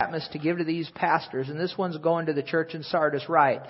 Patmos 0.00 0.28
to 0.32 0.40
give 0.40 0.58
to 0.58 0.64
these 0.64 0.90
pastors, 0.96 1.48
and 1.48 1.60
this 1.60 1.76
one's 1.78 1.96
going 1.98 2.26
to 2.26 2.32
the 2.32 2.42
church 2.42 2.74
in 2.74 2.82
Sardis, 2.82 3.28
right? 3.28 3.60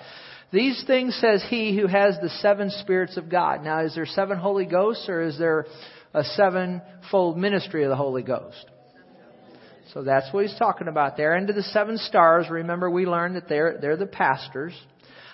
These 0.51 0.83
things 0.87 1.15
says 1.21 1.45
he 1.47 1.77
who 1.77 1.85
has 1.85 2.17
the 2.19 2.31
seven 2.41 2.71
spirits 2.71 3.15
of 3.15 3.29
God. 3.29 3.63
Now, 3.63 3.81
is 3.81 3.93
there 3.93 4.07
seven 4.07 4.39
Holy 4.39 4.65
Ghosts, 4.65 5.07
or 5.07 5.21
is 5.21 5.37
there 5.37 5.67
a 6.15 6.23
sevenfold 6.23 7.37
ministry 7.37 7.83
of 7.83 7.91
the 7.91 7.95
Holy 7.95 8.23
Ghost? 8.23 8.65
So 9.93 10.03
that's 10.03 10.33
what 10.33 10.47
he's 10.47 10.57
talking 10.57 10.87
about 10.87 11.15
there. 11.15 11.35
And 11.35 11.45
to 11.45 11.53
the 11.53 11.61
seven 11.61 11.99
stars, 11.99 12.49
remember 12.49 12.89
we 12.89 13.05
learned 13.05 13.35
that 13.35 13.47
they're, 13.47 13.77
they're 13.79 13.95
the 13.95 14.07
pastors. 14.07 14.73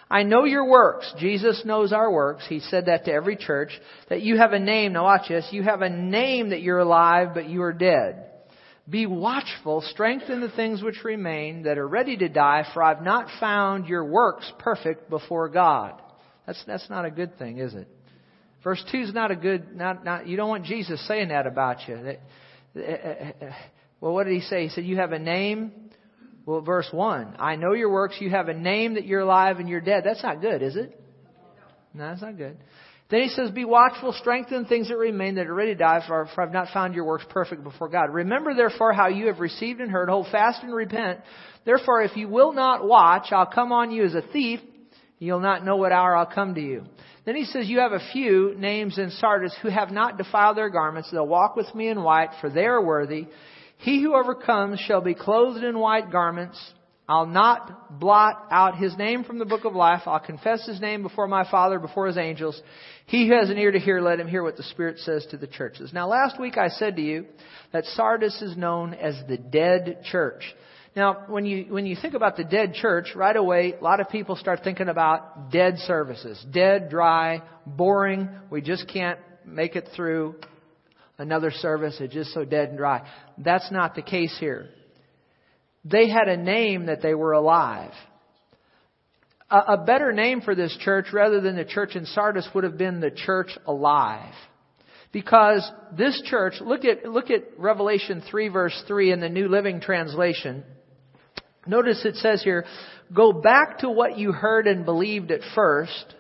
I 0.10 0.24
know 0.24 0.44
your 0.44 0.68
works. 0.68 1.10
Jesus 1.18 1.64
knows 1.64 1.94
our 1.94 2.12
works. 2.12 2.46
He 2.50 2.60
said 2.60 2.88
that 2.88 3.06
to 3.06 3.14
every 3.14 3.38
church. 3.38 3.72
That 4.10 4.24
you 4.24 4.36
have 4.36 4.52
a 4.52 4.60
name. 4.60 4.92
Now 4.92 5.06
watch 5.06 5.30
this. 5.30 5.48
You 5.52 5.64
have 5.64 5.82
a 5.82 5.90
name 5.90 6.50
that 6.50 6.62
you're 6.62 6.80
alive, 6.80 7.30
but 7.34 7.48
you 7.48 7.62
are 7.62 7.72
dead. 7.72 8.31
Be 8.90 9.06
watchful, 9.06 9.82
strengthen 9.82 10.42
the 10.42 10.50
things 10.50 10.82
which 10.82 11.04
remain 11.04 11.64
that 11.64 11.78
are 11.78 11.88
ready 11.88 12.18
to 12.18 12.28
die, 12.28 12.66
for 12.74 12.82
I've 12.82 13.04
not 13.04 13.28
found 13.40 13.88
your 13.88 14.04
works 14.04 14.52
perfect 14.60 15.10
before 15.10 15.50
God. 15.50 16.02
That's, 16.48 16.64
that's 16.66 16.90
not 16.90 17.06
a 17.06 17.12
good 17.12 17.38
thing, 17.38 17.60
is 17.60 17.74
it? 17.74 17.88
Verse 18.64 18.84
2 18.92 18.98
is 18.98 19.14
not 19.14 19.32
a 19.32 19.36
good, 19.36 19.76
not, 19.76 20.04
not, 20.04 20.28
you 20.28 20.38
don't 20.38 20.50
want 20.50 20.66
Jesus 20.66 21.06
saying 21.08 21.30
that 21.30 21.48
about 21.48 21.88
you. 21.88 22.18
That, 22.76 23.42
uh, 23.42 23.52
well, 24.00 24.14
what 24.14 24.26
did 24.26 24.34
he 24.34 24.42
say? 24.42 24.64
He 24.64 24.70
said, 24.70 24.84
you 24.84 24.98
have 24.98 25.12
a 25.12 25.20
name. 25.20 25.72
Well, 26.46 26.62
verse 26.62 26.88
1, 26.92 27.36
I 27.38 27.56
know 27.56 27.74
your 27.74 27.92
works. 27.92 28.16
You 28.20 28.32
have 28.32 28.50
a 28.50 28.54
name 28.54 28.96
that 28.96 29.06
you're 29.06 29.22
alive 29.22 29.60
and 29.60 29.70
you're 29.70 29.80
dead. 29.82 30.04
That's 30.04 30.24
not 30.24 30.42
good, 30.42 30.64
is 30.64 30.76
it? 30.76 31.00
No, 31.94 32.08
that's 32.08 32.22
not 32.22 32.38
good. 32.38 32.58
Then 33.12 33.24
he 33.24 33.28
says, 33.28 33.52
Be 33.52 33.66
watchful, 33.66 34.14
strengthen 34.14 34.66
things 34.66 34.88
that 34.88 34.98
remain 34.98 35.36
that 35.36 35.48
are 35.48 35.54
ready 35.54 35.74
to 35.74 35.78
die, 35.78 36.02
for, 36.08 36.28
for 36.34 36.42
I've 36.42 36.54
not 36.54 36.70
found 36.74 36.96
your 36.96 37.04
works 37.04 37.26
perfect 37.30 37.62
before 37.62 37.90
God. 37.90 38.06
Remember 38.14 38.56
therefore 38.56 38.94
how 38.94 39.10
you 39.10 39.28
have 39.28 39.42
received 39.42 39.82
and 39.82 39.92
heard, 39.92 40.08
hold 40.08 40.28
fast 40.32 40.64
and 40.64 40.74
repent. 40.74 41.20
Therefore, 41.66 42.02
if 42.02 42.16
you 42.16 42.30
will 42.30 42.54
not 42.54 42.88
watch, 42.88 43.28
I'll 43.32 43.46
come 43.46 43.74
on 43.74 43.92
you 43.92 44.06
as 44.06 44.16
a 44.16 44.22
thief. 44.22 44.62
You'll 45.20 45.42
not 45.42 45.66
know 45.66 45.76
what 45.76 45.92
hour 45.92 46.16
I'll 46.16 46.26
come 46.26 46.56
to 46.56 46.62
you. 46.62 46.86
Then 47.26 47.36
he 47.36 47.44
says, 47.44 47.68
You 47.68 47.80
have 47.80 47.92
a 47.92 48.12
few 48.14 48.56
names 48.58 48.98
in 48.98 49.12
Sardis 49.12 49.56
who 49.62 49.68
have 49.68 49.92
not 49.92 50.18
defiled 50.18 50.56
their 50.56 50.70
garments. 50.70 51.10
They'll 51.12 51.28
walk 51.28 51.58
with 51.58 51.74
me 51.76 51.90
in 51.90 52.02
white, 52.02 52.30
for 52.40 52.50
they 52.50 52.66
are 52.66 52.84
worthy. 52.84 53.28
He 53.78 54.02
who 54.02 54.16
overcomes 54.16 54.80
shall 54.80 55.02
be 55.02 55.16
clothed 55.16 55.64
in 55.64 55.78
white 55.78 56.12
garments. 56.12 56.58
I'll 57.12 57.26
not 57.26 58.00
blot 58.00 58.48
out 58.52 58.78
his 58.78 58.96
name 58.96 59.26
from 59.26 59.38
the 59.38 59.44
book 59.44 59.66
of 59.66 59.76
life. 59.76 60.04
I'll 60.06 60.22
confess 60.22 60.66
his 60.66 60.80
name 60.80 61.04
before 61.04 61.28
my 61.28 61.44
Father, 61.52 61.78
before 61.78 62.08
his 62.08 62.18
angels. 62.18 62.62
He 63.06 63.28
who 63.28 63.34
has 63.34 63.50
an 63.50 63.58
ear 63.58 63.70
to 63.70 63.80
hear, 63.80 64.00
let 64.00 64.18
him 64.18 64.30
hear 64.30 64.42
what 64.42 64.56
the 64.56 64.64
Spirit 64.64 64.98
says 65.00 65.28
to 65.32 65.38
the 65.38 65.46
churches. 65.46 65.92
Now, 65.92 66.08
last 66.08 66.40
week 66.40 66.58
I 66.58 66.70
said 66.70 66.96
to 66.96 67.02
you 67.02 67.26
that 67.74 67.84
Sardis 67.84 68.42
is 68.42 68.56
known 68.56 68.94
as 68.94 69.22
the 69.28 69.36
dead 69.36 70.04
church. 70.06 70.42
Now, 70.96 71.26
when 71.28 71.46
you, 71.46 71.66
when 71.68 71.86
you 71.86 71.98
think 72.02 72.14
about 72.14 72.38
the 72.38 72.46
dead 72.46 72.76
church, 72.76 73.08
right 73.14 73.36
away, 73.36 73.74
a 73.74 73.84
lot 73.84 74.00
of 74.00 74.08
people 74.08 74.38
start 74.38 74.62
thinking 74.64 74.88
about 74.88 75.52
dead 75.52 75.80
services. 75.80 76.42
Dead, 76.50 76.90
dry, 76.90 77.42
boring. 77.66 78.30
We 78.50 78.62
just 78.62 78.88
can't 78.88 79.20
make 79.46 79.76
it 79.76 79.90
through 79.98 80.36
another 81.18 81.52
service. 81.52 81.98
It's 82.00 82.14
just 82.14 82.34
so 82.34 82.46
dead 82.46 82.70
and 82.70 82.78
dry. 82.78 83.06
That's 83.38 83.70
not 83.70 83.96
the 83.96 84.02
case 84.02 84.38
here. 84.40 84.70
They 85.84 86.10
had 86.10 86.28
a 86.28 86.38
name 86.38 86.86
that 86.86 87.02
they 87.02 87.14
were 87.14 87.34
alive. 87.34 87.94
A, 89.50 89.58
a 89.74 89.78
better 89.86 90.12
name 90.12 90.42
for 90.42 90.56
this 90.56 90.76
church 90.82 91.08
rather 91.12 91.42
than 91.42 91.56
the 91.56 91.66
church 91.66 91.96
in 91.96 92.06
Sardis 92.06 92.48
would 92.54 92.64
have 92.64 92.78
been 92.78 93.00
the 93.00 93.12
church 93.12 93.50
alive. 93.66 94.34
Because 95.12 95.70
this 95.98 96.22
church, 96.26 96.56
look 96.62 96.86
at, 96.86 97.06
look 97.06 97.30
at 97.30 97.58
Revelation 97.58 98.24
3 98.30 98.48
verse 98.48 98.84
3 98.88 99.12
in 99.12 99.20
the 99.20 99.30
New 99.30 99.50
Living 99.50 99.82
Translation. 99.82 100.64
Notice 101.68 102.06
it 102.06 102.16
says 102.16 102.42
here, 102.42 102.66
go 103.14 103.34
back 103.34 103.80
to 103.80 103.90
what 103.90 104.18
you 104.18 104.32
heard 104.32 104.68
and 104.68 104.86
believed 104.86 105.32
at 105.32 105.42
first. 105.54 106.16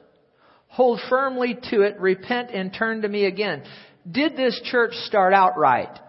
Hold 0.68 1.00
firmly 1.10 1.58
to 1.70 1.82
it, 1.82 2.00
repent 2.00 2.52
and 2.52 2.74
turn 2.74 3.02
to 3.02 3.08
me 3.08 3.26
again. 3.26 3.64
Did 4.10 4.36
this 4.36 4.60
church 4.66 4.94
start 5.06 5.34
out 5.34 5.58
right? 5.58 6.00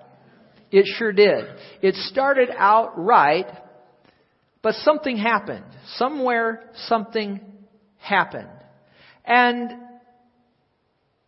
It 0.72 0.86
sure 0.98 1.12
did. 1.12 1.44
It 1.82 1.94
started 1.94 2.48
out 2.56 2.98
right, 2.98 3.46
but 4.62 4.74
something 4.76 5.18
happened. 5.18 5.66
Somewhere 5.96 6.64
something 6.86 7.40
happened. 7.98 8.48
And 9.24 9.70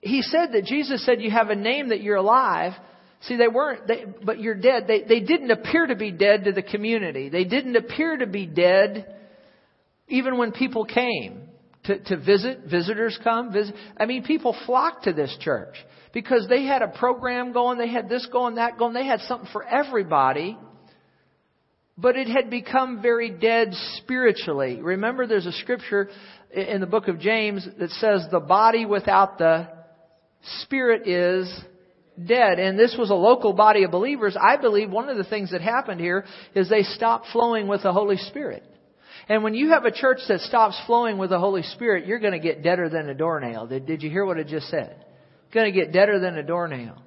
he 0.00 0.22
said 0.22 0.52
that 0.52 0.64
Jesus 0.64 1.04
said, 1.04 1.20
you 1.20 1.30
have 1.30 1.50
a 1.50 1.54
name 1.54 1.90
that 1.90 2.02
you're 2.02 2.16
alive. 2.16 2.72
See, 3.22 3.36
they 3.36 3.48
weren't, 3.48 3.86
they, 3.86 4.04
but 4.24 4.40
you're 4.40 4.54
dead. 4.54 4.84
They, 4.86 5.02
they 5.02 5.20
didn't 5.20 5.50
appear 5.50 5.86
to 5.86 5.94
be 5.94 6.10
dead 6.10 6.44
to 6.44 6.52
the 6.52 6.62
community. 6.62 7.28
They 7.28 7.44
didn't 7.44 7.76
appear 7.76 8.16
to 8.16 8.26
be 8.26 8.46
dead 8.46 9.14
even 10.08 10.38
when 10.38 10.52
people 10.52 10.84
came 10.84 11.48
to, 11.84 11.98
to 11.98 12.16
visit. 12.16 12.60
Visitors 12.70 13.18
come. 13.22 13.52
Visit. 13.52 13.74
I 13.96 14.06
mean, 14.06 14.24
people 14.24 14.56
flocked 14.66 15.04
to 15.04 15.12
this 15.12 15.34
church 15.40 15.74
because 16.12 16.46
they 16.48 16.64
had 16.64 16.82
a 16.82 16.88
program 16.88 17.52
going, 17.52 17.78
they 17.78 17.88
had 17.88 18.08
this 18.08 18.26
going, 18.32 18.56
that 18.56 18.78
going, 18.78 18.94
they 18.94 19.06
had 19.06 19.20
something 19.20 19.48
for 19.52 19.64
everybody. 19.64 20.56
But 21.96 22.16
it 22.16 22.26
had 22.26 22.50
become 22.50 23.02
very 23.02 23.30
dead 23.30 23.68
spiritually. 23.98 24.80
Remember, 24.82 25.26
there's 25.26 25.46
a 25.46 25.52
scripture 25.52 26.08
in 26.52 26.80
the 26.80 26.86
book 26.86 27.06
of 27.06 27.20
James 27.20 27.66
that 27.78 27.90
says 27.90 28.26
the 28.30 28.40
body 28.40 28.84
without 28.84 29.38
the 29.38 29.68
spirit 30.62 31.06
is 31.06 31.52
dead. 32.22 32.58
And 32.58 32.78
this 32.78 32.96
was 32.98 33.10
a 33.10 33.14
local 33.14 33.52
body 33.52 33.84
of 33.84 33.90
believers. 33.90 34.36
I 34.40 34.56
believe 34.56 34.90
one 34.90 35.08
of 35.08 35.16
the 35.16 35.24
things 35.24 35.52
that 35.52 35.60
happened 35.60 36.00
here 36.00 36.24
is 36.54 36.68
they 36.68 36.82
stopped 36.82 37.26
flowing 37.32 37.68
with 37.68 37.82
the 37.82 37.92
Holy 37.92 38.16
Spirit. 38.16 38.64
And 39.28 39.42
when 39.42 39.54
you 39.54 39.70
have 39.70 39.84
a 39.84 39.90
church 39.90 40.18
that 40.28 40.40
stops 40.40 40.80
flowing 40.86 41.18
with 41.18 41.30
the 41.30 41.38
Holy 41.38 41.62
Spirit, 41.62 42.06
you're 42.06 42.18
going 42.18 42.32
to 42.32 42.38
get 42.38 42.62
deader 42.62 42.88
than 42.88 43.08
a 43.08 43.14
doornail. 43.14 43.66
Did, 43.66 43.86
did 43.86 44.02
you 44.02 44.10
hear 44.10 44.24
what 44.24 44.38
it 44.38 44.48
just 44.48 44.68
said? 44.68 45.04
going 45.54 45.72
to 45.72 45.78
get 45.78 45.92
deader 45.92 46.18
than 46.18 46.36
a 46.36 46.42
doornail. 46.42 47.00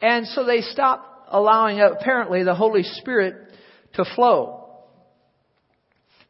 And 0.00 0.26
so 0.28 0.44
they 0.46 0.60
stopped 0.60 1.28
allowing, 1.28 1.80
apparently, 1.80 2.44
the 2.44 2.54
Holy 2.54 2.84
Spirit 2.84 3.34
to 3.94 4.04
flow. 4.14 4.60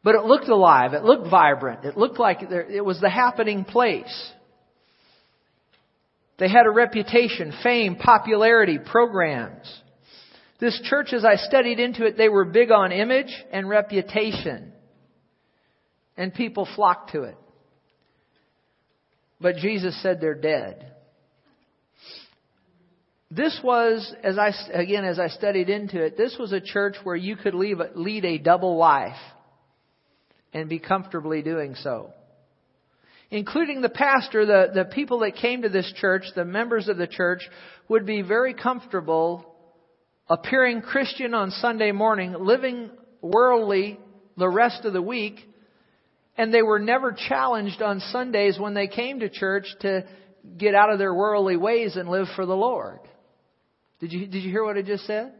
But 0.03 0.15
it 0.15 0.25
looked 0.25 0.49
alive. 0.49 0.93
It 0.93 1.03
looked 1.03 1.29
vibrant. 1.29 1.85
It 1.85 1.95
looked 1.95 2.19
like 2.19 2.39
it 2.41 2.83
was 2.83 2.99
the 2.99 3.09
happening 3.09 3.63
place. 3.63 4.31
They 6.37 6.49
had 6.49 6.65
a 6.65 6.71
reputation, 6.71 7.53
fame, 7.63 7.95
popularity, 7.95 8.77
programs. 8.77 9.71
This 10.59 10.79
church, 10.89 11.13
as 11.13 11.23
I 11.23 11.35
studied 11.35 11.79
into 11.79 12.05
it, 12.05 12.17
they 12.17 12.29
were 12.29 12.45
big 12.45 12.71
on 12.71 12.91
image 12.91 13.33
and 13.51 13.69
reputation. 13.69 14.73
And 16.17 16.33
people 16.33 16.67
flocked 16.75 17.11
to 17.11 17.23
it. 17.23 17.37
But 19.39 19.57
Jesus 19.57 20.01
said 20.01 20.19
they're 20.21 20.33
dead. 20.33 20.91
This 23.31 23.59
was, 23.63 24.13
as 24.23 24.37
I, 24.37 24.51
again, 24.71 25.03
as 25.03 25.19
I 25.19 25.27
studied 25.27 25.69
into 25.69 26.01
it, 26.01 26.15
this 26.15 26.37
was 26.39 26.53
a 26.53 26.61
church 26.61 26.95
where 27.03 27.15
you 27.15 27.35
could 27.35 27.53
leave, 27.53 27.79
lead 27.95 28.23
a 28.23 28.37
double 28.37 28.77
life 28.77 29.17
and 30.53 30.69
be 30.69 30.79
comfortably 30.79 31.41
doing 31.41 31.75
so. 31.75 32.13
Including 33.31 33.81
the 33.81 33.89
pastor, 33.89 34.45
the, 34.45 34.71
the 34.73 34.85
people 34.85 35.19
that 35.19 35.35
came 35.35 35.63
to 35.63 35.69
this 35.69 35.91
church, 35.97 36.23
the 36.35 36.45
members 36.45 36.87
of 36.87 36.97
the 36.97 37.07
church, 37.07 37.41
would 37.89 38.05
be 38.05 38.21
very 38.21 38.53
comfortable 38.53 39.53
appearing 40.29 40.81
Christian 40.81 41.33
on 41.33 41.51
Sunday 41.51 41.91
morning, 41.91 42.35
living 42.39 42.89
worldly 43.21 43.99
the 44.37 44.47
rest 44.47 44.85
of 44.85 44.93
the 44.93 45.01
week, 45.01 45.39
and 46.37 46.53
they 46.53 46.61
were 46.61 46.79
never 46.79 47.11
challenged 47.11 47.81
on 47.81 47.99
Sundays 48.11 48.59
when 48.59 48.73
they 48.73 48.87
came 48.87 49.19
to 49.21 49.29
church 49.29 49.65
to 49.81 50.05
get 50.57 50.75
out 50.75 50.91
of 50.91 50.99
their 50.99 51.13
worldly 51.13 51.57
ways 51.57 51.95
and 51.95 52.09
live 52.09 52.27
for 52.35 52.45
the 52.45 52.55
Lord. 52.55 52.99
Did 53.99 54.11
you, 54.11 54.27
did 54.27 54.43
you 54.43 54.51
hear 54.51 54.63
what 54.63 54.77
I 54.77 54.81
just 54.81 55.05
said? 55.05 55.33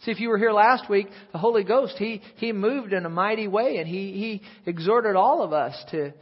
See, 0.00 0.10
if 0.10 0.18
you 0.18 0.30
were 0.30 0.38
here 0.38 0.52
last 0.52 0.90
week, 0.90 1.06
the 1.30 1.38
Holy 1.38 1.62
Ghost, 1.62 1.94
He, 1.96 2.22
He 2.36 2.52
moved 2.52 2.92
in 2.92 3.06
a 3.06 3.10
mighty 3.10 3.46
way 3.46 3.76
and 3.76 3.86
He, 3.86 4.12
He 4.12 4.70
exhorted 4.70 5.14
all 5.14 5.42
of 5.42 5.52
us 5.52 5.74
to, 5.92 6.12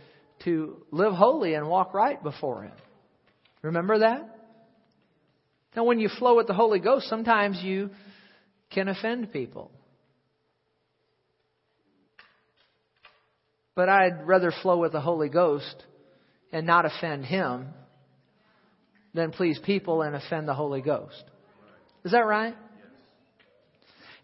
to 0.45 0.85
live 0.91 1.15
holy 1.15 1.55
and 1.55 1.67
walk 1.67 1.95
right 1.95 2.23
before 2.23 2.65
Him. 2.65 2.73
Remember 3.63 4.01
that? 4.01 4.37
Now, 5.77 5.85
when 5.85 6.01
you 6.01 6.11
flow 6.19 6.37
with 6.37 6.47
the 6.47 6.55
Holy 6.55 6.81
Ghost, 6.81 7.09
sometimes 7.09 7.61
you 7.63 7.91
can 8.71 8.89
offend 8.89 9.33
people. 9.33 9.71
But 13.75 13.89
I'd 13.89 14.27
rather 14.27 14.53
flow 14.63 14.79
with 14.79 14.93
the 14.93 15.01
Holy 15.01 15.29
Ghost 15.29 15.85
and 16.53 16.67
not 16.67 16.85
offend 16.85 17.25
Him 17.25 17.69
than 19.15 19.33
please 19.33 19.59
people 19.65 20.03
and 20.03 20.15
offend 20.15 20.49
the 20.49 20.55
Holy 20.55 20.83
Ghost. 20.83 21.25
Is 22.05 22.13
that 22.13 22.27
right? 22.27 22.55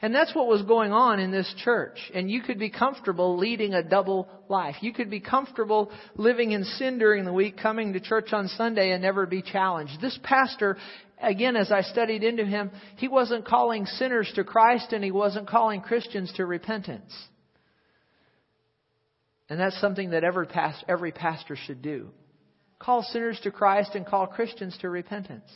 And 0.02 0.14
that's 0.14 0.34
what 0.34 0.46
was 0.46 0.62
going 0.62 0.92
on 0.92 1.20
in 1.20 1.30
this 1.30 1.52
church. 1.64 1.98
And 2.14 2.30
you 2.30 2.42
could 2.42 2.58
be 2.58 2.68
comfortable 2.68 3.38
leading 3.38 3.72
a 3.72 3.82
double 3.82 4.28
life. 4.48 4.76
You 4.82 4.92
could 4.92 5.08
be 5.08 5.20
comfortable 5.20 5.90
living 6.16 6.52
in 6.52 6.64
sin 6.64 6.98
during 6.98 7.24
the 7.24 7.32
week, 7.32 7.56
coming 7.56 7.94
to 7.94 8.00
church 8.00 8.32
on 8.32 8.48
Sunday 8.48 8.90
and 8.90 9.02
never 9.02 9.24
be 9.24 9.40
challenged. 9.40 10.00
This 10.00 10.18
pastor 10.22 10.76
again, 11.20 11.56
as 11.56 11.72
I 11.72 11.80
studied 11.80 12.22
into 12.22 12.44
him, 12.44 12.70
he 12.96 13.08
wasn't 13.08 13.46
calling 13.46 13.86
sinners 13.86 14.30
to 14.34 14.44
Christ 14.44 14.92
and 14.92 15.02
he 15.02 15.10
wasn't 15.10 15.48
calling 15.48 15.80
Christians 15.80 16.32
to 16.36 16.44
repentance. 16.44 17.12
And 19.48 19.60
that's 19.60 19.80
something 19.80 20.10
that 20.10 20.24
every, 20.24 20.46
past, 20.46 20.84
every 20.88 21.12
pastor 21.12 21.56
should 21.56 21.82
do. 21.82 22.08
Call 22.78 23.02
sinners 23.02 23.38
to 23.44 23.50
Christ 23.50 23.94
and 23.94 24.04
call 24.04 24.26
Christians 24.26 24.76
to 24.80 24.90
repentance. 24.90 25.50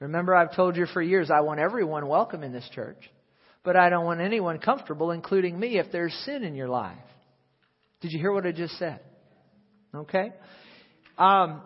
Remember, 0.00 0.34
I've 0.34 0.54
told 0.54 0.76
you 0.76 0.86
for 0.86 1.02
years, 1.02 1.30
I 1.30 1.40
want 1.40 1.60
everyone 1.60 2.06
welcome 2.06 2.42
in 2.42 2.52
this 2.52 2.68
church. 2.74 2.98
But 3.64 3.76
I 3.76 3.90
don't 3.90 4.04
want 4.04 4.20
anyone 4.20 4.58
comfortable, 4.58 5.10
including 5.10 5.58
me, 5.58 5.78
if 5.78 5.92
there's 5.92 6.14
sin 6.24 6.44
in 6.44 6.54
your 6.54 6.68
life. 6.68 6.96
Did 8.00 8.12
you 8.12 8.18
hear 8.18 8.32
what 8.32 8.46
I 8.46 8.52
just 8.52 8.78
said? 8.78 9.00
Okay? 9.94 10.32
Um, 11.18 11.62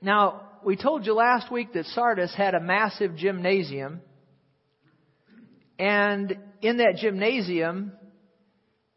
now, 0.00 0.42
we 0.64 0.76
told 0.76 1.06
you 1.06 1.14
last 1.14 1.50
week 1.50 1.72
that 1.72 1.86
Sardis 1.86 2.34
had 2.36 2.54
a 2.54 2.60
massive 2.60 3.16
gymnasium. 3.16 4.00
And 5.78 6.36
in 6.60 6.76
that 6.76 6.96
gymnasium, 7.00 7.92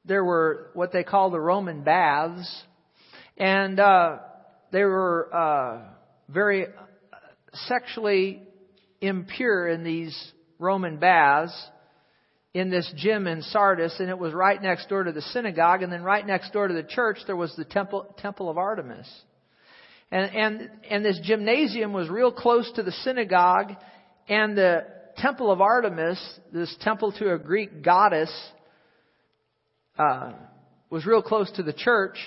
there 0.07 0.23
were 0.23 0.71
what 0.73 0.91
they 0.91 1.03
call 1.03 1.29
the 1.29 1.39
Roman 1.39 1.83
baths. 1.83 2.63
And 3.37 3.79
uh, 3.79 4.19
they 4.71 4.83
were 4.83 5.29
uh, 5.33 5.81
very 6.29 6.67
sexually 7.53 8.41
impure 9.01 9.67
in 9.67 9.83
these 9.83 10.15
Roman 10.59 10.97
baths 10.97 11.53
in 12.53 12.69
this 12.69 12.89
gym 12.95 13.27
in 13.27 13.41
Sardis, 13.41 13.93
and 13.99 14.09
it 14.09 14.17
was 14.17 14.33
right 14.33 14.61
next 14.61 14.87
door 14.87 15.03
to 15.03 15.11
the 15.11 15.21
synagogue, 15.21 15.83
and 15.83 15.91
then 15.91 16.03
right 16.03 16.25
next 16.25 16.53
door 16.53 16.69
to 16.69 16.73
the 16.73 16.83
church 16.83 17.17
there 17.27 17.35
was 17.35 17.53
the 17.57 17.65
temple 17.65 18.15
temple 18.17 18.49
of 18.49 18.57
Artemis. 18.57 19.09
And 20.09 20.33
and 20.33 20.69
and 20.89 21.03
this 21.03 21.19
gymnasium 21.21 21.91
was 21.91 22.07
real 22.07 22.31
close 22.31 22.71
to 22.75 22.83
the 22.83 22.93
synagogue 22.93 23.73
and 24.29 24.57
the 24.57 24.85
temple 25.17 25.51
of 25.51 25.59
Artemis, 25.59 26.39
this 26.53 26.73
temple 26.79 27.11
to 27.13 27.33
a 27.33 27.37
Greek 27.37 27.83
goddess, 27.83 28.31
uh, 29.97 30.33
was 30.89 31.05
real 31.05 31.21
close 31.21 31.51
to 31.51 31.63
the 31.63 31.73
church. 31.73 32.17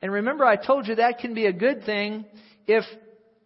And 0.00 0.12
remember, 0.12 0.44
I 0.44 0.56
told 0.56 0.88
you 0.88 0.96
that 0.96 1.18
can 1.18 1.34
be 1.34 1.46
a 1.46 1.52
good 1.52 1.84
thing 1.84 2.24
if 2.66 2.84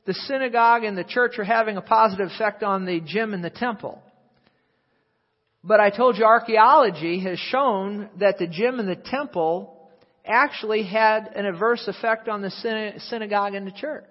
the 0.06 0.14
synagogue 0.14 0.84
and 0.84 0.96
the 0.96 1.04
church 1.04 1.38
are 1.38 1.44
having 1.44 1.76
a 1.76 1.82
positive 1.82 2.30
effect 2.30 2.62
on 2.62 2.86
the 2.86 3.00
gym 3.00 3.34
and 3.34 3.44
the 3.44 3.50
temple. 3.50 4.00
But 5.62 5.80
I 5.80 5.90
told 5.90 6.16
you 6.16 6.24
archaeology 6.24 7.20
has 7.24 7.38
shown 7.38 8.08
that 8.20 8.38
the 8.38 8.46
gym 8.46 8.78
and 8.78 8.88
the 8.88 8.94
temple 8.96 9.90
actually 10.24 10.84
had 10.84 11.28
an 11.34 11.44
adverse 11.44 11.86
effect 11.88 12.28
on 12.28 12.40
the 12.40 12.94
synagogue 13.08 13.54
and 13.54 13.66
the 13.66 13.72
church. 13.72 14.04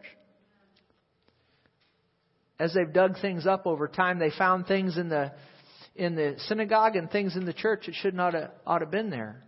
As 2.60 2.74
they've 2.74 2.92
dug 2.92 3.20
things 3.22 3.48
up 3.48 3.66
over 3.66 3.88
time, 3.88 4.20
they 4.20 4.32
found 4.32 4.68
things 4.68 4.98
in 4.98 5.10
the 5.10 5.32
in 5.96 6.16
the 6.16 6.36
synagogue 6.48 6.96
and 6.96 7.10
things 7.10 7.36
in 7.36 7.46
the 7.46 7.54
church 7.54 7.86
that 7.86 7.96
should 7.96 8.14
not 8.14 8.34
have, 8.34 8.52
ought 8.66 8.80
to 8.80 8.86
have 8.86 8.92
been 8.92 9.10
there. 9.10 9.44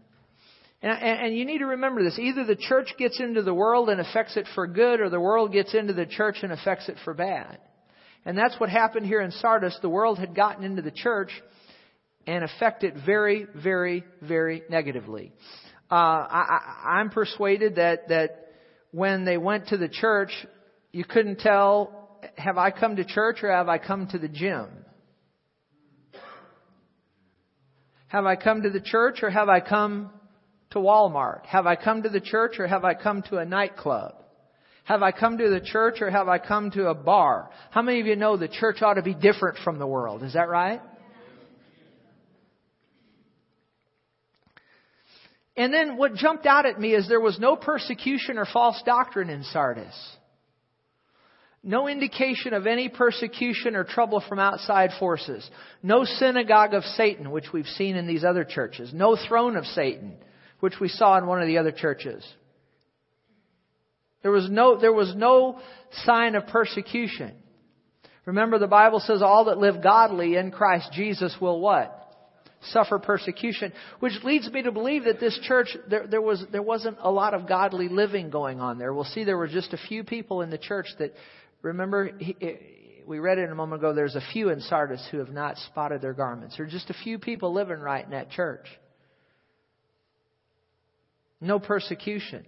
And, 0.82 0.92
and, 0.92 1.26
and, 1.28 1.38
you 1.38 1.44
need 1.44 1.58
to 1.60 1.66
remember 1.66 2.04
this. 2.04 2.20
Either 2.20 2.46
the 2.46 2.56
church 2.56 2.94
gets 2.98 3.20
into 3.20 3.42
the 3.42 3.54
world 3.54 3.90
and 3.90 4.00
affects 4.00 4.38
it 4.38 4.46
for 4.54 4.68
good, 4.68 5.00
or 5.00 5.10
the 5.10 5.20
world 5.20 5.52
gets 5.52 5.74
into 5.74 5.94
the 5.94 6.06
church 6.06 6.38
and 6.44 6.52
affects 6.52 6.88
it 6.88 6.98
for 7.04 7.14
bad. 7.14 7.58
And 8.26 8.38
that's 8.38 8.60
what 8.60 8.70
happened 8.70 9.08
here 9.08 9.22
in 9.22 9.32
Sardis. 9.32 9.78
The 9.82 9.90
world 9.90 10.20
had 10.20 10.36
gotten 10.36 10.64
into 10.64 10.82
the 10.82 10.92
church 10.92 11.32
and 12.28 12.44
affected 12.44 12.96
very, 13.06 13.48
very, 13.56 14.04
very 14.22 14.64
negatively. 14.70 15.32
Uh, 15.90 15.96
I, 15.96 16.60
I'm 16.86 17.10
persuaded 17.10 17.76
that, 17.76 18.10
that 18.10 18.52
when 18.92 19.26
they 19.26 19.38
went 19.38 19.70
to 19.70 19.78
the 19.78 19.88
church, 19.88 20.32
you 20.92 21.06
couldn't 21.06 21.40
tell, 21.40 22.20
have 22.38 22.58
I 22.58 22.72
come 22.72 22.98
to 22.98 23.06
church 23.06 23.42
or 23.44 23.52
have 23.52 23.70
I 23.70 23.78
come 23.78 24.08
to 24.08 24.20
the 24.20 24.28
gym? 24.28 24.68
Have 28.08 28.26
I 28.26 28.36
come 28.36 28.62
to 28.64 28.70
the 28.70 28.82
church 28.82 29.22
or 29.22 29.30
have 29.30 29.50
I 29.50 29.60
come 29.60 30.12
to 30.72 30.80
Walmart? 30.80 31.46
Have 31.46 31.68
I 31.68 31.76
come 31.76 32.04
to 32.04 32.10
the 32.10 32.22
church 32.22 32.60
or 32.60 32.68
have 32.68 32.86
I 32.86 32.94
come 32.94 33.22
to 33.24 33.38
a 33.38 33.46
nightclub? 33.46 34.16
Have 34.86 35.04
I 35.04 35.12
come 35.12 35.38
to 35.38 35.50
the 35.50 35.60
church 35.60 36.02
or 36.02 36.10
have 36.10 36.30
I 36.30 36.38
come 36.38 36.72
to 36.72 36.88
a 36.88 36.94
bar? 36.94 37.50
How 37.72 37.82
many 37.82 38.00
of 38.00 38.08
you 38.08 38.16
know 38.16 38.38
the 38.38 38.48
church 38.48 38.82
ought 38.82 38.94
to 38.94 39.02
be 39.02 39.14
different 39.14 39.58
from 39.64 39.80
the 39.80 39.88
world? 39.88 40.24
Is 40.24 40.34
that 40.34 40.48
right? 40.48 40.82
And 45.58 45.74
then 45.74 45.98
what 45.98 46.14
jumped 46.14 46.46
out 46.46 46.66
at 46.66 46.80
me 46.80 46.94
is 46.94 47.10
there 47.10 47.20
was 47.20 47.40
no 47.40 47.56
persecution 47.56 48.38
or 48.38 48.46
false 48.46 48.82
doctrine 48.86 49.30
in 49.30 49.44
Sardis. 49.44 50.17
No 51.68 51.88
indication 51.88 52.54
of 52.54 52.66
any 52.66 52.90
persecution 52.90 53.76
or 53.76 53.84
trouble 53.84 54.24
from 54.28 54.40
outside 54.40 54.92
forces. 55.00 55.48
No 55.84 56.04
synagogue 56.04 56.74
of 56.74 56.84
Satan, 56.84 57.30
which 57.30 57.54
we've 57.54 57.66
seen 57.66 57.96
in 57.96 58.08
these 58.08 58.24
other 58.24 58.44
churches. 58.44 58.92
No 58.94 59.16
throne 59.28 59.56
of 59.56 59.66
Satan 59.66 60.18
which 60.60 60.80
we 60.80 60.88
saw 60.88 61.18
in 61.18 61.28
one 61.28 61.42
of 61.42 61.48
the 61.48 61.58
other 61.58 61.72
churches. 61.72 62.26
There 64.24 64.32
was 64.32 64.50
no, 64.50 64.80
there 64.80 64.94
was 64.94 65.14
no 65.16 65.60
sign 66.06 66.36
of 66.36 66.48
persecution. 66.48 67.34
Remember 68.26 68.60
the 68.60 68.68
Bible 68.68 69.00
says 69.00 69.22
all 69.22 69.46
that 69.46 69.58
live 69.58 69.82
godly 69.82 70.36
in 70.36 70.52
Christ 70.52 70.92
Jesus 70.94 71.36
will 71.40 71.62
what? 71.62 71.94
Suffer 72.72 72.98
persecution. 72.98 73.72
Which 74.00 74.14
leads 74.24 74.52
me 74.52 74.64
to 74.64 74.72
believe 74.72 75.04
that 75.04 75.20
this 75.20 75.40
church, 75.44 75.68
there, 75.90 76.08
there, 76.08 76.22
was, 76.22 76.44
there 76.52 76.64
wasn't 76.64 76.98
a 77.00 77.12
lot 77.12 77.36
of 77.36 77.48
godly 77.48 77.88
living 77.88 78.32
going 78.32 78.60
on 78.60 78.80
there. 78.80 78.94
We'll 78.94 79.06
see 79.06 79.24
there 79.24 79.38
were 79.38 79.48
just 79.48 79.74
a 79.74 79.78
few 79.78 80.04
people 80.04 80.42
in 80.42 80.50
the 80.50 80.58
church 80.58 80.88
that, 80.98 81.14
remember, 81.62 82.12
he, 82.18 82.36
we 83.08 83.20
read 83.20 83.38
it 83.38 83.50
a 83.50 83.56
moment 83.56 83.82
ago, 83.82 83.94
there's 83.94 84.16
a 84.16 84.24
few 84.34 84.50
in 84.50 84.60
Sardis 84.62 85.06
who 85.12 85.20
have 85.20 85.30
not 85.30 85.58
spotted 85.58 86.02
their 86.02 86.14
garments. 86.14 86.58
There 86.58 86.66
are 86.66 86.70
just 86.70 86.90
a 86.90 86.96
few 87.04 87.20
people 87.20 87.54
living 87.54 87.80
right 87.80 88.04
in 88.04 88.12
that 88.12 88.32
church. 88.32 88.66
No 91.40 91.60
persecution. 91.60 92.46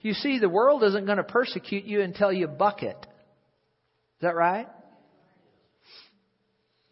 You 0.00 0.12
see, 0.14 0.38
the 0.38 0.48
world 0.48 0.82
isn't 0.82 1.06
going 1.06 1.18
to 1.18 1.24
persecute 1.24 1.84
you 1.84 2.00
until 2.00 2.32
you 2.32 2.46
buck 2.46 2.82
it. 2.82 2.96
Is 2.96 4.22
that 4.22 4.34
right? 4.34 4.68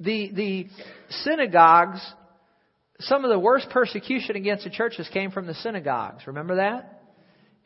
The, 0.00 0.30
the 0.34 0.66
synagogues, 1.10 2.00
some 3.00 3.24
of 3.24 3.30
the 3.30 3.38
worst 3.38 3.68
persecution 3.70 4.36
against 4.36 4.64
the 4.64 4.70
churches 4.70 5.08
came 5.12 5.30
from 5.30 5.46
the 5.46 5.54
synagogues. 5.54 6.26
Remember 6.26 6.56
that? 6.56 7.02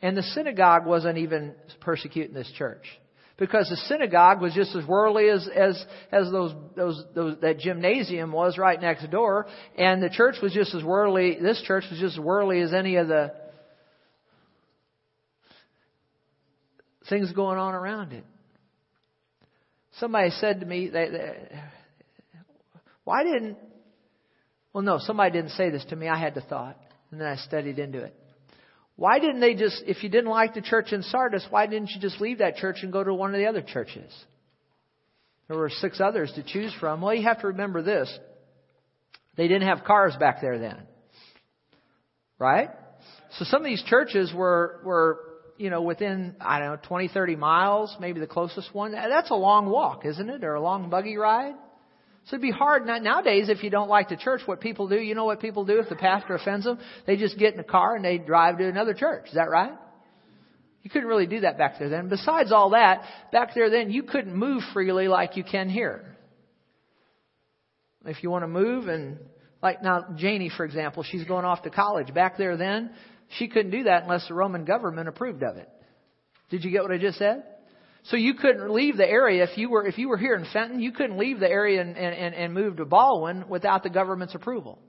And 0.01 0.15
the 0.15 0.23
synagogue 0.23 0.85
wasn't 0.85 1.17
even 1.17 1.55
persecuting 1.81 2.33
this 2.33 2.51
church. 2.57 2.83
Because 3.37 3.69
the 3.69 3.77
synagogue 3.87 4.41
was 4.41 4.53
just 4.53 4.75
as 4.75 4.85
worldly 4.85 5.29
as, 5.29 5.47
as, 5.55 5.85
as 6.11 6.31
those, 6.31 6.53
those, 6.75 7.03
those, 7.13 7.37
that 7.41 7.59
gymnasium 7.59 8.31
was 8.31 8.57
right 8.57 8.81
next 8.81 9.09
door. 9.11 9.45
And 9.77 10.01
the 10.01 10.09
church 10.09 10.37
was 10.41 10.53
just 10.53 10.73
as 10.73 10.83
worldly, 10.83 11.37
this 11.39 11.61
church 11.61 11.83
was 11.91 11.99
just 11.99 12.17
as 12.17 12.23
worldly 12.23 12.61
as 12.61 12.73
any 12.73 12.95
of 12.95 13.07
the 13.07 13.33
things 17.09 17.31
going 17.31 17.59
on 17.59 17.75
around 17.75 18.11
it. 18.11 18.25
Somebody 19.99 20.31
said 20.31 20.59
to 20.61 20.65
me, 20.65 20.89
they, 20.89 21.09
they, 21.09 21.61
why 23.03 23.23
didn't, 23.23 23.57
well 24.73 24.83
no, 24.83 24.97
somebody 24.99 25.31
didn't 25.31 25.51
say 25.51 25.69
this 25.69 25.85
to 25.85 25.95
me, 25.95 26.07
I 26.07 26.19
had 26.19 26.33
to 26.35 26.41
thought. 26.41 26.77
And 27.11 27.21
then 27.21 27.27
I 27.27 27.35
studied 27.35 27.77
into 27.77 28.03
it. 28.03 28.15
Why 28.97 29.19
didn't 29.19 29.39
they 29.39 29.53
just, 29.53 29.83
if 29.85 30.03
you 30.03 30.09
didn't 30.09 30.29
like 30.29 30.55
the 30.55 30.61
church 30.61 30.91
in 30.91 31.03
Sardis, 31.03 31.45
why 31.51 31.67
didn't 31.67 31.91
you 31.91 32.01
just 32.01 32.19
leave 32.19 32.39
that 32.39 32.55
church 32.55 32.77
and 32.81 32.91
go 32.91 33.03
to 33.03 33.13
one 33.13 33.33
of 33.33 33.39
the 33.39 33.45
other 33.45 33.61
churches? 33.61 34.11
There 35.47 35.57
were 35.57 35.69
six 35.69 36.01
others 36.01 36.31
to 36.35 36.43
choose 36.43 36.73
from. 36.79 37.01
Well, 37.01 37.13
you 37.13 37.23
have 37.23 37.41
to 37.41 37.47
remember 37.47 37.83
this. 37.83 38.11
They 39.37 39.47
didn't 39.47 39.67
have 39.67 39.83
cars 39.83 40.15
back 40.19 40.41
there 40.41 40.57
then. 40.57 40.79
Right? 42.39 42.69
So 43.37 43.45
some 43.45 43.61
of 43.61 43.65
these 43.65 43.83
churches 43.83 44.33
were, 44.33 44.81
were, 44.83 45.19
you 45.57 45.69
know, 45.69 45.83
within, 45.83 46.35
I 46.41 46.57
don't 46.57 46.69
know, 46.69 46.79
20, 46.87 47.09
30 47.09 47.35
miles, 47.35 47.95
maybe 47.99 48.19
the 48.19 48.27
closest 48.27 48.73
one. 48.73 48.93
That's 48.93 49.29
a 49.29 49.35
long 49.35 49.69
walk, 49.69 50.05
isn't 50.07 50.27
it? 50.27 50.43
Or 50.43 50.55
a 50.55 50.61
long 50.61 50.89
buggy 50.89 51.17
ride? 51.17 51.53
So 52.27 52.35
it'd 52.35 52.41
be 52.41 52.51
hard 52.51 52.85
nowadays 52.85 53.47
if 53.47 53.63
you 53.63 53.69
don't 53.69 53.87
like 53.87 54.09
the 54.09 54.17
church. 54.17 54.41
What 54.45 54.59
people 54.59 54.89
do, 54.89 54.97
you 54.97 55.15
know 55.15 55.23
what 55.23 55.39
people 55.39 55.63
do 55.63 55.79
if 55.79 55.87
the 55.87 55.95
pastor 55.95 56.35
offends 56.35 56.65
them? 56.65 56.77
They 57.05 57.15
just 57.15 57.37
get 57.37 57.53
in 57.53 57.59
a 57.61 57.63
car 57.63 57.95
and 57.95 58.03
they 58.03 58.17
drive 58.17 58.57
to 58.57 58.67
another 58.67 58.93
church. 58.93 59.27
Is 59.29 59.35
that 59.35 59.49
right? 59.49 59.71
You 60.83 60.89
couldn't 60.89 61.07
really 61.07 61.25
do 61.25 61.41
that 61.41 61.57
back 61.57 61.79
there 61.79 61.87
then. 61.87 62.09
Besides 62.09 62.51
all 62.51 62.71
that, 62.71 63.03
back 63.31 63.55
there 63.55 63.69
then 63.69 63.91
you 63.91 64.03
couldn't 64.03 64.35
move 64.35 64.61
freely 64.73 65.07
like 65.07 65.37
you 65.37 65.43
can 65.45 65.69
here. 65.69 66.17
If 68.05 68.21
you 68.21 68.29
want 68.29 68.43
to 68.43 68.47
move 68.47 68.89
and 68.89 69.19
like 69.63 69.81
now 69.81 70.07
Janie 70.17 70.51
for 70.55 70.65
example, 70.65 71.03
she's 71.03 71.23
going 71.23 71.45
off 71.45 71.63
to 71.63 71.69
college. 71.69 72.13
Back 72.13 72.37
there 72.37 72.57
then, 72.57 72.91
she 73.37 73.47
couldn't 73.47 73.71
do 73.71 73.83
that 73.83 74.03
unless 74.03 74.27
the 74.27 74.33
Roman 74.33 74.65
government 74.65 75.07
approved 75.07 75.43
of 75.43 75.55
it. 75.55 75.69
Did 76.49 76.65
you 76.65 76.71
get 76.71 76.83
what 76.83 76.91
I 76.91 76.97
just 76.97 77.17
said? 77.19 77.43
So 78.09 78.15
you 78.15 78.35
couldn't 78.35 78.69
leave 78.73 78.97
the 78.97 79.07
area 79.07 79.43
if 79.43 79.57
you 79.57 79.69
were 79.69 79.85
if 79.85 79.97
you 79.97 80.07
were 80.07 80.17
here 80.17 80.35
in 80.35 80.45
Fenton, 80.53 80.79
you 80.79 80.91
couldn't 80.91 81.17
leave 81.17 81.39
the 81.39 81.49
area 81.49 81.81
and, 81.81 81.97
and, 81.97 82.33
and 82.33 82.53
move 82.53 82.77
to 82.77 82.85
Baldwin 82.85 83.49
without 83.49 83.83
the 83.83 83.89
government's 83.89 84.33
approval. 84.33 84.79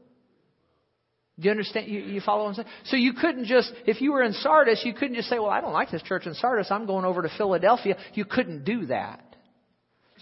Do 1.38 1.44
you 1.44 1.50
understand? 1.50 1.88
You, 1.88 2.00
you 2.00 2.20
follow 2.20 2.44
what 2.44 2.48
I'm 2.50 2.54
saying? 2.54 2.68
So 2.84 2.96
you 2.96 3.12
couldn't 3.12 3.46
just, 3.46 3.72
if 3.86 4.00
you 4.00 4.12
were 4.12 4.22
in 4.22 4.32
Sardis, 4.32 4.82
you 4.84 4.92
couldn't 4.92 5.14
just 5.14 5.28
say, 5.28 5.38
well, 5.38 5.50
I 5.50 5.60
don't 5.60 5.72
like 5.72 5.90
this 5.90 6.02
church 6.02 6.26
in 6.26 6.34
Sardis. 6.34 6.68
I'm 6.70 6.86
going 6.86 7.04
over 7.04 7.22
to 7.22 7.30
Philadelphia. 7.36 7.96
You 8.14 8.24
couldn't 8.24 8.64
do 8.64 8.86
that. 8.86 9.22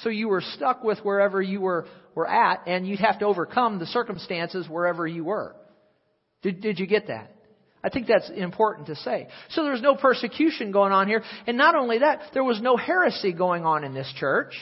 So 0.00 0.10
you 0.10 0.28
were 0.28 0.42
stuck 0.42 0.84
with 0.84 0.98
wherever 0.98 1.40
you 1.40 1.62
were, 1.62 1.86
were 2.14 2.28
at, 2.28 2.66
and 2.66 2.86
you'd 2.86 3.00
have 3.00 3.18
to 3.20 3.24
overcome 3.24 3.78
the 3.78 3.86
circumstances 3.86 4.68
wherever 4.68 5.06
you 5.06 5.24
were. 5.24 5.56
Did, 6.42 6.60
did 6.60 6.78
you 6.78 6.86
get 6.86 7.06
that? 7.06 7.35
I 7.85 7.88
think 7.88 8.06
that's 8.06 8.30
important 8.30 8.88
to 8.88 8.97
say. 8.97 9.28
So 9.50 9.62
there 9.62 9.73
was 9.73 9.83
no 9.83 9.95
persecution 9.95 10.73
going 10.73 10.92
on 10.92 11.06
here. 11.06 11.23
And 11.47 11.56
not 11.56 11.76
only 11.76 11.99
that, 11.99 12.21
there 12.35 12.45
was 12.45 12.61
no 12.61 12.76
heresy 12.76 13.33
going 13.33 13.64
on 13.64 13.85
in 13.85 13.95
this 13.95 14.12
church. 14.18 14.54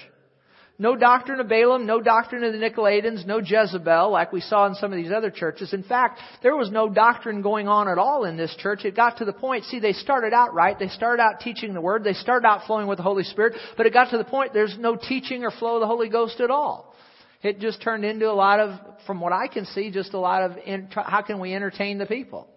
No 0.77 0.97
doctrine 0.97 1.39
of 1.39 1.49
Balaam, 1.49 1.87
no 1.87 2.01
doctrine 2.01 2.43
of 2.43 2.53
the 2.53 2.59
Nicolaitans, 2.59 3.25
no 3.25 3.39
Jezebel 3.39 4.11
like 4.11 4.33
we 4.33 4.41
saw 4.41 4.67
in 4.67 4.75
some 4.75 4.93
of 4.93 4.97
these 4.97 5.13
other 5.13 5.31
churches. 5.31 5.73
In 5.73 5.85
fact, 5.85 6.19
there 6.43 6.57
was 6.57 6.69
no 6.69 6.89
doctrine 6.89 7.43
going 7.43 7.69
on 7.69 7.87
at 7.87 7.97
all 7.97 8.25
in 8.25 8.37
this 8.37 8.55
church. 8.59 8.85
It 8.85 8.97
got 8.97 9.19
to 9.19 9.25
the 9.25 9.33
point, 9.33 9.65
see, 9.67 9.79
they 9.79 9.93
started 9.93 10.33
out 10.33 10.53
right. 10.53 10.77
They 10.77 10.89
started 10.89 11.23
out 11.23 11.39
teaching 11.39 11.75
the 11.75 11.81
Word. 11.81 12.03
They 12.03 12.13
started 12.13 12.45
out 12.45 12.67
flowing 12.67 12.89
with 12.89 12.97
the 12.99 13.05
Holy 13.05 13.23
Spirit. 13.23 13.55
But 13.77 13.87
it 13.87 13.93
got 13.93 14.11
to 14.11 14.19
the 14.19 14.25
point 14.25 14.53
there's 14.53 14.77
no 14.77 14.97
teaching 14.97 15.45
or 15.45 15.53
flow 15.53 15.77
of 15.77 15.81
the 15.81 15.87
Holy 15.87 16.09
Ghost 16.09 16.41
at 16.41 16.51
all. 16.51 16.93
It 17.41 17.61
just 17.61 17.81
turned 17.81 18.05
into 18.05 18.29
a 18.29 18.35
lot 18.35 18.59
of, 18.59 18.81
from 19.07 19.21
what 19.21 19.33
I 19.33 19.47
can 19.47 19.67
see, 19.67 19.93
just 19.93 20.13
a 20.13 20.19
lot 20.19 20.43
of, 20.43 20.57
how 20.91 21.23
can 21.23 21.39
we 21.39 21.55
entertain 21.55 21.99
the 21.99 22.07
people? 22.07 22.49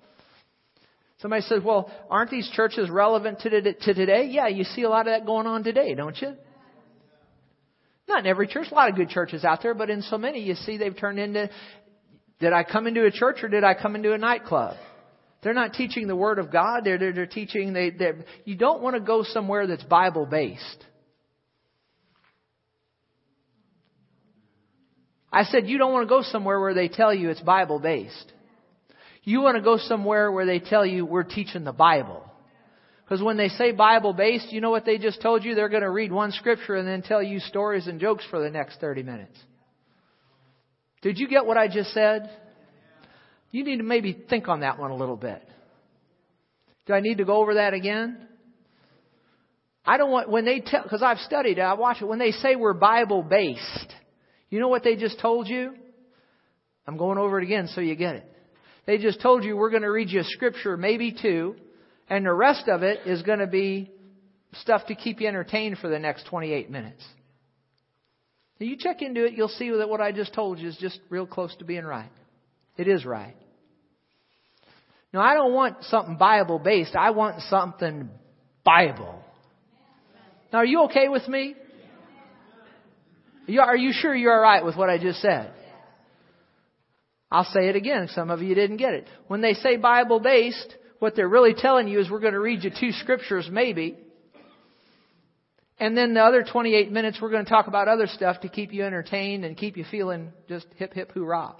Somebody 1.19 1.41
says, 1.43 1.63
well, 1.63 1.91
aren't 2.09 2.29
these 2.29 2.49
churches 2.53 2.89
relevant 2.89 3.39
to 3.39 3.49
today? 3.93 4.27
Yeah, 4.29 4.47
you 4.47 4.63
see 4.63 4.83
a 4.83 4.89
lot 4.89 5.07
of 5.07 5.13
that 5.13 5.25
going 5.25 5.47
on 5.47 5.63
today, 5.63 5.95
don't 5.95 6.19
you? 6.21 6.33
Not 8.07 8.19
in 8.19 8.27
every 8.27 8.47
church. 8.47 8.67
A 8.71 8.75
lot 8.75 8.89
of 8.89 8.95
good 8.95 9.09
churches 9.09 9.43
out 9.43 9.61
there, 9.63 9.73
but 9.73 9.89
in 9.89 10.03
so 10.03 10.17
many, 10.17 10.41
you 10.41 10.53
see 10.53 10.77
they've 10.77 10.95
turned 10.95 11.17
into, 11.17 11.49
did 12.39 12.53
I 12.53 12.63
come 12.63 12.85
into 12.85 13.03
a 13.05 13.11
church 13.11 13.37
or 13.41 13.49
did 13.49 13.63
I 13.63 13.73
come 13.73 13.95
into 13.95 14.13
a 14.13 14.17
nightclub? 14.17 14.77
They're 15.41 15.55
not 15.55 15.73
teaching 15.73 16.07
the 16.07 16.15
Word 16.15 16.39
of 16.39 16.51
God. 16.51 16.81
They're, 16.83 16.97
they're, 16.99 17.13
they're 17.13 17.25
teaching, 17.25 17.73
they, 17.73 17.89
they're, 17.89 18.23
you 18.45 18.55
don't 18.55 18.81
want 18.81 18.95
to 18.95 18.99
go 18.99 19.23
somewhere 19.23 19.65
that's 19.65 19.83
Bible 19.83 20.25
based. 20.25 20.85
I 25.31 25.43
said 25.43 25.67
you 25.67 25.77
don't 25.77 25.93
want 25.93 26.07
to 26.07 26.09
go 26.09 26.21
somewhere 26.21 26.59
where 26.59 26.73
they 26.73 26.87
tell 26.87 27.13
you 27.13 27.29
it's 27.29 27.41
Bible 27.41 27.79
based. 27.79 28.33
You 29.27 29.41
want 29.41 29.57
to 29.57 29.61
go 29.61 29.77
somewhere 29.77 30.31
where 30.31 30.45
they 30.45 30.59
tell 30.59 30.85
you 30.85 31.05
we're 31.05 31.23
teaching 31.23 31.65
the 31.65 31.73
Bible. 31.73 32.23
Because 33.03 33.21
when 33.21 33.35
they 33.35 33.49
say 33.49 33.73
Bible 33.73 34.13
based, 34.13 34.53
you 34.53 34.61
know 34.61 34.69
what 34.69 34.85
they 34.85 34.97
just 34.97 35.21
told 35.21 35.43
you? 35.43 35.53
They're 35.53 35.67
going 35.67 35.83
to 35.83 35.91
read 35.91 36.13
one 36.13 36.31
scripture 36.31 36.75
and 36.75 36.87
then 36.87 37.01
tell 37.01 37.21
you 37.21 37.41
stories 37.41 37.87
and 37.87 37.99
jokes 37.99 38.23
for 38.29 38.41
the 38.41 38.49
next 38.49 38.79
30 38.79 39.03
minutes. 39.03 39.37
Did 41.01 41.19
you 41.19 41.27
get 41.27 41.45
what 41.45 41.57
I 41.57 41.67
just 41.67 41.93
said? 41.93 42.29
You 43.51 43.65
need 43.65 43.79
to 43.79 43.83
maybe 43.83 44.17
think 44.29 44.47
on 44.47 44.61
that 44.61 44.79
one 44.79 44.91
a 44.91 44.95
little 44.95 45.17
bit. 45.17 45.43
Do 46.85 46.93
I 46.93 47.01
need 47.01 47.17
to 47.17 47.25
go 47.25 47.41
over 47.41 47.55
that 47.55 47.73
again? 47.73 48.29
I 49.85 49.97
don't 49.97 50.09
want, 50.09 50.29
when 50.29 50.45
they 50.45 50.61
tell, 50.61 50.83
because 50.83 51.03
I've 51.03 51.19
studied 51.19 51.57
it, 51.57 51.61
I 51.61 51.73
watch 51.73 51.97
it, 52.01 52.05
when 52.05 52.19
they 52.19 52.31
say 52.31 52.55
we're 52.55 52.73
Bible 52.73 53.23
based, 53.23 53.93
you 54.49 54.61
know 54.61 54.69
what 54.69 54.85
they 54.85 54.95
just 54.95 55.19
told 55.19 55.49
you? 55.49 55.73
I'm 56.87 56.95
going 56.95 57.17
over 57.17 57.41
it 57.41 57.43
again 57.43 57.67
so 57.67 57.81
you 57.81 57.97
get 57.97 58.15
it. 58.15 58.33
They 58.87 58.97
just 58.97 59.21
told 59.21 59.43
you 59.43 59.55
we're 59.55 59.69
going 59.69 59.83
to 59.83 59.91
read 59.91 60.09
you 60.09 60.21
a 60.21 60.23
scripture, 60.23 60.77
maybe 60.77 61.11
two, 61.21 61.55
and 62.09 62.25
the 62.25 62.33
rest 62.33 62.69
of 62.69 62.83
it 62.83 63.05
is 63.05 63.21
going 63.21 63.39
to 63.39 63.47
be 63.47 63.91
stuff 64.53 64.87
to 64.87 64.95
keep 64.95 65.19
you 65.19 65.27
entertained 65.27 65.77
for 65.77 65.89
the 65.89 65.99
next 65.99 66.25
28 66.27 66.71
minutes. 66.71 67.03
Now 68.59 68.65
you 68.65 68.77
check 68.79 69.01
into 69.01 69.25
it, 69.25 69.33
you'll 69.33 69.49
see 69.49 69.69
that 69.69 69.89
what 69.89 69.99
I 69.99 70.13
just 70.13 70.33
told 70.33 70.57
you 70.57 70.69
is 70.69 70.77
just 70.77 70.99
real 71.09 71.27
close 71.27 71.53
to 71.57 71.65
being 71.65 71.83
right. 71.83 72.09
It 72.77 72.87
is 72.87 73.05
right. 73.05 73.35
Now 75.13 75.21
I 75.21 75.33
don't 75.33 75.53
want 75.53 75.83
something 75.83 76.15
Bible 76.17 76.57
based. 76.57 76.95
I 76.95 77.11
want 77.11 77.41
something 77.49 78.09
Bible. 78.63 79.21
Now 80.53 80.59
are 80.59 80.65
you 80.65 80.83
okay 80.83 81.09
with 81.09 81.27
me? 81.27 81.55
Are 83.59 83.77
you 83.77 83.91
sure 83.93 84.15
you're 84.15 84.33
alright 84.33 84.63
with 84.63 84.77
what 84.77 84.89
I 84.89 84.97
just 84.97 85.21
said? 85.21 85.51
I'll 87.31 87.43
say 87.45 87.67
it 87.67 87.75
again. 87.75 88.07
Some 88.13 88.29
of 88.29 88.41
you 88.41 88.55
didn't 88.55 88.77
get 88.77 88.93
it. 88.93 89.07
When 89.27 89.41
they 89.41 89.53
say 89.53 89.77
Bible 89.77 90.19
based, 90.19 90.75
what 90.99 91.15
they're 91.15 91.27
really 91.27 91.53
telling 91.53 91.87
you 91.87 91.99
is 91.99 92.09
we're 92.09 92.19
going 92.19 92.33
to 92.33 92.39
read 92.39 92.63
you 92.63 92.71
two 92.71 92.91
scriptures 92.91 93.49
maybe. 93.51 93.97
And 95.79 95.95
then 95.95 96.13
the 96.13 96.21
other 96.21 96.43
28 96.43 96.91
minutes 96.91 97.19
we're 97.21 97.29
going 97.29 97.43
to 97.43 97.49
talk 97.49 97.67
about 97.67 97.87
other 97.87 98.07
stuff 98.07 98.41
to 98.41 98.49
keep 98.49 98.73
you 98.73 98.83
entertained 98.83 99.45
and 99.45 99.55
keep 99.55 99.77
you 99.77 99.85
feeling 99.89 100.31
just 100.47 100.65
hip 100.77 100.93
hip 100.93 101.11
hoorah. 101.11 101.55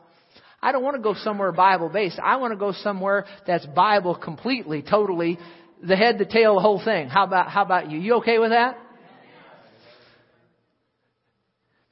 I 0.62 0.72
don't 0.72 0.84
want 0.84 0.96
to 0.96 1.02
go 1.02 1.14
somewhere 1.14 1.52
Bible 1.52 1.90
based. 1.90 2.20
I 2.20 2.38
want 2.38 2.52
to 2.52 2.58
go 2.58 2.72
somewhere 2.72 3.26
that's 3.46 3.66
Bible 3.68 4.16
completely, 4.16 4.82
totally, 4.82 5.38
the 5.84 5.96
head, 5.96 6.18
the 6.18 6.26
tail, 6.26 6.56
the 6.56 6.62
whole 6.62 6.82
thing. 6.84 7.10
How 7.10 7.26
about, 7.26 7.50
how 7.50 7.64
about 7.64 7.92
you? 7.92 8.00
You 8.00 8.16
okay 8.16 8.40
with 8.40 8.50
that? 8.50 8.76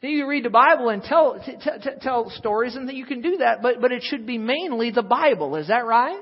You 0.09 0.27
read 0.27 0.45
the 0.45 0.49
Bible 0.49 0.89
and 0.89 1.01
tell, 1.03 1.41
t- 1.43 1.55
t- 1.61 1.89
tell 2.01 2.29
stories 2.29 2.75
and 2.75 2.87
that 2.89 2.95
you 2.95 3.05
can 3.05 3.21
do 3.21 3.37
that, 3.37 3.61
but, 3.61 3.81
but 3.81 3.91
it 3.91 4.03
should 4.03 4.25
be 4.25 4.37
mainly 4.37 4.91
the 4.91 5.03
Bible. 5.03 5.55
Is 5.55 5.67
that 5.67 5.85
right? 5.85 6.21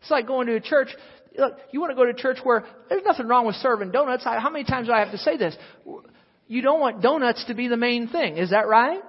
It's 0.00 0.10
like 0.10 0.26
going 0.26 0.46
to 0.46 0.56
a 0.56 0.60
church. 0.60 0.88
Look, 1.38 1.58
you 1.72 1.80
want 1.80 1.90
to 1.90 1.96
go 1.96 2.04
to 2.04 2.10
a 2.10 2.14
church 2.14 2.38
where 2.42 2.64
there's 2.88 3.04
nothing 3.04 3.26
wrong 3.26 3.46
with 3.46 3.56
serving 3.56 3.90
donuts. 3.90 4.24
How 4.24 4.50
many 4.50 4.64
times 4.64 4.86
do 4.86 4.92
I 4.92 5.00
have 5.00 5.12
to 5.12 5.18
say 5.18 5.36
this? 5.36 5.56
You 6.46 6.62
don't 6.62 6.80
want 6.80 7.02
donuts 7.02 7.44
to 7.46 7.54
be 7.54 7.68
the 7.68 7.76
main 7.76 8.08
thing. 8.08 8.36
Is 8.36 8.50
that 8.50 8.68
right? 8.68 9.00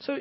So, 0.00 0.14
uh, 0.14 0.18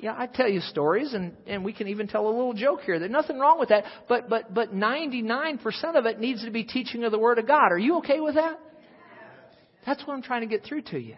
yeah, 0.00 0.14
I 0.16 0.26
tell 0.26 0.48
you 0.48 0.60
stories, 0.60 1.12
and, 1.12 1.36
and 1.46 1.62
we 1.62 1.74
can 1.74 1.88
even 1.88 2.08
tell 2.08 2.26
a 2.26 2.30
little 2.30 2.54
joke 2.54 2.80
here. 2.80 2.98
There's 2.98 3.10
nothing 3.10 3.38
wrong 3.38 3.60
with 3.60 3.68
that, 3.68 3.84
but 4.08 4.30
but 4.30 4.54
but 4.54 4.74
99% 4.74 5.58
of 5.96 6.06
it 6.06 6.18
needs 6.18 6.42
to 6.46 6.50
be 6.50 6.64
teaching 6.64 7.04
of 7.04 7.12
the 7.12 7.18
Word 7.18 7.38
of 7.38 7.46
God. 7.46 7.72
Are 7.72 7.78
you 7.78 7.98
okay 7.98 8.20
with 8.20 8.36
that? 8.36 8.58
That's 9.86 10.06
what 10.06 10.14
I'm 10.14 10.22
trying 10.22 10.42
to 10.42 10.46
get 10.48 10.64
through 10.64 10.82
to 10.82 10.98
you. 10.98 11.16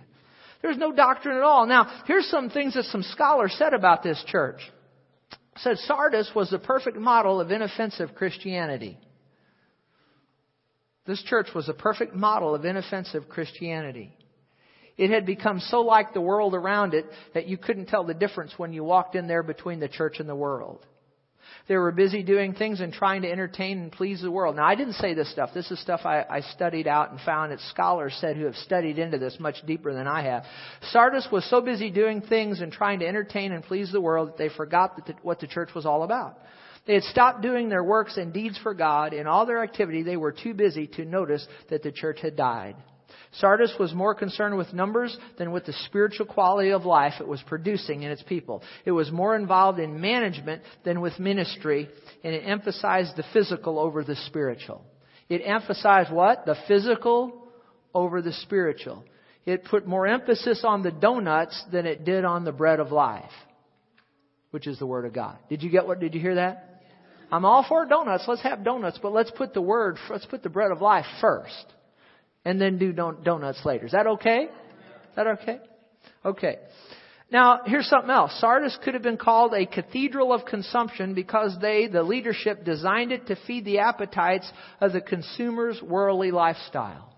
There's 0.63 0.77
no 0.77 0.93
doctrine 0.93 1.37
at 1.37 1.43
all. 1.43 1.67
Now, 1.67 2.03
here's 2.07 2.29
some 2.29 2.51
things 2.51 2.75
that 2.75 2.85
some 2.85 3.03
scholars 3.03 3.55
said 3.59 3.75
about 3.75 4.03
this 4.03 4.23
church 4.27 4.61
said 5.57 5.77
Sardis 5.79 6.31
was 6.35 6.51
the 6.51 6.59
perfect 6.59 6.97
model 6.97 7.41
of 7.41 7.51
inoffensive 7.51 8.15
Christianity. 8.15 8.97
This 11.07 11.23
church 11.25 11.49
was 11.55 11.69
a 11.69 11.75
perfect 11.75 12.15
model 12.15 12.55
of 12.55 12.65
inoffensive 12.65 13.29
Christianity. 13.29 14.15
It 14.97 15.11
had 15.11 15.27
become 15.27 15.61
so 15.61 15.81
like 15.81 16.13
the 16.13 16.21
world 16.21 16.55
around 16.55 16.93
it 16.93 17.07
that 17.35 17.47
you 17.47 17.57
couldn't 17.57 17.87
tell 17.87 18.05
the 18.05 18.15
difference 18.15 18.53
when 18.57 18.73
you 18.73 18.85
walked 18.85 19.15
in 19.15 19.27
there 19.27 19.43
between 19.43 19.81
the 19.81 19.89
church 19.89 20.21
and 20.21 20.29
the 20.29 20.37
world. 20.37 20.85
They 21.69 21.77
were 21.77 21.93
busy 21.93 22.23
doing 22.23 22.55
things 22.55 22.81
and 22.81 22.93
trying 22.93 23.23
to 23.23 23.31
entertain 23.31 23.79
and 23.79 23.93
please 23.93 24.23
the 24.23 24.31
world. 24.31 24.57
Now, 24.57 24.65
I 24.65 24.75
didn't 24.75 24.95
say 24.95 25.15
this 25.15 25.31
stuff. 25.31 25.51
This 25.55 25.71
is 25.71 25.81
stuff 25.81 26.01
I, 26.05 26.25
I 26.29 26.41
studied 26.41 26.87
out 26.87 27.11
and 27.11 27.21
found 27.21 27.53
that 27.53 27.61
scholars 27.71 28.17
said 28.21 28.37
who 28.37 28.45
have 28.47 28.57
studied 28.57 28.99
into 28.99 29.19
this 29.19 29.37
much 29.39 29.57
deeper 29.67 29.93
than 29.93 30.07
I 30.07 30.23
have. 30.23 30.45
Sardis 30.91 31.29
was 31.31 31.49
so 31.51 31.61
busy 31.61 31.91
doing 31.91 32.23
things 32.23 32.61
and 32.61 32.73
trying 32.73 33.01
to 33.01 33.07
entertain 33.07 33.53
and 33.53 33.63
please 33.63 33.93
the 33.93 34.01
world 34.01 34.29
that 34.29 34.39
they 34.39 34.49
forgot 34.49 34.97
that 34.97 35.07
the, 35.07 35.15
what 35.23 35.41
the 35.41 35.47
church 35.47 35.71
was 35.75 35.85
all 35.85 36.03
about. 36.03 36.39
They 36.87 36.95
had 36.95 37.03
stopped 37.05 37.43
doing 37.43 37.69
their 37.69 37.85
works 37.85 38.17
and 38.17 38.33
deeds 38.33 38.59
for 38.63 38.73
God. 38.73 39.13
In 39.13 39.27
all 39.27 39.45
their 39.45 39.63
activity, 39.63 40.03
they 40.03 40.17
were 40.17 40.33
too 40.33 40.55
busy 40.55 40.87
to 40.97 41.05
notice 41.05 41.47
that 41.69 41.83
the 41.83 41.93
church 41.93 42.21
had 42.23 42.35
died. 42.35 42.77
Sardis 43.33 43.75
was 43.79 43.95
more 43.95 44.15
concerned 44.15 44.57
with 44.57 44.73
numbers 44.73 45.17
than 45.39 45.53
with 45.53 45.67
the 45.67 45.73
spiritual 45.85 46.27
quality 46.27 46.71
of 46.71 46.85
life 46.85 47.15
it 47.21 47.29
was 47.29 47.43
producing 47.47 48.03
in 48.03 48.11
its 48.11 48.23
people. 48.23 48.63
It 48.85 48.93
was 48.93 49.11
more 49.11 49.37
involved 49.37 49.79
in 49.79 50.01
management 50.01 50.63
than 50.85 51.01
with 51.01 51.19
ministry, 51.19 51.89
and 52.25 52.35
it 52.35 52.43
emphasized 52.45 53.17
the 53.17 53.25
physical 53.33 53.79
over 53.79 54.03
the 54.03 54.17
spiritual. 54.27 54.85
It 55.29 55.43
emphasized 55.45 56.13
what? 56.13 56.47
The 56.47 56.57
physical 56.67 57.49
over 57.95 58.23
the 58.23 58.33
spiritual. 58.33 59.05
It 59.45 59.65
put 59.65 59.87
more 59.87 60.07
emphasis 60.07 60.63
on 60.65 60.83
the 60.83 60.91
donuts 60.91 61.63
than 61.71 61.87
it 61.87 62.05
did 62.05 62.25
on 62.25 62.45
the 62.45 62.53
bread 62.53 62.81
of 62.81 62.93
life, 62.93 63.31
which 64.51 64.67
is 64.67 64.79
the 64.79 64.87
Word 64.87 65.05
of 65.05 65.13
God. 65.13 65.39
Did 65.49 65.63
you 65.63 65.71
get 65.71 65.87
what? 65.87 66.01
Did 66.01 66.15
you 66.15 66.21
hear 66.21 66.37
that? 66.37 66.83
I'm 67.31 67.45
all 67.45 67.65
for 67.69 67.85
donuts. 67.85 68.25
Let's 68.27 68.43
have 68.43 68.65
donuts, 68.65 68.99
but 69.03 69.13
let's 69.13 69.31
put 69.31 69.53
the 69.53 69.61
Word, 69.61 69.99
let's 70.09 70.27
put 70.27 70.43
the 70.43 70.49
bread 70.49 70.71
of 70.71 70.81
life 70.81 71.05
first 71.21 71.75
and 72.49 72.59
then 72.59 72.79
do 72.79 72.95
donuts 72.95 73.63
later. 73.67 73.85
Is 73.85 73.93
that 73.93 74.07
okay? 74.07 74.45
Is 74.45 75.17
that 75.17 75.27
okay? 75.27 75.59
Okay. 76.25 76.57
Now, 77.31 77.61
here's 77.67 77.87
something 77.87 78.09
else. 78.09 78.33
Sardis 78.41 78.79
could 78.83 78.95
have 78.95 79.03
been 79.03 79.19
called 79.19 79.53
a 79.53 79.67
cathedral 79.67 80.33
of 80.33 80.47
consumption 80.47 81.13
because 81.13 81.59
they, 81.61 81.89
the 81.89 82.03
leadership, 82.03 82.65
designed 82.65 83.13
it 83.13 83.27
to 83.27 83.37
feed 83.47 83.67
the 83.67 83.81
appetites 83.81 84.51
of 84.81 84.95
the 84.95 85.03
consumer's 85.03 85.83
worldly 85.83 86.31
lifestyle. 86.31 87.15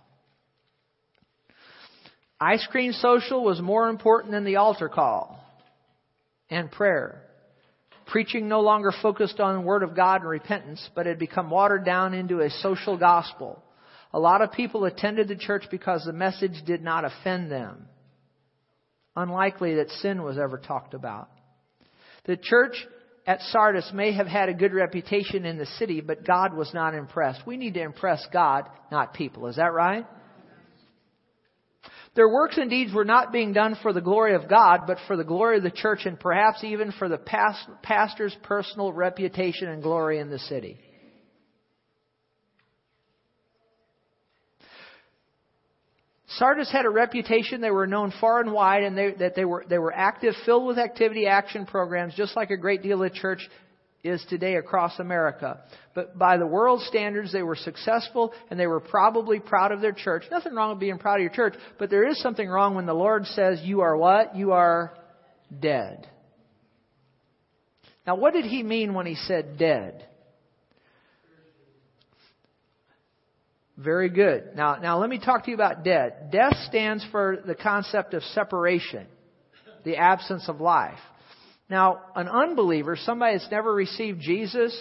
Ice 2.40 2.66
cream 2.68 2.92
social 2.92 3.44
was 3.44 3.60
more 3.60 3.88
important 3.88 4.32
than 4.32 4.42
the 4.42 4.56
altar 4.56 4.88
call 4.88 5.38
and 6.50 6.72
prayer. 6.72 7.22
Preaching 8.08 8.48
no 8.48 8.62
longer 8.62 8.92
focused 9.00 9.38
on 9.38 9.54
the 9.54 9.60
Word 9.60 9.84
of 9.84 9.94
God 9.94 10.22
and 10.22 10.30
repentance, 10.30 10.90
but 10.96 11.06
had 11.06 11.20
become 11.20 11.50
watered 11.50 11.84
down 11.84 12.14
into 12.14 12.40
a 12.40 12.50
social 12.50 12.96
gospel. 12.98 13.62
A 14.12 14.18
lot 14.18 14.42
of 14.42 14.52
people 14.52 14.84
attended 14.84 15.28
the 15.28 15.36
church 15.36 15.64
because 15.70 16.04
the 16.04 16.12
message 16.12 16.64
did 16.66 16.82
not 16.82 17.04
offend 17.04 17.50
them. 17.50 17.86
Unlikely 19.16 19.76
that 19.76 19.90
sin 19.90 20.22
was 20.22 20.38
ever 20.38 20.58
talked 20.58 20.94
about. 20.94 21.28
The 22.24 22.36
church 22.36 22.74
at 23.26 23.40
Sardis 23.42 23.90
may 23.94 24.12
have 24.12 24.26
had 24.26 24.48
a 24.48 24.54
good 24.54 24.72
reputation 24.72 25.44
in 25.44 25.58
the 25.58 25.66
city, 25.66 26.00
but 26.00 26.26
God 26.26 26.54
was 26.54 26.72
not 26.74 26.94
impressed. 26.94 27.46
We 27.46 27.56
need 27.56 27.74
to 27.74 27.82
impress 27.82 28.26
God, 28.32 28.68
not 28.90 29.14
people. 29.14 29.46
Is 29.46 29.56
that 29.56 29.72
right? 29.72 30.06
Their 32.16 32.28
works 32.28 32.58
and 32.58 32.68
deeds 32.68 32.92
were 32.92 33.04
not 33.04 33.30
being 33.30 33.52
done 33.52 33.76
for 33.82 33.92
the 33.92 34.00
glory 34.00 34.34
of 34.34 34.48
God, 34.48 34.80
but 34.86 34.98
for 35.06 35.16
the 35.16 35.24
glory 35.24 35.58
of 35.58 35.62
the 35.62 35.70
church 35.70 36.06
and 36.06 36.18
perhaps 36.18 36.64
even 36.64 36.90
for 36.92 37.08
the 37.08 37.18
pastor's 37.82 38.36
personal 38.42 38.92
reputation 38.92 39.68
and 39.68 39.80
glory 39.82 40.18
in 40.18 40.28
the 40.28 40.40
city. 40.40 40.78
Sardis 46.36 46.70
had 46.70 46.84
a 46.84 46.90
reputation. 46.90 47.60
They 47.60 47.70
were 47.70 47.86
known 47.86 48.12
far 48.20 48.40
and 48.40 48.52
wide, 48.52 48.84
and 48.84 48.96
they, 48.96 49.12
that 49.18 49.34
they 49.34 49.44
were 49.44 49.64
they 49.68 49.78
were 49.78 49.92
active, 49.92 50.34
filled 50.46 50.66
with 50.66 50.78
activity, 50.78 51.26
action 51.26 51.66
programs, 51.66 52.14
just 52.14 52.36
like 52.36 52.50
a 52.50 52.56
great 52.56 52.82
deal 52.82 53.02
of 53.02 53.12
church 53.12 53.48
is 54.02 54.24
today 54.30 54.56
across 54.56 54.98
America. 54.98 55.60
But 55.94 56.18
by 56.18 56.38
the 56.38 56.46
world 56.46 56.80
standards, 56.82 57.32
they 57.32 57.42
were 57.42 57.56
successful 57.56 58.32
and 58.50 58.58
they 58.58 58.66
were 58.66 58.80
probably 58.80 59.40
proud 59.40 59.72
of 59.72 59.80
their 59.80 59.92
church. 59.92 60.24
Nothing 60.30 60.54
wrong 60.54 60.70
with 60.70 60.80
being 60.80 60.98
proud 60.98 61.16
of 61.16 61.22
your 61.22 61.32
church, 61.32 61.54
but 61.78 61.90
there 61.90 62.08
is 62.08 62.20
something 62.22 62.48
wrong 62.48 62.74
when 62.74 62.86
the 62.86 62.94
Lord 62.94 63.26
says, 63.26 63.60
You 63.62 63.82
are 63.82 63.96
what? 63.96 64.36
You 64.36 64.52
are 64.52 64.94
dead. 65.60 66.08
Now, 68.06 68.16
what 68.16 68.32
did 68.32 68.46
he 68.46 68.62
mean 68.62 68.94
when 68.94 69.06
he 69.06 69.14
said 69.14 69.58
dead? 69.58 70.06
Very 73.82 74.10
good. 74.10 74.50
Now, 74.56 74.76
now 74.76 74.98
let 74.98 75.08
me 75.08 75.18
talk 75.18 75.44
to 75.44 75.50
you 75.50 75.54
about 75.54 75.84
death. 75.84 76.12
Death 76.30 76.54
stands 76.68 77.04
for 77.10 77.38
the 77.46 77.54
concept 77.54 78.12
of 78.12 78.22
separation, 78.24 79.06
the 79.84 79.96
absence 79.96 80.48
of 80.48 80.60
life. 80.60 80.98
Now, 81.70 82.00
an 82.14 82.28
unbeliever, 82.28 82.96
somebody 82.96 83.38
that's 83.38 83.50
never 83.50 83.72
received 83.72 84.20
Jesus, 84.20 84.76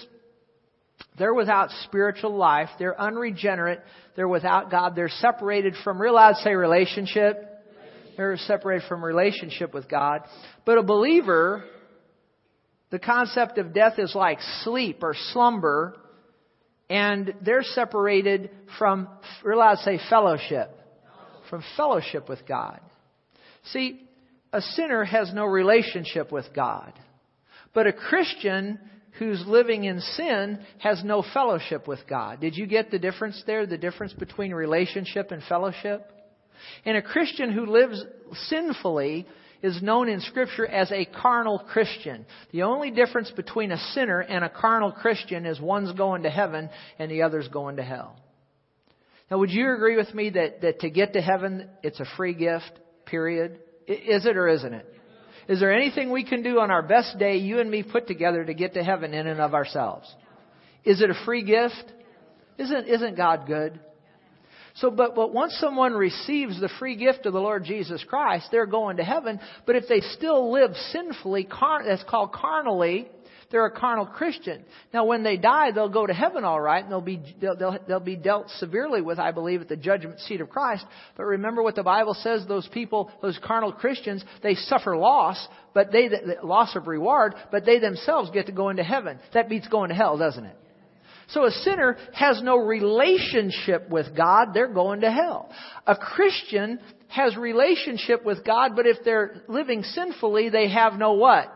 they're 1.17 1.33
without 1.33 1.69
spiritual 1.85 2.35
life. 2.35 2.69
They're 2.77 2.99
unregenerate. 2.99 3.79
They're 4.17 4.27
without 4.27 4.69
God. 4.69 4.95
They're 4.95 5.07
separated 5.07 5.75
from 5.83 6.01
real 6.01 6.17
I'd 6.17 6.35
say 6.37 6.53
relationship. 6.53 7.45
They're 8.17 8.35
separated 8.35 8.87
from 8.89 9.05
relationship 9.05 9.73
with 9.73 9.87
God. 9.87 10.23
But 10.65 10.77
a 10.77 10.83
believer, 10.83 11.63
the 12.89 12.99
concept 12.99 13.59
of 13.59 13.73
death 13.73 13.93
is 13.97 14.13
like 14.13 14.39
sleep 14.63 15.03
or 15.03 15.13
slumber, 15.31 15.95
and 16.89 17.33
they're 17.41 17.63
separated 17.63 18.49
from 18.77 19.07
real 19.43 19.59
loud 19.59 19.77
say 19.79 19.99
fellowship. 20.09 20.71
From 21.49 21.63
fellowship 21.77 22.29
with 22.29 22.47
God. 22.47 22.79
See, 23.71 24.07
a 24.51 24.61
sinner 24.61 25.03
has 25.03 25.31
no 25.33 25.45
relationship 25.45 26.31
with 26.31 26.45
God. 26.55 26.93
But 27.73 27.87
a 27.87 27.93
Christian 27.93 28.79
who's 29.19 29.43
living 29.45 29.83
in 29.83 29.99
sin 29.99 30.59
has 30.79 31.03
no 31.03 31.23
fellowship 31.33 31.87
with 31.87 31.99
God. 32.09 32.39
Did 32.39 32.55
you 32.55 32.65
get 32.65 32.89
the 32.89 32.99
difference 32.99 33.43
there? 33.45 33.65
The 33.65 33.77
difference 33.77 34.13
between 34.13 34.53
relationship 34.53 35.31
and 35.31 35.43
fellowship? 35.43 36.11
And 36.85 36.97
a 36.97 37.01
Christian 37.01 37.51
who 37.51 37.65
lives 37.65 38.03
sinfully 38.33 39.27
is 39.61 39.81
known 39.81 40.07
in 40.07 40.21
Scripture 40.21 40.65
as 40.65 40.91
a 40.91 41.05
carnal 41.05 41.59
Christian. 41.59 42.25
The 42.51 42.63
only 42.63 42.91
difference 42.91 43.31
between 43.31 43.71
a 43.71 43.77
sinner 43.93 44.21
and 44.21 44.43
a 44.43 44.49
carnal 44.49 44.91
Christian 44.91 45.45
is 45.45 45.59
one's 45.59 45.91
going 45.93 46.23
to 46.23 46.29
heaven 46.29 46.69
and 46.97 47.11
the 47.11 47.23
other's 47.23 47.47
going 47.47 47.77
to 47.77 47.83
hell. 47.83 48.15
Now, 49.29 49.37
would 49.39 49.51
you 49.51 49.73
agree 49.73 49.95
with 49.95 50.13
me 50.13 50.31
that, 50.31 50.61
that 50.61 50.79
to 50.79 50.89
get 50.89 51.13
to 51.13 51.21
heaven, 51.21 51.69
it's 51.83 51.99
a 51.99 52.05
free 52.17 52.33
gift, 52.33 52.71
period? 53.05 53.59
Is 53.87 54.25
it 54.25 54.37
or 54.37 54.47
isn't 54.47 54.73
it? 54.73 54.85
Is 55.47 55.59
there 55.59 55.73
anything 55.73 56.11
we 56.11 56.23
can 56.23 56.43
do 56.43 56.59
on 56.59 56.71
our 56.71 56.81
best 56.81 57.17
day, 57.17 57.37
you 57.37 57.59
and 57.59 57.69
me 57.69 57.83
put 57.83 58.07
together, 58.07 58.45
to 58.45 58.53
get 58.53 58.75
to 58.75 58.83
heaven 58.83 59.13
in 59.13 59.27
and 59.27 59.41
of 59.41 59.53
ourselves? 59.53 60.07
Is 60.83 61.01
it 61.01 61.09
a 61.09 61.25
free 61.25 61.43
gift? 61.43 61.91
Isn't, 62.57 62.87
isn't 62.87 63.17
God 63.17 63.47
good? 63.47 63.79
So, 64.79 64.89
but, 64.89 65.15
but 65.15 65.33
once 65.33 65.57
someone 65.59 65.93
receives 65.93 66.59
the 66.59 66.69
free 66.79 66.95
gift 66.95 67.25
of 67.25 67.33
the 67.33 67.39
Lord 67.39 67.65
Jesus 67.65 68.03
Christ, 68.07 68.47
they're 68.51 68.65
going 68.65 68.97
to 68.97 69.03
heaven. 69.03 69.39
But 69.65 69.75
if 69.75 69.87
they 69.87 69.99
still 69.99 70.51
live 70.51 70.71
sinfully, 70.91 71.43
car, 71.43 71.83
that's 71.85 72.03
called 72.03 72.31
carnally, 72.31 73.09
they're 73.51 73.65
a 73.65 73.71
carnal 73.71 74.05
Christian. 74.05 74.63
Now, 74.93 75.05
when 75.05 75.23
they 75.23 75.35
die, 75.35 75.71
they'll 75.71 75.89
go 75.89 76.05
to 76.05 76.13
heaven 76.13 76.43
all 76.43 76.61
right, 76.61 76.83
and 76.83 76.91
they'll 76.91 77.01
be, 77.01 77.19
they'll, 77.41 77.57
they'll, 77.57 77.77
they'll 77.87 77.99
be 77.99 78.15
dealt 78.15 78.49
severely 78.51 79.01
with, 79.01 79.19
I 79.19 79.31
believe, 79.31 79.61
at 79.61 79.67
the 79.67 79.75
judgment 79.75 80.19
seat 80.21 80.39
of 80.39 80.49
Christ. 80.49 80.85
But 81.17 81.23
remember 81.23 81.63
what 81.63 81.75
the 81.75 81.83
Bible 81.83 82.13
says, 82.13 82.45
those 82.47 82.67
people, 82.71 83.11
those 83.21 83.39
carnal 83.43 83.73
Christians, 83.73 84.23
they 84.43 84.53
suffer 84.53 84.95
loss, 84.95 85.45
but 85.73 85.91
they, 85.91 86.07
the 86.07 86.37
loss 86.43 86.75
of 86.75 86.87
reward, 86.87 87.33
but 87.51 87.65
they 87.65 87.79
themselves 87.79 88.29
get 88.31 88.45
to 88.45 88.51
go 88.51 88.69
into 88.69 88.83
heaven. 88.83 89.19
That 89.33 89.49
beats 89.49 89.67
going 89.67 89.89
to 89.89 89.95
hell, 89.95 90.17
doesn't 90.17 90.45
it? 90.45 90.55
So 91.29 91.45
a 91.45 91.51
sinner 91.51 91.97
has 92.13 92.41
no 92.41 92.57
relationship 92.57 93.89
with 93.89 94.15
God, 94.15 94.53
they're 94.53 94.73
going 94.73 95.01
to 95.01 95.11
hell. 95.11 95.51
A 95.85 95.95
Christian 95.95 96.79
has 97.07 97.35
relationship 97.35 98.25
with 98.25 98.45
God, 98.45 98.71
but 98.75 98.85
if 98.85 98.97
they're 99.03 99.43
living 99.47 99.83
sinfully, 99.83 100.49
they 100.49 100.69
have 100.69 100.93
no 100.93 101.13
what? 101.13 101.53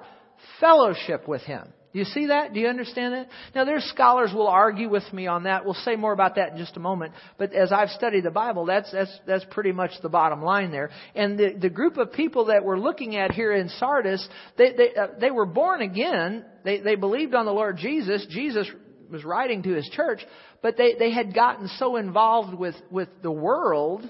Fellowship 0.60 1.28
with 1.28 1.42
Him. 1.42 1.68
Do 1.94 2.00
you 2.00 2.06
see 2.06 2.28
that? 2.28 2.56
Do 2.56 2.60
you 2.60 2.68
understand 2.68 3.14
that? 3.14 3.28
Now, 3.54 3.66
there's 3.66 3.84
scholars 3.86 4.32
will 4.34 4.48
argue 4.48 4.90
with 4.90 5.04
me 5.14 5.28
on 5.28 5.44
that. 5.44 5.64
We'll 5.64 5.76
say 5.76 5.96
more 5.96 6.12
about 6.12 6.36
that 6.36 6.54
in 6.54 6.58
just 6.58 6.76
a 6.76 6.80
moment. 6.80 7.14
But 7.38 7.54
as 7.54 7.72
I've 7.72 7.90
studied 7.90 8.24
the 8.24 8.32
Bible, 8.32 8.66
that's 8.66 8.92
that's 8.92 9.16
that's 9.28 9.46
pretty 9.52 9.72
much 9.74 9.92
the 10.02 10.10
bottom 10.10 10.42
line 10.42 10.72
there. 10.72 10.90
And 11.14 11.38
the 11.38 11.54
the 11.54 11.70
group 11.70 11.98
of 11.98 12.12
people 12.12 12.46
that 12.46 12.66
we're 12.66 12.80
looking 12.80 13.16
at 13.16 13.32
here 13.32 13.54
in 13.54 13.70
Sardis, 13.70 14.28
they 14.58 14.74
they 14.74 14.96
uh, 15.00 15.08
they 15.20 15.30
were 15.30 15.46
born 15.46 15.84
again. 15.84 16.46
They 16.64 16.80
they 16.80 16.96
believed 16.96 17.36
on 17.36 17.46
the 17.46 17.54
Lord 17.54 17.78
Jesus. 17.78 18.26
Jesus 18.28 18.68
was 19.14 19.24
writing 19.24 19.64
to 19.64 19.74
his 19.74 19.88
church, 19.94 20.20
but 20.62 20.76
they 20.76 20.96
they 20.96 21.12
had 21.12 21.34
gotten 21.34 21.70
so 21.78 21.96
involved 21.96 22.54
with 22.54 22.76
with 22.92 23.08
the 23.22 23.32
world 23.32 24.10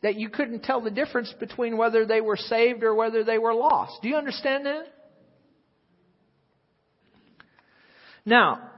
that 0.00 0.14
you 0.14 0.30
couldn't 0.30 0.62
tell 0.62 0.80
the 0.80 0.90
difference 0.90 1.34
between 1.40 1.76
whether 1.76 2.06
they 2.06 2.20
were 2.20 2.36
saved 2.36 2.82
or 2.82 2.94
whether 2.94 3.24
they 3.24 3.38
were 3.38 3.52
lost. 3.52 4.00
Do 4.00 4.08
you 4.08 4.16
understand 4.16 4.64
that? 4.64 4.86
Now, 8.24 8.70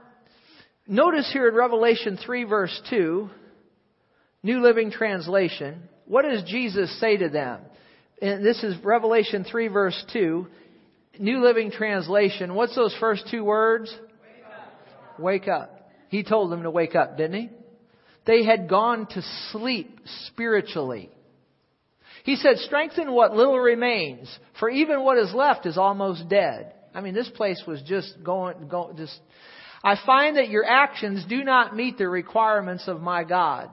notice 0.87 1.29
here 1.31 1.47
in 1.47 1.55
Revelation 1.55 2.17
3 2.17 2.43
verse 2.45 2.81
2, 2.89 3.29
New 4.43 4.61
Living 4.61 4.91
Translation, 4.91 5.83
what 6.05 6.23
does 6.23 6.43
Jesus 6.43 6.99
say 6.99 7.17
to 7.17 7.29
them? 7.29 7.59
And 8.21 8.45
this 8.45 8.63
is 8.63 8.75
Revelation 8.83 9.43
3 9.43 9.67
verse 9.67 10.05
2, 10.13 10.47
New 11.19 11.43
Living 11.43 11.69
Translation. 11.71 12.55
What's 12.55 12.75
those 12.75 12.95
first 12.99 13.27
two 13.29 13.43
words? 13.43 13.93
Wake 15.21 15.47
up. 15.47 15.89
He 16.09 16.23
told 16.23 16.51
them 16.51 16.63
to 16.63 16.71
wake 16.71 16.95
up, 16.95 17.17
didn't 17.17 17.39
he? 17.41 17.49
They 18.25 18.43
had 18.43 18.69
gone 18.69 19.07
to 19.07 19.21
sleep 19.51 19.99
spiritually. 20.27 21.09
He 22.23 22.35
said, 22.35 22.57
strengthen 22.57 23.11
what 23.11 23.35
little 23.35 23.57
remains, 23.57 24.27
for 24.59 24.69
even 24.69 25.03
what 25.03 25.17
is 25.17 25.33
left 25.33 25.65
is 25.65 25.77
almost 25.77 26.29
dead. 26.29 26.73
I 26.93 27.01
mean, 27.01 27.13
this 27.13 27.29
place 27.29 27.63
was 27.65 27.81
just 27.83 28.21
going, 28.23 28.67
going, 28.67 28.97
just. 28.97 29.17
I 29.83 29.95
find 30.05 30.37
that 30.37 30.49
your 30.49 30.65
actions 30.65 31.25
do 31.27 31.43
not 31.43 31.75
meet 31.75 31.97
the 31.97 32.07
requirements 32.07 32.87
of 32.87 33.01
my 33.01 33.23
God. 33.23 33.69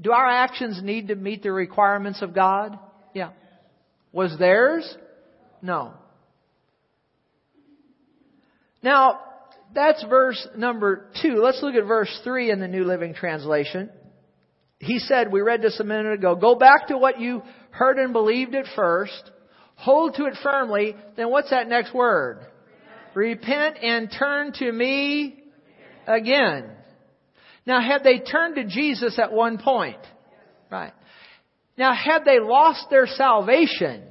Do 0.00 0.12
our 0.12 0.26
actions 0.26 0.80
need 0.82 1.08
to 1.08 1.14
meet 1.14 1.42
the 1.42 1.52
requirements 1.52 2.20
of 2.20 2.34
God? 2.34 2.78
Yeah. 3.14 3.30
Was 4.12 4.36
theirs? 4.38 4.96
No. 5.62 5.94
Now, 8.82 9.20
that's 9.74 10.04
verse 10.08 10.48
number 10.56 11.08
two. 11.22 11.40
Let's 11.42 11.62
look 11.62 11.74
at 11.74 11.86
verse 11.86 12.20
three 12.24 12.50
in 12.50 12.60
the 12.60 12.68
New 12.68 12.84
Living 12.84 13.14
Translation. 13.14 13.90
He 14.78 14.98
said, 14.98 15.30
we 15.30 15.42
read 15.42 15.62
this 15.62 15.78
a 15.78 15.84
minute 15.84 16.14
ago, 16.14 16.34
go 16.34 16.54
back 16.54 16.88
to 16.88 16.96
what 16.96 17.20
you 17.20 17.42
heard 17.70 17.98
and 17.98 18.12
believed 18.12 18.54
at 18.54 18.64
first 18.74 19.30
hold 19.80 20.14
to 20.14 20.26
it 20.26 20.34
firmly, 20.42 20.94
then 21.16 21.30
what's 21.30 21.50
that 21.50 21.66
next 21.66 21.94
word? 21.94 22.46
Repent 23.14 23.78
and 23.82 24.14
turn 24.16 24.52
to 24.52 24.70
me 24.70 25.42
again. 26.06 26.70
Now, 27.66 27.80
had 27.80 28.04
they 28.04 28.18
turned 28.18 28.56
to 28.56 28.64
Jesus 28.64 29.18
at 29.18 29.32
one 29.32 29.58
point? 29.58 29.98
Right. 30.70 30.92
Now, 31.78 31.94
had 31.94 32.24
they 32.24 32.40
lost 32.40 32.86
their 32.90 33.06
salvation? 33.06 34.04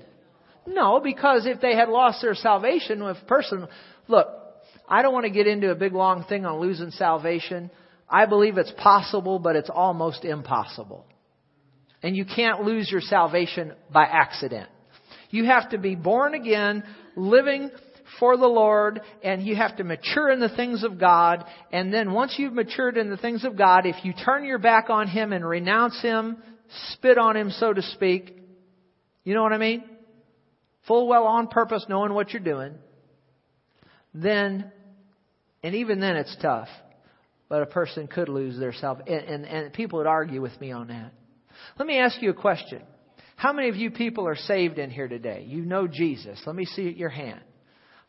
No, 0.65 0.99
because 1.03 1.45
if 1.45 1.61
they 1.61 1.75
had 1.75 1.89
lost 1.89 2.21
their 2.21 2.35
salvation, 2.35 3.01
if 3.03 3.27
person, 3.27 3.67
look, 4.07 4.27
I 4.89 5.03
don't 5.03 5.13
want 5.13 5.25
to 5.25 5.31
get 5.31 5.47
into 5.47 5.69
a 5.69 5.75
big 5.75 5.93
long 5.93 6.23
thing 6.23 6.45
on 6.45 6.59
losing 6.59 6.89
salvation. 6.91 7.69
I 8.09 8.25
believe 8.25 8.57
it's 8.57 8.73
possible, 8.77 9.37
but 9.37 9.55
it's 9.55 9.69
almost 9.69 10.25
impossible. 10.25 11.05
And 12.01 12.15
you 12.15 12.25
can't 12.25 12.63
lose 12.63 12.89
your 12.91 13.01
salvation 13.01 13.73
by 13.93 14.05
accident. 14.05 14.67
You 15.29 15.45
have 15.45 15.69
to 15.69 15.77
be 15.77 15.93
born 15.95 16.33
again, 16.33 16.83
living 17.15 17.69
for 18.19 18.35
the 18.35 18.47
Lord, 18.47 19.01
and 19.23 19.45
you 19.45 19.55
have 19.55 19.77
to 19.77 19.83
mature 19.83 20.31
in 20.31 20.39
the 20.39 20.49
things 20.49 20.83
of 20.83 20.99
God. 20.99 21.45
And 21.71 21.93
then 21.93 22.11
once 22.11 22.35
you've 22.37 22.53
matured 22.53 22.97
in 22.97 23.11
the 23.11 23.17
things 23.17 23.45
of 23.45 23.55
God, 23.55 23.85
if 23.85 24.03
you 24.03 24.13
turn 24.13 24.43
your 24.43 24.57
back 24.57 24.89
on 24.89 25.07
Him 25.07 25.31
and 25.33 25.47
renounce 25.47 26.01
Him, 26.01 26.37
spit 26.93 27.19
on 27.19 27.37
Him, 27.37 27.51
so 27.51 27.73
to 27.73 27.81
speak, 27.81 28.35
you 29.23 29.35
know 29.35 29.43
what 29.43 29.53
I 29.53 29.59
mean? 29.59 29.83
Full 30.87 31.07
well 31.07 31.25
on 31.25 31.47
purpose, 31.47 31.85
knowing 31.87 32.13
what 32.13 32.31
you're 32.31 32.41
doing, 32.41 32.73
then, 34.13 34.71
and 35.63 35.75
even 35.75 35.99
then 35.99 36.15
it's 36.15 36.35
tough, 36.41 36.69
but 37.49 37.61
a 37.61 37.65
person 37.65 38.07
could 38.07 38.29
lose 38.29 38.59
their 38.59 38.73
self. 38.73 38.99
And, 38.99 39.09
and, 39.09 39.45
and 39.45 39.73
people 39.73 39.99
would 39.99 40.07
argue 40.07 40.41
with 40.41 40.59
me 40.61 40.71
on 40.71 40.87
that. 40.87 41.11
Let 41.77 41.87
me 41.87 41.97
ask 41.97 42.21
you 42.21 42.29
a 42.29 42.33
question. 42.33 42.81
How 43.35 43.53
many 43.53 43.69
of 43.69 43.75
you 43.75 43.91
people 43.91 44.27
are 44.27 44.35
saved 44.35 44.79
in 44.79 44.89
here 44.91 45.07
today? 45.07 45.45
You 45.47 45.63
know 45.63 45.87
Jesus. 45.87 46.41
Let 46.45 46.55
me 46.55 46.65
see 46.65 46.89
your 46.89 47.09
hand. 47.09 47.41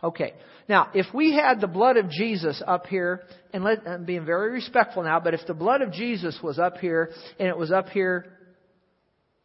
Okay. 0.02 0.34
Now, 0.68 0.90
if 0.94 1.06
we 1.14 1.34
had 1.34 1.60
the 1.60 1.66
blood 1.66 1.96
of 1.96 2.10
Jesus 2.10 2.62
up 2.66 2.86
here, 2.86 3.22
and 3.52 3.62
let, 3.62 3.86
I'm 3.86 4.04
being 4.04 4.24
very 4.24 4.52
respectful 4.52 5.02
now, 5.02 5.20
but 5.20 5.34
if 5.34 5.40
the 5.46 5.54
blood 5.54 5.82
of 5.82 5.92
Jesus 5.92 6.38
was 6.42 6.58
up 6.58 6.78
here, 6.78 7.10
and 7.38 7.48
it 7.48 7.56
was 7.56 7.70
up 7.70 7.90
here 7.90 8.32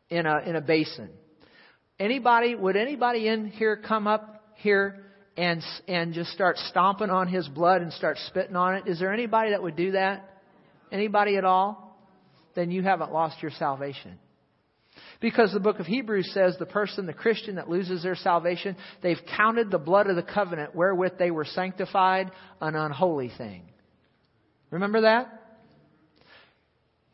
in 0.09 0.25
a, 0.25 0.39
in 0.45 0.55
a 0.55 0.61
basin, 0.61 1.09
anybody, 1.99 2.55
would 2.55 2.75
anybody 2.75 3.27
in 3.27 3.47
here 3.47 3.75
come 3.75 4.07
up 4.07 4.43
here 4.55 5.04
and, 5.37 5.61
and 5.87 6.13
just 6.13 6.31
start 6.31 6.57
stomping 6.57 7.09
on 7.09 7.27
his 7.27 7.47
blood 7.47 7.81
and 7.81 7.91
start 7.93 8.17
spitting 8.27 8.55
on 8.55 8.75
it? 8.75 8.87
Is 8.87 8.99
there 8.99 9.13
anybody 9.13 9.51
that 9.51 9.61
would 9.61 9.75
do 9.75 9.91
that? 9.91 10.29
Anybody 10.91 11.37
at 11.37 11.45
all? 11.45 11.99
Then 12.55 12.71
you 12.71 12.83
haven't 12.83 13.11
lost 13.11 13.41
your 13.41 13.51
salvation. 13.51 14.17
Because 15.19 15.51
the 15.51 15.59
book 15.59 15.79
of 15.79 15.85
Hebrews 15.85 16.31
says 16.33 16.55
the 16.57 16.65
person, 16.65 17.05
the 17.05 17.13
Christian 17.13 17.55
that 17.55 17.69
loses 17.69 18.03
their 18.03 18.15
salvation, 18.15 18.75
they've 19.01 19.19
counted 19.35 19.71
the 19.71 19.77
blood 19.77 20.07
of 20.07 20.15
the 20.15 20.23
covenant 20.23 20.75
wherewith 20.75 21.13
they 21.17 21.31
were 21.31 21.45
sanctified 21.45 22.31
an 22.61 22.75
unholy 22.75 23.31
thing. 23.37 23.63
Remember 24.71 25.01
that? 25.01 25.41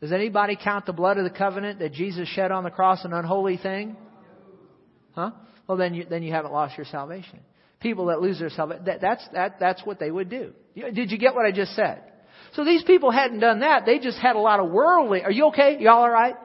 Does 0.00 0.12
anybody 0.12 0.58
count 0.62 0.86
the 0.86 0.92
blood 0.92 1.16
of 1.16 1.24
the 1.24 1.30
covenant 1.30 1.78
that 1.78 1.92
Jesus 1.92 2.28
shed 2.28 2.50
on 2.50 2.64
the 2.64 2.70
cross 2.70 3.04
an 3.04 3.12
unholy 3.12 3.56
thing? 3.56 3.96
Huh? 5.12 5.30
Well, 5.68 5.78
then 5.78 5.94
you, 5.94 6.04
then 6.08 6.22
you 6.24 6.32
haven't 6.32 6.52
lost 6.52 6.76
your 6.76 6.86
salvation. 6.86 7.38
People 7.82 8.06
that 8.06 8.20
lose 8.20 8.38
their 8.38 8.50
salvation, 8.50 8.84
that, 8.84 9.00
that's, 9.00 9.28
that, 9.32 9.58
that's 9.58 9.84
what 9.84 9.98
they 9.98 10.10
would 10.10 10.30
do. 10.30 10.52
Did 10.74 11.10
you 11.10 11.18
get 11.18 11.34
what 11.34 11.44
I 11.44 11.50
just 11.50 11.74
said? 11.74 12.02
So 12.54 12.64
these 12.64 12.84
people 12.84 13.10
hadn't 13.10 13.40
done 13.40 13.60
that. 13.60 13.84
They 13.86 13.98
just 13.98 14.18
had 14.18 14.36
a 14.36 14.38
lot 14.38 14.60
of 14.60 14.70
worldly. 14.70 15.22
Are 15.22 15.30
you 15.30 15.46
okay? 15.46 15.78
Y'all 15.80 16.02
alright? 16.02 16.36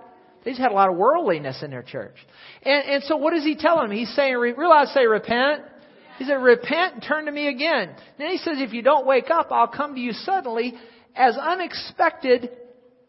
They 0.44 0.52
just 0.52 0.62
had 0.62 0.72
a 0.72 0.76
lot 0.76 0.90
of 0.90 0.96
worldliness 0.96 1.62
in 1.62 1.70
their 1.70 1.84
church. 1.84 2.16
And, 2.64 2.90
and 2.90 3.04
so 3.04 3.18
what 3.18 3.34
is 3.34 3.44
he 3.44 3.56
telling 3.56 3.90
them? 3.90 3.98
He's 3.98 4.14
saying, 4.16 4.36
realize, 4.36 4.94
say, 4.94 5.06
repent. 5.06 5.64
He 6.18 6.26
said, 6.26 6.36
repent 6.36 6.96
and 6.96 7.04
turn 7.04 7.26
to 7.26 7.32
me 7.32 7.48
again. 7.48 7.96
Then 8.18 8.32
he 8.32 8.38
says, 8.38 8.56
if 8.58 8.74
you 8.74 8.82
don't 8.82 9.06
wake 9.06 9.30
up, 9.30 9.50
I'll 9.52 9.68
come 9.68 9.94
to 9.94 10.00
you 10.00 10.14
suddenly 10.14 10.74
as 11.16 11.38
unexpected 11.38 12.50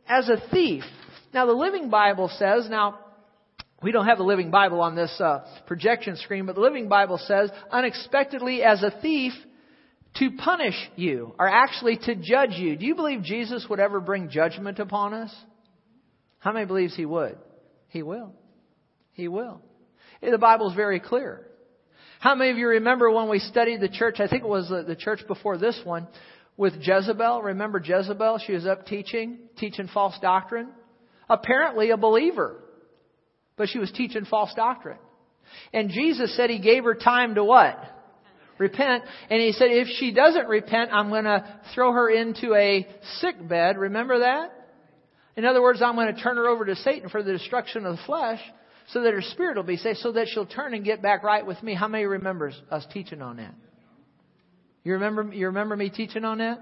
as 0.07 0.29
a 0.29 0.43
thief. 0.51 0.85
Now 1.33 1.47
the 1.47 1.53
Living 1.53 1.89
Bible 1.89 2.29
says, 2.37 2.69
now, 2.69 2.99
we 3.83 3.93
don't 3.93 4.07
have 4.07 4.19
the 4.19 4.25
Living 4.25 4.51
Bible 4.51 4.81
on 4.81 4.97
this 4.97 5.15
uh, 5.21 5.45
projection 5.67 6.17
screen, 6.17 6.47
but 6.47 6.57
the 6.57 6.61
Living 6.61 6.89
Bible 6.89 7.19
says, 7.19 7.51
unexpectedly 7.71 8.63
as 8.63 8.83
a 8.83 8.93
thief 9.01 9.33
to 10.17 10.31
punish 10.33 10.75
you, 10.97 11.35
or 11.39 11.49
actually 11.49 11.97
to 11.97 12.17
judge 12.17 12.53
you. 12.53 12.77
Do 12.77 12.87
you 12.87 12.97
believe 12.97 13.23
Jesus 13.23 13.67
would 13.71 13.79
ever 13.79 14.01
bring 14.01 14.31
judgment 14.31 14.81
upon 14.81 15.15
us? 15.15 15.35
How 16.41 16.53
many 16.53 16.67
believes 16.67 16.97
he 16.97 17.07
would? 17.07 17.39
He 17.89 18.03
will. 18.03 18.35
He 19.13 19.29
will. 19.29 19.61
The 20.21 20.39
Bible's 20.39 20.75
very 20.75 20.99
clear. 20.99 21.47
How 22.19 22.35
many 22.35 22.51
of 22.51 22.57
you 22.57 22.69
remember 22.69 23.11
when 23.11 23.29
we 23.29 23.39
studied 23.39 23.81
the 23.81 23.89
church? 23.89 24.19
I 24.19 24.27
think 24.27 24.43
it 24.43 24.49
was 24.49 24.69
the 24.69 24.97
church 24.97 25.21
before 25.29 25.57
this 25.57 25.81
one 25.85 26.09
with 26.57 26.75
Jezebel. 26.81 27.43
Remember 27.43 27.81
Jezebel? 27.85 28.41
She 28.45 28.55
was 28.55 28.67
up 28.67 28.87
teaching, 28.87 29.39
teaching 29.57 29.89
false 29.95 30.19
doctrine. 30.21 30.69
Apparently 31.31 31.91
a 31.91 31.97
believer, 31.97 32.65
but 33.59 33.69
she 33.69 33.79
was 33.79 33.91
teaching 33.93 34.25
false 34.25 34.53
doctrine. 34.55 34.99
And 35.73 35.91
Jesus 35.91 36.35
said 36.37 36.51
he 36.51 36.61
gave 36.61 36.85
her 36.85 36.95
time 36.95 37.35
to 37.35 37.45
what? 37.45 37.79
Repent. 38.59 39.05
And 39.31 39.41
he 39.41 39.53
said, 39.53 39.69
if 39.71 39.89
she 39.99 40.13
doesn't 40.13 40.49
repent, 40.49 40.91
I'm 40.93 41.11
going 41.11 41.25
to 41.25 41.61
throw 41.75 41.93
her 41.93 42.09
into 42.09 42.55
a 42.55 42.87
sick 43.21 43.37
bed. 43.47 43.77
Remember 43.77 44.21
that? 44.21 44.53
In 45.37 45.45
other 45.45 45.63
words, 45.63 45.81
I'm 45.83 45.95
going 45.95 46.15
to 46.15 46.21
turn 46.21 46.37
her 46.37 46.49
over 46.49 46.65
to 46.65 46.75
Satan 46.77 47.09
for 47.09 47.23
the 47.23 47.33
destruction 47.33 47.87
of 47.87 47.97
the 47.97 48.03
flesh 48.07 48.41
so 48.93 49.03
that 49.03 49.13
her 49.13 49.23
spirit 49.23 49.57
will 49.57 49.65
be 49.65 49.77
saved, 49.77 49.99
so 49.99 50.13
that 50.13 50.29
she'll 50.29 50.47
turn 50.47 50.75
and 50.75 50.85
get 50.85 51.03
back 51.03 51.23
right 51.23 51.47
with 51.47 51.63
me. 51.63 51.75
How 51.75 51.89
many 51.89 52.05
remembers 52.05 52.61
us 52.71 52.87
teaching 52.93 53.21
on 53.21 53.37
that? 53.37 53.55
You 54.83 54.95
remember, 54.95 55.31
you 55.33 55.47
remember 55.47 55.77
me 55.77 55.91
teaching 55.91 56.25
on 56.25 56.39
that? 56.39 56.59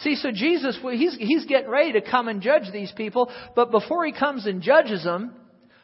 See, 0.00 0.14
so 0.14 0.30
Jesus, 0.32 0.78
he's, 0.92 1.16
he's 1.18 1.44
getting 1.46 1.68
ready 1.68 1.92
to 1.94 2.00
come 2.00 2.28
and 2.28 2.40
judge 2.40 2.72
these 2.72 2.92
people, 2.96 3.30
but 3.56 3.72
before 3.72 4.06
he 4.06 4.12
comes 4.12 4.46
and 4.46 4.62
judges 4.62 5.02
them, 5.02 5.34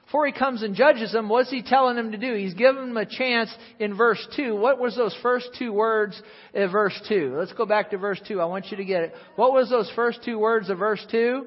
before 0.07 0.27
he 0.27 0.33
comes 0.33 0.63
and 0.63 0.75
judges 0.75 1.13
them, 1.13 1.29
what's 1.29 1.51
he 1.51 1.63
telling 1.63 1.97
them 1.97 2.13
to 2.13 2.19
do? 2.19 2.35
He's 2.35 2.55
giving 2.55 2.89
them 2.89 2.97
a 2.97 3.07
chance 3.07 3.51
in 3.79 3.97
verse 3.97 4.25
2. 4.37 4.55
What 4.55 4.79
was 4.79 4.95
those 4.95 5.17
first 5.23 5.49
two 5.59 5.73
words 5.73 6.21
in 6.53 6.71
verse 6.71 6.99
2? 7.09 7.35
Let's 7.37 7.53
go 7.53 7.65
back 7.67 7.91
to 7.91 7.99
verse 7.99 8.21
2. 8.29 8.41
I 8.41 8.45
want 8.45 8.71
you 8.71 8.77
to 8.77 8.85
get 8.85 9.03
it. 9.03 9.15
What 9.37 9.53
was 9.53 9.71
those 9.71 9.91
first 9.97 10.21
two 10.25 10.39
words 10.39 10.69
of 10.69 10.79
verse 10.79 11.05
2? 11.11 11.47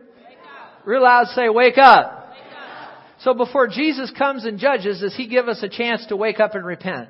Real 0.86 1.04
loud 1.04 1.28
say, 1.28 1.50
wake 1.50 1.78
up. 1.78 2.30
wake 2.32 2.54
up. 2.58 2.89
So 3.20 3.34
before 3.34 3.67
Jesus 3.67 4.12
comes 4.17 4.46
and 4.46 4.58
judges, 4.58 5.02
does 5.02 5.15
he 5.15 5.28
give 5.28 5.48
us 5.48 5.62
a 5.62 5.70
chance 5.70 6.06
to 6.08 6.15
wake 6.15 6.39
up 6.39 6.56
and 6.56 6.65
repent? 6.65 7.10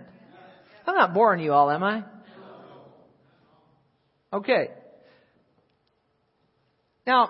I'm 0.86 0.96
not 0.96 1.14
boring 1.14 1.44
you 1.44 1.54
all, 1.54 1.72
am 1.72 1.84
I? 1.84 2.04
Okay. 4.34 4.70
Now, 7.06 7.30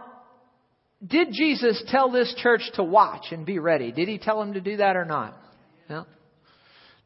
did 1.05 1.29
Jesus 1.31 1.83
tell 1.89 2.11
this 2.11 2.33
church 2.41 2.61
to 2.75 2.83
watch 2.83 3.27
and 3.31 3.45
be 3.45 3.59
ready? 3.59 3.91
Did 3.91 4.07
he 4.07 4.17
tell 4.17 4.39
them 4.39 4.53
to 4.53 4.61
do 4.61 4.77
that 4.77 4.95
or 4.95 5.05
not? 5.05 5.37
No. 5.89 6.05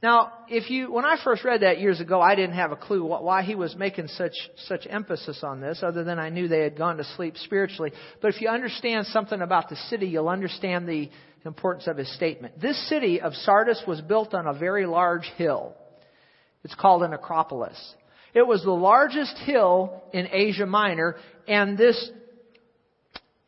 Now, 0.02 0.32
if 0.48 0.70
you, 0.72 0.92
when 0.92 1.06
I 1.06 1.18
first 1.24 1.44
read 1.44 1.62
that 1.62 1.80
years 1.80 2.00
ago, 2.00 2.20
I 2.22 2.34
didn't 2.34 2.56
have 2.56 2.72
a 2.72 2.76
clue 2.76 3.06
why 3.06 3.44
he 3.44 3.54
was 3.54 3.76
making 3.76 4.08
such, 4.08 4.34
such 4.66 4.88
emphasis 4.90 5.42
on 5.44 5.62
this, 5.62 5.84
other 5.84 6.04
than 6.04 6.18
I 6.18 6.30
knew 6.30 6.48
they 6.48 6.62
had 6.62 6.78
gone 6.78 6.98
to 6.98 7.04
sleep 7.16 7.38
spiritually. 7.38 7.92
But 8.22 8.34
if 8.34 8.42
you 8.42 8.48
understand 8.50 9.06
something 9.08 9.42
about 9.42 9.70
the 9.70 9.76
city, 9.76 10.08
you'll 10.08 10.30
understand 10.30 10.88
the 10.88 11.10
importance 11.46 11.88
of 11.88 11.98
his 11.98 12.12
statement. 12.16 12.60
This 12.60 12.90
city 12.90 13.22
of 13.22 13.34
Sardis 13.34 13.84
was 13.86 14.02
built 14.02 14.34
on 14.34 14.48
a 14.48 14.58
very 14.58 14.86
large 14.86 15.30
hill. 15.38 15.76
It's 16.64 16.76
called 16.76 17.04
an 17.04 17.14
Acropolis. 17.14 17.96
It 18.34 18.48
was 18.48 18.64
the 18.64 18.72
largest 18.72 19.38
hill 19.40 20.02
in 20.14 20.28
Asia 20.32 20.66
Minor, 20.66 21.18
and 21.48 21.78
this 21.78 22.10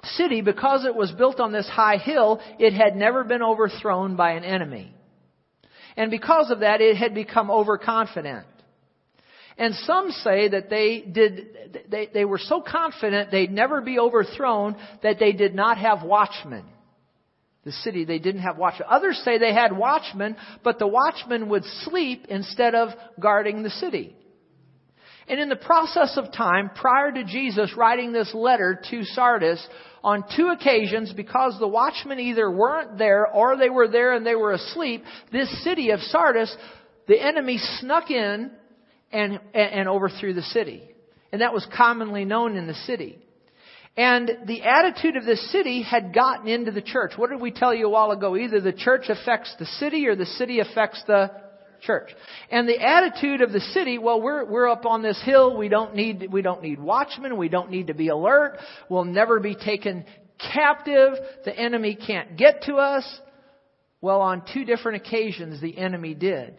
city, 0.04 0.42
because 0.42 0.86
it 0.86 0.96
was 0.96 1.12
built 1.12 1.40
on 1.40 1.52
this 1.52 1.68
high 1.68 1.98
hill, 1.98 2.40
it 2.60 2.74
had 2.74 2.96
never 2.96 3.24
been 3.24 3.42
overthrown 3.42 4.16
by 4.16 4.34
an 4.34 4.44
enemy. 4.44 4.94
And 5.96 6.12
because 6.12 6.52
of 6.52 6.60
that, 6.62 6.82
it 6.82 6.98
had 6.98 7.14
become 7.14 7.52
overconfident. 7.52 8.46
And 9.58 9.76
some 9.76 10.10
say 10.10 10.50
that 10.50 10.70
they 10.70 11.02
did, 11.02 11.86
they, 11.90 12.10
they 12.12 12.26
were 12.26 12.40
so 12.40 12.62
confident 12.62 13.30
they'd 13.30 13.52
never 13.52 13.82
be 13.82 14.00
overthrown 14.00 14.76
that 15.04 15.20
they 15.20 15.32
did 15.32 15.54
not 15.54 15.78
have 15.78 16.02
watchmen. 16.04 16.66
The 17.64 17.72
city, 17.72 18.04
they 18.04 18.20
didn't 18.20 18.42
have 18.42 18.58
watchmen. 18.58 18.88
Others 18.90 19.22
say 19.24 19.38
they 19.38 19.54
had 19.54 19.78
watchmen, 19.78 20.36
but 20.64 20.80
the 20.80 20.88
watchmen 20.88 21.50
would 21.50 21.64
sleep 21.84 22.26
instead 22.30 22.76
of 22.76 22.90
guarding 23.20 23.64
the 23.64 23.70
city. 23.70 24.16
And 25.28 25.40
in 25.40 25.48
the 25.48 25.56
process 25.56 26.18
of 26.18 26.34
time, 26.34 26.72
prior 26.76 27.12
to 27.12 27.24
Jesus 27.24 27.74
writing 27.78 28.12
this 28.12 28.34
letter 28.34 28.82
to 28.90 29.04
Sardis, 29.06 29.66
on 30.04 30.24
two 30.36 30.50
occasions, 30.50 31.14
because 31.14 31.58
the 31.60 31.68
watchmen 31.68 32.20
either 32.20 32.52
weren't 32.52 32.98
there 32.98 33.26
or 33.26 33.56
they 33.56 33.70
were 33.70 33.88
there 33.88 34.14
and 34.14 34.26
they 34.26 34.36
were 34.36 34.52
asleep, 34.52 35.04
this 35.32 35.64
city 35.64 35.92
of 35.92 36.00
Sardis, 36.02 36.56
the 37.08 37.22
enemy 37.22 37.58
snuck 37.80 38.12
in 38.12 38.52
and, 39.12 39.40
and 39.54 39.88
overthrew 39.88 40.34
the 40.34 40.42
city. 40.42 40.84
And 41.32 41.42
that 41.42 41.54
was 41.54 41.66
commonly 41.76 42.26
known 42.26 42.58
in 42.58 42.68
the 42.68 42.74
city. 42.74 43.18
And 43.96 44.30
the 44.48 44.64
attitude 44.64 45.16
of 45.18 45.24
the 45.24 45.36
city 45.36 45.84
had 45.84 46.14
gotten 46.14 46.48
into 46.48 46.72
the 46.72 46.82
church. 46.82 47.14
What 47.16 47.30
did 47.30 47.40
we 47.40 47.52
tell 47.52 47.74
you 47.74 47.86
a 47.86 47.90
while 47.90 48.12
ago? 48.12 48.36
Either 48.36 48.60
the 48.60 48.74
church 48.74 49.06
affects 49.08 49.56
the 49.60 49.66
city 49.66 50.08
or 50.08 50.16
the 50.16 50.26
city 50.26 50.60
affects 50.60 51.04
the 51.06 51.32
church. 51.86 52.10
And 52.50 52.68
the 52.68 52.80
attitude 52.80 53.42
of 53.42 53.52
the 53.52 53.60
city, 53.60 53.98
well, 53.98 54.22
we're, 54.22 54.46
we're 54.46 54.70
up 54.70 54.86
on 54.86 55.02
this 55.02 55.22
hill. 55.24 55.58
We 55.58 55.70
don't 55.70 55.96
need, 55.96 56.32
we 56.32 56.42
don't 56.42 56.62
need 56.62 56.80
watchmen. 56.80 57.38
We 57.38 57.50
don't 57.50 57.72
need 57.72 57.88
to 57.88 57.94
be 57.94 58.10
alert. 58.10 58.58
We'll 58.90 59.06
never 59.06 59.40
be 59.40 59.56
taken 59.56 60.06
captive. 60.54 61.14
The 61.46 61.58
enemy 61.58 61.96
can't 61.96 62.38
get 62.38 62.64
to 62.64 62.76
us. 62.76 63.06
Well, 64.02 64.22
on 64.22 64.44
two 64.54 64.66
different 64.66 65.06
occasions, 65.06 65.62
the 65.62 65.78
enemy 65.78 66.14
did. 66.14 66.56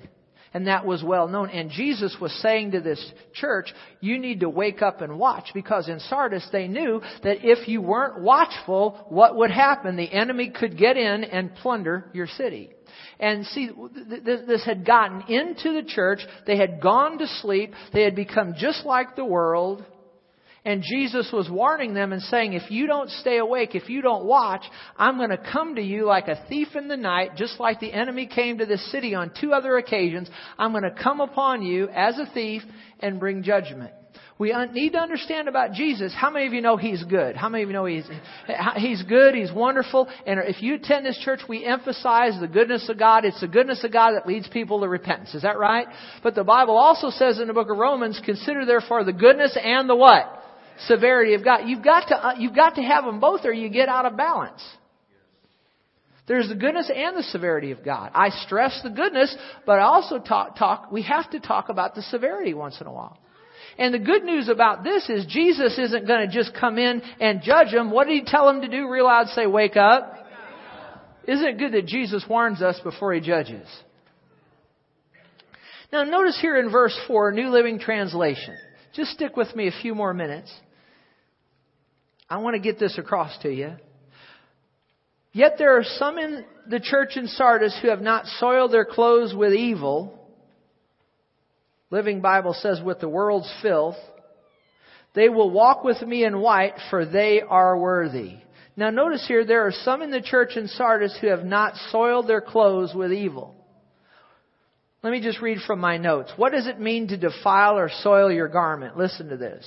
And 0.55 0.69
that 0.69 0.87
was 0.87 1.03
well 1.03 1.27
known. 1.27 1.51
And 1.51 1.69
Jesus 1.69 2.17
was 2.21 2.33
saying 2.41 2.71
to 2.71 2.81
this 2.81 3.05
church, 3.35 3.75
you 4.01 4.19
need 4.19 4.41
to 4.41 4.49
wake 4.49 4.83
up 4.83 5.01
and 5.01 5.19
watch 5.19 5.49
because 5.53 5.89
in 5.89 5.99
Sardis 5.99 6.49
they 6.53 6.69
knew 6.69 7.03
that 7.25 7.39
if 7.43 7.67
you 7.67 7.83
weren't 7.83 8.21
watchful, 8.21 9.05
what 9.09 9.37
would 9.37 9.51
happen? 9.51 9.97
The 9.97 10.05
enemy 10.05 10.51
could 10.51 10.79
get 10.79 10.97
in 10.97 11.25
and 11.25 11.55
plunder 11.57 12.09
your 12.15 12.29
city. 12.29 12.71
And 13.25 13.47
see, 13.47 13.71
this 14.23 14.67
had 14.67 14.85
gotten 14.85 15.23
into 15.33 15.73
the 15.73 15.89
church. 15.89 16.19
They 16.47 16.59
had 16.59 16.79
gone 16.83 17.17
to 17.17 17.27
sleep. 17.27 17.73
They 17.95 18.03
had 18.03 18.15
become 18.15 18.53
just 18.59 18.85
like 18.85 19.17
the 19.17 19.25
world. 19.25 19.83
And 20.67 20.83
Jesus 20.83 21.31
was 21.33 21.49
warning 21.49 21.95
them 21.95 22.13
and 22.13 22.21
saying, 22.21 22.53
if 22.53 22.71
you 22.71 22.87
don't 22.87 23.09
stay 23.09 23.39
awake, 23.39 23.75
if 23.75 23.89
you 23.89 24.03
don't 24.03 24.27
watch, 24.27 24.63
I'm 24.99 25.17
going 25.17 25.31
to 25.31 25.39
come 25.39 25.77
to 25.77 25.81
you 25.81 26.05
like 26.05 26.29
a 26.29 26.45
thief 26.51 26.69
in 26.75 26.87
the 26.87 26.99
night, 26.99 27.37
just 27.37 27.59
like 27.59 27.81
the 27.81 27.95
enemy 27.95 28.27
came 28.27 28.59
to 28.59 28.67
this 28.67 28.93
city 28.93 29.15
on 29.15 29.33
two 29.41 29.55
other 29.55 29.79
occasions. 29.79 30.29
I'm 30.59 30.73
going 30.73 30.83
to 30.83 31.03
come 31.03 31.23
upon 31.23 31.63
you 31.63 31.89
as 31.89 32.19
a 32.19 32.31
thief 32.35 32.61
and 33.01 33.19
bring 33.19 33.43
judgment. 33.43 33.93
We 34.37 34.53
need 34.73 34.93
to 34.93 34.99
understand 34.99 35.47
about 35.47 35.75
Jesus. 35.75 36.13
How 36.13 36.29
many 36.29 36.49
of 36.49 36.53
you 36.53 36.61
know 36.61 36.77
He's 36.77 37.05
good? 37.05 37.37
How 37.37 37.49
many 37.49 37.63
of 37.63 37.69
you 37.69 37.73
know 37.73 37.85
He's, 37.85 38.05
He's 38.77 39.03
good, 39.05 39.35
He's 39.35 39.53
wonderful, 39.53 40.09
and 40.27 40.41
if 40.41 40.61
you 40.61 40.75
attend 40.75 41.07
this 41.07 41.19
church, 41.19 41.41
we 41.49 41.65
emphasize 41.65 42.39
the 42.41 42.49
goodness 42.49 42.89
of 42.89 42.99
God. 42.99 43.25
It's 43.25 43.41
the 43.41 43.47
goodness 43.47 43.85
of 43.85 43.93
God 43.93 44.13
that 44.13 44.27
leads 44.27 44.49
people 44.49 44.81
to 44.81 44.89
repentance. 44.89 45.35
Is 45.35 45.43
that 45.43 45.57
right? 45.57 45.87
But 46.25 46.35
the 46.35 46.43
Bible 46.43 46.77
also 46.77 47.11
says 47.11 47.39
in 47.39 47.47
the 47.47 47.55
book 47.55 47.71
of 47.71 47.79
Romans, 47.79 48.21
consider 48.25 48.67
therefore 48.67 49.05
the 49.05 49.13
goodness 49.13 49.57
and 49.63 49.89
the 49.89 49.95
what? 49.95 50.43
Severity 50.87 51.35
of 51.35 51.45
God. 51.45 51.69
You've 51.69 51.85
got 51.85 52.09
to, 52.09 52.17
uh, 52.17 52.35
you've 52.37 52.57
got 52.57 52.75
to 52.75 52.83
have 52.83 53.05
them 53.05 53.21
both 53.21 53.45
or 53.45 53.53
you 53.53 53.69
get 53.69 53.89
out 53.89 54.05
of 54.05 54.17
balance. 54.17 54.63
There's 56.27 56.49
the 56.49 56.57
goodness 56.57 56.91
and 56.93 57.17
the 57.17 57.23
severity 57.23 57.71
of 57.71 57.85
God. 57.85 58.11
I 58.15 58.31
stress 58.31 58.81
the 58.83 58.91
goodness, 58.91 59.37
but 59.65 59.79
I 59.79 59.83
also 59.83 60.19
talk, 60.19 60.57
talk, 60.57 60.91
we 60.91 61.03
have 61.03 61.31
to 61.31 61.39
talk 61.39 61.69
about 61.69 61.95
the 61.95 62.03
severity 62.03 62.55
once 62.55 62.81
in 62.81 62.89
a 62.89 62.93
while. 62.93 63.19
And 63.79 63.93
the 63.93 63.99
good 63.99 64.25
news 64.25 64.49
about 64.49 64.85
this 64.85 65.09
is 65.09 65.27
Jesus 65.27 65.79
isn't 65.79 66.07
going 66.07 66.29
to 66.29 66.33
just 66.33 66.55
come 66.55 66.79
in 66.79 67.03
and 67.21 67.43
judge 67.43 67.73
them. 67.73 67.91
What 67.91 68.07
did 68.07 68.15
he 68.15 68.25
tell 68.25 68.47
them 68.47 68.63
to 68.63 68.69
do? 68.69 68.89
Real 68.89 69.07
loud 69.07 69.29
say, 69.29 69.47
wake 69.47 69.77
up. 69.77 70.27
Isn't 71.27 71.47
it 71.47 71.59
good 71.59 71.73
that 71.73 71.87
Jesus 71.87 72.25
warns 72.29 72.63
us 72.63 72.79
before 72.85 73.15
he 73.15 73.21
judges? 73.21 73.67
Now 75.93 76.05
notice 76.05 76.39
here 76.41 76.59
in 76.59 76.71
verse 76.71 76.99
4, 77.07 77.33
New 77.33 77.49
Living 77.49 77.79
Translation. 77.79 78.57
Just 78.95 79.13
stick 79.13 79.37
with 79.37 79.55
me 79.57 79.69
a 79.69 79.73
few 79.83 79.95
more 79.95 80.15
minutes. 80.15 80.53
I 82.29 82.39
want 82.39 82.55
to 82.55 82.61
get 82.61 82.79
this 82.79 82.99
across 82.99 83.37
to 83.43 83.49
you. 83.49 83.73
Yet 85.33 85.55
there 85.59 85.77
are 85.77 85.85
some 85.85 86.19
in 86.19 86.45
the 86.69 86.81
church 86.81 87.17
in 87.17 87.27
Sardis 87.27 87.77
who 87.83 87.89
have 87.89 88.01
not 88.01 88.27
soiled 88.39 88.73
their 88.73 88.85
clothes 88.85 89.35
with 89.35 89.53
evil. 89.53 90.24
Living 91.95 92.21
Bible 92.21 92.55
says 92.55 92.83
with 92.83 92.99
the 92.99 93.09
world's 93.09 93.49
filth. 93.63 93.95
They 95.15 95.29
will 95.29 95.53
walk 95.53 95.85
with 95.85 96.03
me 96.03 96.25
in 96.25 96.41
white 96.41 96.75
for 96.91 97.07
they 97.07 97.41
are 97.41 97.79
worthy. 97.79 98.35
Now 98.77 98.91
notice 98.91 99.25
here 99.29 99.45
there 99.45 99.65
are 99.69 99.71
some 99.71 100.03
in 100.03 100.11
the 100.11 100.21
church 100.21 100.57
in 100.57 100.67
Sardis 100.67 101.17
who 101.21 101.29
have 101.29 101.45
not 101.45 101.75
soiled 101.93 102.27
their 102.27 102.41
clothes 102.41 102.93
with 102.93 103.13
evil. 103.13 103.55
Let 105.05 105.13
me 105.13 105.21
just 105.21 105.41
read 105.41 105.59
from 105.65 105.79
my 105.79 105.97
notes. 105.97 106.33
What 106.37 106.51
does 106.51 106.67
it 106.67 106.81
mean 106.81 107.07
to 107.09 107.17
defile 107.17 107.79
or 107.79 107.89
soil 108.03 108.33
your 108.33 108.49
garment? 108.49 108.97
Listen 108.97 109.29
to 109.29 109.37
this. 109.37 109.65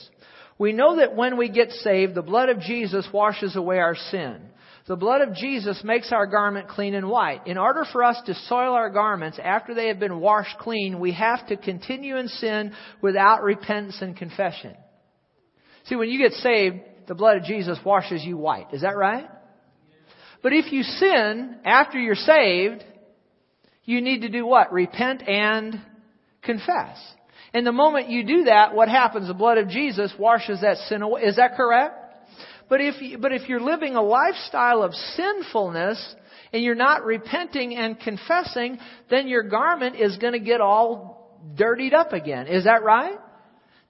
We 0.60 0.74
know 0.74 0.98
that 0.98 1.16
when 1.16 1.38
we 1.38 1.48
get 1.48 1.72
saved, 1.72 2.14
the 2.14 2.22
blood 2.22 2.50
of 2.50 2.60
Jesus 2.60 3.08
washes 3.14 3.56
away 3.56 3.80
our 3.80 3.96
sin. 3.96 4.42
The 4.88 4.96
blood 4.96 5.20
of 5.20 5.36
Jesus 5.36 5.82
makes 5.84 6.14
our 6.14 6.26
garment 6.26 6.70
clean 6.70 6.94
and 6.96 7.10
white. 7.10 7.46
In 7.46 7.58
order 7.58 7.84
for 7.92 8.06
us 8.06 8.22
to 8.26 8.34
soil 8.34 8.74
our 8.74 8.90
garments 8.90 9.38
after 9.44 9.74
they 9.74 9.90
have 9.90 10.00
been 10.00 10.22
washed 10.22 10.58
clean, 10.60 11.00
we 11.00 11.12
have 11.12 11.46
to 11.48 11.58
continue 11.58 12.16
in 12.16 12.30
sin 12.30 12.74
without 13.02 13.44
repentance 13.44 13.98
and 14.02 14.16
confession. 14.16 14.76
See, 15.86 15.98
when 15.98 16.10
you 16.10 16.18
get 16.18 16.32
saved, 16.38 16.78
the 17.06 17.16
blood 17.16 17.36
of 17.36 17.44
Jesus 17.44 17.78
washes 17.84 18.24
you 18.24 18.38
white. 18.38 18.74
Is 18.74 18.82
that 18.82 18.96
right? 18.96 19.28
But 20.42 20.54
if 20.54 20.72
you 20.72 20.84
sin 20.84 21.58
after 21.66 22.00
you're 22.00 22.16
saved, 22.16 22.84
you 23.84 24.00
need 24.00 24.22
to 24.22 24.30
do 24.30 24.46
what? 24.46 24.72
Repent 24.72 25.28
and 25.28 25.82
confess. 26.44 26.98
And 27.54 27.68
the 27.68 27.74
moment 27.74 28.10
you 28.10 28.26
do 28.26 28.44
that, 28.46 28.74
what 28.74 28.88
happens? 28.88 29.28
The 29.28 29.34
blood 29.34 29.58
of 29.58 29.68
Jesus 29.68 30.14
washes 30.18 30.62
that 30.62 30.78
sin 30.90 31.02
away. 31.02 31.24
Is 31.24 31.36
that 31.36 31.58
correct? 31.58 32.07
But 32.70 32.82
if, 32.82 33.22
but 33.22 33.32
if 33.32 33.48
you're 33.48 33.62
living 33.62 33.96
a 33.96 34.02
lifestyle 34.02 34.84
of 34.84 34.94
sinfulness 34.94 36.16
and 36.52 36.64
you're 36.64 36.76
not 36.76 37.06
repenting 37.06 37.76
and 37.76 38.00
confessing, 38.00 38.78
then 39.10 39.28
your 39.28 39.44
garment 39.44 39.96
is 39.96 40.18
going 40.18 40.34
to 40.34 40.40
get 40.40 40.60
all 40.60 41.40
dirtied 41.56 41.94
up 41.94 42.14
again. 42.14 42.48
Is 42.48 42.66
that 42.66 42.84
right? 42.84 43.18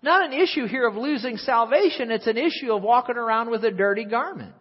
Not 0.04 0.32
an 0.32 0.34
issue 0.34 0.68
here 0.68 0.88
of 0.88 0.96
losing 0.96 1.38
salvation. 1.38 2.12
It's 2.12 2.28
an 2.28 2.38
issue 2.38 2.72
of 2.72 2.84
walking 2.84 3.18
around 3.18 3.50
with 3.50 3.64
a 3.64 3.72
dirty 3.72 4.06
garment. 4.06 4.54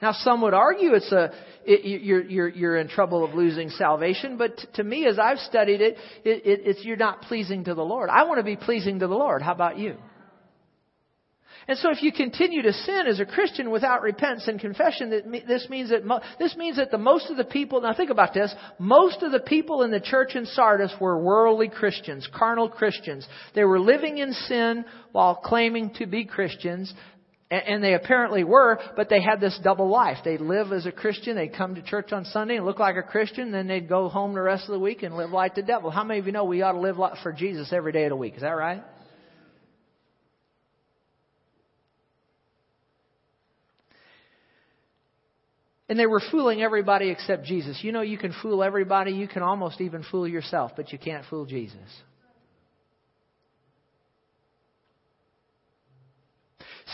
Now, 0.00 0.10
some 0.10 0.42
would 0.42 0.54
argue 0.54 0.94
it's 0.94 1.12
a 1.12 1.30
it, 1.64 2.02
you're 2.02 2.24
you're 2.24 2.48
you're 2.48 2.76
in 2.76 2.88
trouble 2.88 3.24
of 3.24 3.34
losing 3.34 3.70
salvation, 3.70 4.36
but 4.36 4.56
t- 4.56 4.66
to 4.74 4.82
me, 4.82 5.06
as 5.06 5.16
I've 5.16 5.38
studied 5.38 5.80
it, 5.80 5.96
it, 6.24 6.44
it, 6.44 6.60
it's 6.64 6.84
you're 6.84 6.96
not 6.96 7.22
pleasing 7.22 7.62
to 7.64 7.74
the 7.74 7.84
Lord. 7.84 8.10
I 8.10 8.24
want 8.24 8.38
to 8.38 8.42
be 8.42 8.56
pleasing 8.56 8.98
to 8.98 9.06
the 9.06 9.14
Lord. 9.14 9.42
How 9.42 9.52
about 9.52 9.78
you? 9.78 9.96
And 11.68 11.78
so 11.78 11.90
if 11.90 12.02
you 12.02 12.12
continue 12.12 12.62
to 12.62 12.72
sin 12.72 13.06
as 13.06 13.20
a 13.20 13.26
Christian 13.26 13.70
without 13.70 14.02
repentance 14.02 14.48
and 14.48 14.58
confession, 14.58 15.10
this 15.46 15.68
means 15.68 15.90
that, 15.90 16.02
this 16.38 16.56
means 16.56 16.76
that 16.76 16.90
the 16.90 16.98
most 16.98 17.30
of 17.30 17.36
the 17.36 17.44
people, 17.44 17.80
now 17.80 17.94
think 17.94 18.10
about 18.10 18.34
this, 18.34 18.52
most 18.78 19.22
of 19.22 19.30
the 19.30 19.40
people 19.40 19.82
in 19.82 19.90
the 19.90 20.00
church 20.00 20.34
in 20.34 20.46
Sardis 20.46 20.92
were 21.00 21.22
worldly 21.22 21.68
Christians, 21.68 22.28
carnal 22.34 22.68
Christians. 22.68 23.26
They 23.54 23.64
were 23.64 23.78
living 23.78 24.18
in 24.18 24.32
sin 24.32 24.84
while 25.12 25.36
claiming 25.36 25.94
to 25.98 26.06
be 26.06 26.24
Christians. 26.24 26.92
And 27.50 27.84
they 27.84 27.92
apparently 27.92 28.44
were, 28.44 28.80
but 28.96 29.10
they 29.10 29.20
had 29.20 29.38
this 29.38 29.60
double 29.62 29.86
life. 29.86 30.16
They'd 30.24 30.40
live 30.40 30.72
as 30.72 30.86
a 30.86 30.90
Christian, 30.90 31.36
they'd 31.36 31.54
come 31.54 31.74
to 31.74 31.82
church 31.82 32.10
on 32.10 32.24
Sunday 32.24 32.56
and 32.56 32.64
look 32.64 32.78
like 32.78 32.96
a 32.96 33.02
Christian, 33.02 33.52
then 33.52 33.66
they'd 33.66 33.90
go 33.90 34.08
home 34.08 34.32
the 34.32 34.40
rest 34.40 34.64
of 34.64 34.72
the 34.72 34.78
week 34.78 35.02
and 35.02 35.18
live 35.18 35.32
like 35.32 35.54
the 35.54 35.62
devil. 35.62 35.90
How 35.90 36.02
many 36.02 36.18
of 36.18 36.24
you 36.24 36.32
know 36.32 36.44
we 36.44 36.62
ought 36.62 36.72
to 36.72 36.80
live 36.80 36.96
for 37.22 37.30
Jesus 37.30 37.70
every 37.70 37.92
day 37.92 38.04
of 38.04 38.08
the 38.08 38.16
week? 38.16 38.36
Is 38.36 38.40
that 38.40 38.52
right? 38.52 38.82
And 45.92 45.98
they 45.98 46.06
were 46.06 46.22
fooling 46.30 46.62
everybody 46.62 47.10
except 47.10 47.44
Jesus. 47.44 47.78
You 47.82 47.92
know, 47.92 48.00
you 48.00 48.16
can 48.16 48.32
fool 48.40 48.62
everybody. 48.62 49.12
You 49.12 49.28
can 49.28 49.42
almost 49.42 49.78
even 49.82 50.02
fool 50.10 50.26
yourself, 50.26 50.72
but 50.74 50.90
you 50.90 50.98
can't 50.98 51.22
fool 51.28 51.44
Jesus. 51.44 51.76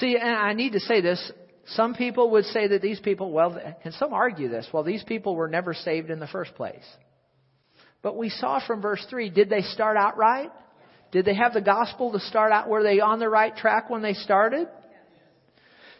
See, 0.00 0.16
and 0.20 0.28
I 0.28 0.52
need 0.52 0.72
to 0.72 0.80
say 0.80 1.00
this. 1.00 1.30
Some 1.76 1.94
people 1.94 2.32
would 2.32 2.46
say 2.46 2.66
that 2.66 2.82
these 2.82 2.98
people, 2.98 3.30
well, 3.30 3.56
and 3.84 3.94
some 3.94 4.12
argue 4.12 4.48
this, 4.48 4.66
well, 4.72 4.82
these 4.82 5.04
people 5.04 5.36
were 5.36 5.48
never 5.48 5.74
saved 5.74 6.10
in 6.10 6.18
the 6.18 6.26
first 6.26 6.56
place. 6.56 6.82
But 8.02 8.16
we 8.16 8.30
saw 8.30 8.58
from 8.66 8.82
verse 8.82 9.06
3, 9.08 9.30
did 9.30 9.48
they 9.48 9.62
start 9.62 9.96
out 9.96 10.16
right? 10.16 10.50
Did 11.12 11.24
they 11.24 11.36
have 11.36 11.52
the 11.52 11.60
gospel 11.60 12.10
to 12.10 12.18
start 12.18 12.50
out? 12.50 12.68
Were 12.68 12.82
they 12.82 12.98
on 12.98 13.20
the 13.20 13.28
right 13.28 13.56
track 13.56 13.90
when 13.90 14.02
they 14.02 14.14
started? 14.14 14.66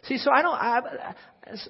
See, 0.03 0.17
so 0.17 0.31
I 0.31 0.41
don't, 0.41 0.55
I, 0.55 1.15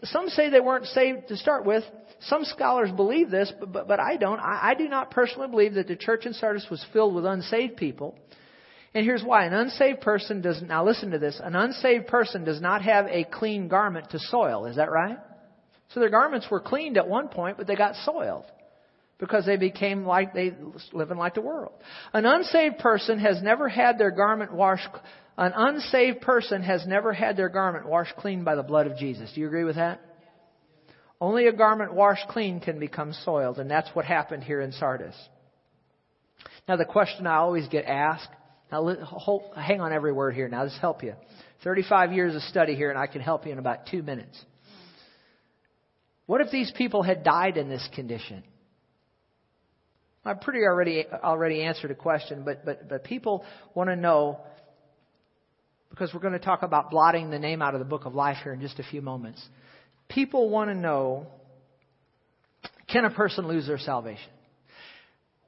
some 0.04 0.30
say 0.30 0.50
they 0.50 0.60
weren't 0.60 0.86
saved 0.86 1.28
to 1.30 1.38
start 1.38 1.66
with. 1.66 1.84
Some 2.22 2.44
scholars 2.44 2.92
believe 2.92 3.30
this, 3.30 3.52
but, 3.60 3.72
but, 3.72 3.88
but 3.88 4.00
I 4.00 4.18
don't. 4.18 4.40
I, 4.40 4.72
I 4.72 4.74
do 4.76 4.90
not 4.90 5.12
personally 5.12 5.48
believe 5.48 5.76
that 5.76 5.88
the 5.88 5.96
church 5.96 6.26
in 6.26 6.34
Sardis 6.34 6.68
was 6.70 6.86
filled 6.92 7.16
with 7.16 7.26
unsaved 7.26 7.78
people. 7.78 8.18
And 8.94 9.06
here's 9.06 9.24
why. 9.24 9.46
An 9.46 9.54
unsaved 9.54 10.02
person 10.02 10.42
does, 10.42 10.62
now 10.62 10.86
listen 10.86 11.12
to 11.12 11.20
this, 11.20 11.40
an 11.44 11.56
unsaved 11.56 12.08
person 12.08 12.44
does 12.44 12.60
not 12.60 12.82
have 12.82 13.06
a 13.08 13.24
clean 13.24 13.68
garment 13.68 14.10
to 14.12 14.20
soil. 14.20 14.66
Is 14.66 14.78
that 14.78 14.92
right? 14.92 15.18
So 15.90 16.00
their 16.00 16.10
garments 16.10 16.48
were 16.50 16.60
cleaned 16.60 16.98
at 16.98 17.08
one 17.08 17.30
point, 17.30 17.58
but 17.58 17.68
they 17.68 17.76
got 17.76 17.96
soiled 18.04 18.46
because 19.20 19.46
they 19.46 19.58
became 19.58 20.06
like 20.06 20.34
they 20.34 20.54
living 20.94 21.18
like 21.18 21.36
the 21.36 21.42
world. 21.42 21.74
An 22.14 22.26
unsaved 22.26 22.80
person 22.80 23.20
has 23.20 23.42
never 23.42 23.68
had 23.68 23.98
their 23.98 24.12
garment 24.12 24.54
washed 24.54 24.88
an 25.40 25.54
unsaved 25.56 26.20
person 26.20 26.62
has 26.64 26.86
never 26.86 27.14
had 27.14 27.38
their 27.38 27.48
garment 27.48 27.88
washed 27.88 28.16
clean 28.18 28.44
by 28.44 28.56
the 28.56 28.64
blood 28.64 28.88
of 28.88 28.98
Jesus. 28.98 29.32
Do 29.34 29.40
you 29.40 29.48
agree 29.48 29.64
with 29.64 29.78
that? 29.78 30.02
Only 31.22 31.48
a 31.48 31.54
garment 31.54 31.94
washed 31.94 32.28
clean 32.28 32.60
can 32.60 32.78
become 32.78 33.14
soiled, 33.14 33.58
and 33.58 33.72
that's 33.72 33.90
what 33.94 34.04
happened 34.04 34.44
here 34.44 34.60
in 34.60 34.74
Sardis. 34.74 35.16
Now, 36.68 36.76
the 36.76 36.86
question 36.86 37.26
I 37.26 37.38
always 37.38 37.68
get 37.70 37.86
asked, 37.86 38.30
now 38.70 38.94
hold, 39.04 39.54
hang 39.56 39.80
on 39.80 39.94
every 39.94 40.12
word 40.12 40.36
here 40.36 40.50
now, 40.50 40.66
this 40.66 40.78
help 40.80 41.04
you. 41.04 41.14
35 41.64 42.12
years 42.12 42.36
of 42.36 42.42
study 42.44 42.76
here, 42.76 42.90
and 42.90 43.00
I 43.00 43.08
can 43.08 43.22
help 43.22 43.46
you 43.46 43.54
in 43.54 43.60
about 43.60 43.88
two 43.88 44.04
minutes. 44.04 44.44
What 46.26 46.42
if 46.42 46.52
these 46.52 46.72
people 46.78 47.02
had 47.02 47.24
died 47.24 47.56
in 47.58 47.70
this 47.70 47.88
condition? 47.96 48.44
I 50.24 50.34
pretty 50.34 50.60
already 50.60 51.06
already 51.08 51.64
answered 51.64 51.92
a 51.92 51.96
question, 51.96 52.44
but 52.46 52.66
but 52.66 52.90
but 52.90 53.04
people 53.04 53.46
want 53.74 53.90
to 53.90 53.96
know 53.96 54.42
because 55.90 56.14
we're 56.14 56.20
going 56.20 56.34
to 56.34 56.40
talk 56.40 56.64
about 56.64 56.92
blotting 56.92 57.30
the 57.30 57.40
name 57.40 57.62
out 57.62 57.74
of 57.74 57.80
the 57.80 57.86
book 57.86 58.06
of 58.06 58.14
life 58.14 58.38
here 58.44 58.54
in 58.54 58.62
just 58.62 58.80
a 58.80 58.84
few 58.84 59.02
moments. 59.02 59.44
People 60.08 60.50
want 60.50 60.70
to 60.70 60.76
know 60.76 61.28
can 62.88 63.06
a 63.06 63.12
person 63.12 63.48
lose 63.48 63.68
their 63.68 63.78
salvation? 63.78 64.32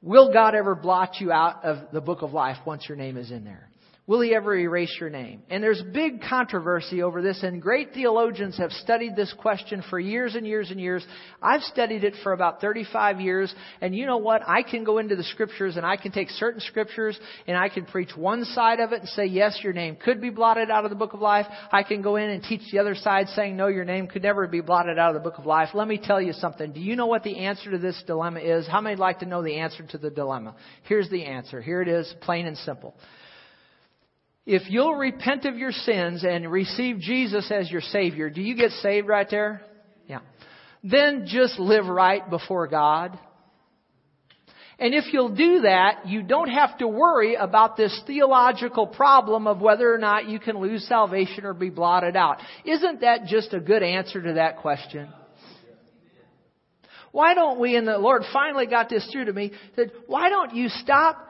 Will 0.01 0.31
God 0.31 0.55
ever 0.55 0.75
blot 0.75 1.19
you 1.19 1.31
out 1.31 1.63
of 1.63 1.91
the 1.91 2.01
book 2.01 2.21
of 2.21 2.33
life 2.33 2.57
once 2.65 2.87
your 2.87 2.97
name 2.97 3.17
is 3.17 3.31
in 3.31 3.43
there? 3.43 3.70
Will 4.07 4.21
he 4.21 4.33
ever 4.33 4.57
erase 4.57 4.97
your 4.99 5.11
name? 5.11 5.43
And 5.49 5.63
there's 5.63 5.81
big 5.93 6.23
controversy 6.27 7.03
over 7.03 7.21
this, 7.21 7.43
and 7.43 7.61
great 7.61 7.93
theologians 7.93 8.57
have 8.57 8.71
studied 8.71 9.15
this 9.15 9.31
question 9.37 9.83
for 9.91 9.99
years 9.99 10.33
and 10.33 10.45
years 10.45 10.71
and 10.71 10.79
years. 10.79 11.05
I've 11.39 11.61
studied 11.61 12.03
it 12.03 12.15
for 12.23 12.33
about 12.33 12.61
35 12.61 13.21
years, 13.21 13.53
and 13.79 13.95
you 13.95 14.07
know 14.07 14.17
what? 14.17 14.41
I 14.47 14.63
can 14.63 14.83
go 14.83 14.97
into 14.97 15.15
the 15.15 15.23
scriptures 15.23 15.77
and 15.77 15.85
I 15.85 15.97
can 15.97 16.11
take 16.11 16.31
certain 16.31 16.61
scriptures 16.61 17.17
and 17.45 17.55
I 17.55 17.69
can 17.69 17.85
preach 17.85 18.09
one 18.15 18.43
side 18.43 18.79
of 18.79 18.91
it 18.91 19.01
and 19.01 19.09
say, 19.09 19.27
yes, 19.27 19.59
your 19.61 19.71
name 19.71 19.95
could 19.95 20.19
be 20.19 20.31
blotted 20.31 20.71
out 20.71 20.83
of 20.83 20.89
the 20.89 20.97
book 20.97 21.13
of 21.13 21.21
life. 21.21 21.45
I 21.71 21.83
can 21.83 22.01
go 22.01 22.15
in 22.15 22.31
and 22.31 22.43
teach 22.43 22.71
the 22.71 22.79
other 22.79 22.95
side 22.95 23.27
saying, 23.29 23.55
no, 23.55 23.67
your 23.67 23.85
name 23.85 24.07
could 24.07 24.23
never 24.23 24.47
be 24.47 24.61
blotted 24.61 24.97
out 24.97 25.15
of 25.15 25.21
the 25.21 25.29
book 25.29 25.37
of 25.37 25.45
life. 25.45 25.69
Let 25.75 25.87
me 25.87 26.01
tell 26.03 26.19
you 26.19 26.33
something. 26.33 26.73
Do 26.73 26.79
you 26.79 26.95
know 26.95 27.05
what 27.05 27.23
the 27.23 27.37
answer 27.37 27.69
to 27.69 27.77
this 27.77 28.01
dilemma 28.07 28.39
is? 28.39 28.67
How 28.67 28.81
many 28.81 28.95
like 28.95 29.19
to 29.19 29.27
know 29.27 29.43
the 29.43 29.59
answer 29.59 29.83
to 29.83 29.99
the 29.99 30.09
dilemma? 30.09 30.55
Here's 30.83 31.09
the 31.11 31.23
answer. 31.23 31.61
Here 31.61 31.83
it 31.83 31.87
is, 31.87 32.11
plain 32.21 32.47
and 32.47 32.57
simple. 32.57 32.95
If 34.45 34.63
you'll 34.69 34.95
repent 34.95 35.45
of 35.45 35.57
your 35.57 35.71
sins 35.71 36.23
and 36.23 36.51
receive 36.51 36.99
Jesus 36.99 37.51
as 37.51 37.69
your 37.69 37.81
Savior, 37.81 38.29
do 38.29 38.41
you 38.41 38.55
get 38.55 38.71
saved 38.71 39.07
right 39.07 39.29
there? 39.29 39.61
Yeah. 40.07 40.19
Then 40.83 41.25
just 41.27 41.59
live 41.59 41.85
right 41.85 42.27
before 42.27 42.67
God. 42.67 43.17
And 44.79 44.95
if 44.95 45.13
you'll 45.13 45.35
do 45.35 45.61
that, 45.61 46.07
you 46.07 46.23
don't 46.23 46.49
have 46.49 46.79
to 46.79 46.87
worry 46.87 47.35
about 47.35 47.77
this 47.77 48.01
theological 48.07 48.87
problem 48.87 49.45
of 49.45 49.61
whether 49.61 49.93
or 49.93 49.99
not 49.99 50.27
you 50.27 50.39
can 50.39 50.57
lose 50.57 50.87
salvation 50.87 51.45
or 51.45 51.53
be 51.53 51.69
blotted 51.69 52.15
out. 52.15 52.39
Isn't 52.65 53.01
that 53.01 53.25
just 53.27 53.53
a 53.53 53.59
good 53.59 53.83
answer 53.83 54.19
to 54.19 54.33
that 54.33 54.57
question? 54.57 55.13
Why 57.11 57.35
don't 57.35 57.59
we, 57.59 57.75
and 57.75 57.87
the 57.87 57.99
Lord 57.99 58.23
finally 58.33 58.65
got 58.65 58.89
this 58.89 59.07
through 59.11 59.25
to 59.25 59.33
me, 59.33 59.51
said, 59.75 59.91
why 60.07 60.29
don't 60.29 60.55
you 60.55 60.67
stop 60.69 61.27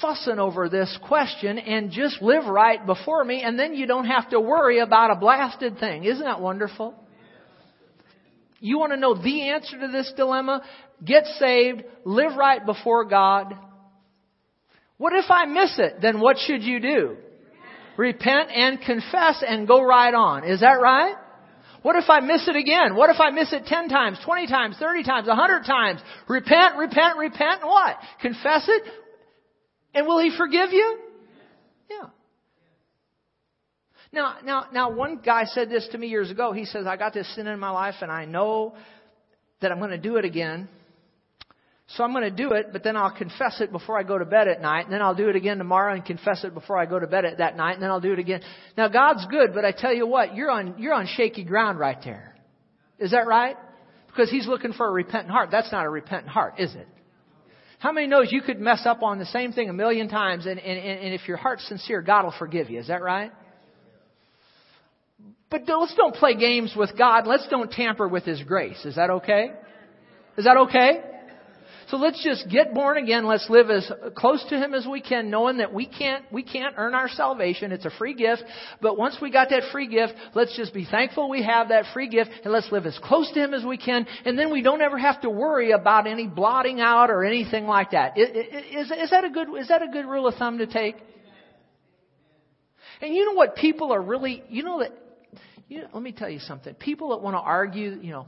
fussing 0.00 0.38
over 0.38 0.68
this 0.68 0.98
question 1.06 1.58
and 1.58 1.90
just 1.90 2.22
live 2.22 2.46
right 2.46 2.84
before 2.84 3.24
me, 3.24 3.42
and 3.42 3.58
then 3.58 3.74
you 3.74 3.86
don't 3.86 4.06
have 4.06 4.30
to 4.30 4.40
worry 4.40 4.78
about 4.80 5.10
a 5.10 5.16
blasted 5.16 5.78
thing. 5.78 6.04
Isn't 6.04 6.24
that 6.24 6.40
wonderful? 6.40 6.94
You 8.60 8.78
want 8.78 8.92
to 8.92 8.96
know 8.98 9.14
the 9.14 9.50
answer 9.50 9.78
to 9.78 9.88
this 9.88 10.12
dilemma? 10.16 10.62
Get 11.04 11.24
saved, 11.38 11.84
live 12.04 12.36
right 12.36 12.64
before 12.64 13.04
God. 13.04 13.54
What 14.96 15.12
if 15.12 15.26
I 15.28 15.44
miss 15.46 15.78
it? 15.78 16.00
Then 16.00 16.20
what 16.20 16.38
should 16.38 16.62
you 16.62 16.80
do? 16.80 17.16
Repent 17.96 18.50
and 18.54 18.80
confess 18.80 19.44
and 19.46 19.68
go 19.68 19.82
right 19.82 20.14
on. 20.14 20.44
Is 20.44 20.60
that 20.60 20.80
right? 20.80 21.14
What 21.82 21.96
if 21.96 22.08
I 22.08 22.20
miss 22.20 22.48
it 22.48 22.56
again? 22.56 22.96
What 22.96 23.10
if 23.10 23.20
I 23.20 23.28
miss 23.30 23.52
it 23.52 23.66
10 23.66 23.90
times, 23.90 24.18
20 24.24 24.46
times, 24.46 24.76
30 24.80 25.02
times, 25.02 25.28
100 25.28 25.64
times? 25.64 26.00
Repent, 26.26 26.76
repent, 26.78 27.18
repent, 27.18 27.60
and 27.60 27.68
what? 27.68 27.98
Confess 28.22 28.66
it? 28.68 28.82
And 29.94 30.06
will 30.06 30.20
he 30.20 30.36
forgive 30.36 30.72
you? 30.72 30.98
Yeah. 31.88 32.08
Now, 34.12 34.36
now, 34.44 34.66
now, 34.72 34.90
one 34.90 35.20
guy 35.24 35.44
said 35.44 35.70
this 35.70 35.88
to 35.92 35.98
me 35.98 36.08
years 36.08 36.30
ago. 36.30 36.52
He 36.52 36.64
says, 36.64 36.86
I 36.86 36.96
got 36.96 37.14
this 37.14 37.32
sin 37.34 37.46
in 37.46 37.58
my 37.58 37.70
life 37.70 37.96
and 38.00 38.10
I 38.10 38.24
know 38.24 38.74
that 39.60 39.72
I'm 39.72 39.78
going 39.78 39.90
to 39.90 39.98
do 39.98 40.16
it 40.16 40.24
again. 40.24 40.68
So 41.88 42.02
I'm 42.02 42.12
going 42.12 42.24
to 42.24 42.30
do 42.30 42.52
it, 42.52 42.68
but 42.72 42.82
then 42.82 42.96
I'll 42.96 43.14
confess 43.14 43.60
it 43.60 43.70
before 43.70 43.98
I 43.98 44.04
go 44.04 44.16
to 44.16 44.24
bed 44.24 44.48
at 44.48 44.62
night, 44.62 44.84
and 44.84 44.92
then 44.92 45.02
I'll 45.02 45.14
do 45.14 45.28
it 45.28 45.36
again 45.36 45.58
tomorrow 45.58 45.92
and 45.92 46.02
confess 46.02 46.42
it 46.42 46.54
before 46.54 46.78
I 46.78 46.86
go 46.86 46.98
to 46.98 47.06
bed 47.06 47.26
at 47.26 47.38
that 47.38 47.58
night, 47.58 47.74
and 47.74 47.82
then 47.82 47.90
I'll 47.90 48.00
do 48.00 48.12
it 48.12 48.18
again. 48.18 48.40
Now 48.76 48.88
God's 48.88 49.26
good, 49.26 49.52
but 49.52 49.66
I 49.66 49.72
tell 49.72 49.92
you 49.92 50.06
what, 50.06 50.34
you're 50.34 50.50
on, 50.50 50.76
you're 50.78 50.94
on 50.94 51.06
shaky 51.06 51.44
ground 51.44 51.78
right 51.78 51.98
there. 52.02 52.34
Is 52.98 53.10
that 53.10 53.26
right? 53.26 53.56
Because 54.06 54.30
He's 54.30 54.46
looking 54.46 54.72
for 54.72 54.88
a 54.88 54.90
repentant 54.90 55.30
heart. 55.30 55.50
That's 55.50 55.70
not 55.72 55.84
a 55.84 55.90
repentant 55.90 56.28
heart, 56.28 56.54
is 56.58 56.74
it? 56.74 56.88
How 57.84 57.92
many 57.92 58.06
knows 58.06 58.32
you 58.32 58.40
could 58.40 58.62
mess 58.62 58.86
up 58.86 59.02
on 59.02 59.18
the 59.18 59.26
same 59.26 59.52
thing 59.52 59.68
a 59.68 59.72
million 59.74 60.08
times 60.08 60.46
and, 60.46 60.58
and, 60.58 60.78
and 60.78 61.12
if 61.12 61.28
your 61.28 61.36
heart's 61.36 61.68
sincere, 61.68 62.00
God 62.00 62.24
will 62.24 62.34
forgive 62.38 62.70
you. 62.70 62.80
Is 62.80 62.86
that 62.86 63.02
right? 63.02 63.30
But 65.50 65.64
let's 65.68 65.94
don't 65.94 66.14
play 66.14 66.34
games 66.34 66.72
with 66.74 66.96
God. 66.96 67.26
Let's 67.26 67.46
don't 67.48 67.70
tamper 67.70 68.08
with 68.08 68.24
His 68.24 68.42
grace. 68.42 68.82
Is 68.86 68.94
that 68.94 69.10
okay? 69.10 69.50
Is 70.38 70.46
that 70.46 70.56
okay? 70.56 71.02
So 71.88 71.96
let's 71.96 72.22
just 72.22 72.48
get 72.48 72.74
born 72.74 72.96
again. 72.96 73.26
Let's 73.26 73.48
live 73.50 73.70
as 73.70 73.90
close 74.16 74.44
to 74.48 74.56
Him 74.56 74.74
as 74.74 74.86
we 74.86 75.00
can, 75.00 75.30
knowing 75.30 75.58
that 75.58 75.72
we 75.72 75.86
can't, 75.86 76.24
we 76.32 76.42
can't 76.42 76.74
earn 76.78 76.94
our 76.94 77.08
salvation. 77.08 77.72
It's 77.72 77.84
a 77.84 77.90
free 77.98 78.14
gift. 78.14 78.42
But 78.80 78.96
once 78.96 79.18
we 79.20 79.30
got 79.30 79.50
that 79.50 79.64
free 79.72 79.88
gift, 79.88 80.14
let's 80.34 80.56
just 80.56 80.72
be 80.72 80.86
thankful 80.90 81.28
we 81.28 81.42
have 81.42 81.68
that 81.68 81.86
free 81.92 82.08
gift 82.08 82.30
and 82.44 82.52
let's 82.52 82.70
live 82.72 82.86
as 82.86 82.98
close 83.02 83.30
to 83.32 83.40
Him 83.40 83.54
as 83.54 83.64
we 83.64 83.76
can. 83.76 84.06
And 84.24 84.38
then 84.38 84.52
we 84.52 84.62
don't 84.62 84.80
ever 84.80 84.98
have 84.98 85.20
to 85.22 85.30
worry 85.30 85.72
about 85.72 86.06
any 86.06 86.26
blotting 86.26 86.80
out 86.80 87.10
or 87.10 87.24
anything 87.24 87.66
like 87.66 87.90
that. 87.90 88.16
Is, 88.16 88.90
is 88.90 89.10
that 89.10 89.24
a 89.24 89.30
good, 89.30 89.48
is 89.58 89.68
that 89.68 89.82
a 89.82 89.88
good 89.88 90.06
rule 90.06 90.26
of 90.26 90.34
thumb 90.34 90.58
to 90.58 90.66
take? 90.66 90.96
And 93.00 93.14
you 93.14 93.26
know 93.26 93.32
what 93.32 93.56
people 93.56 93.92
are 93.92 94.00
really, 94.00 94.42
you 94.48 94.62
know 94.62 94.80
that, 94.80 94.92
you 95.68 95.82
know, 95.82 95.88
let 95.92 96.02
me 96.02 96.12
tell 96.12 96.28
you 96.28 96.38
something. 96.38 96.74
People 96.74 97.10
that 97.10 97.22
want 97.22 97.34
to 97.34 97.40
argue, 97.40 97.98
you 98.00 98.12
know, 98.12 98.26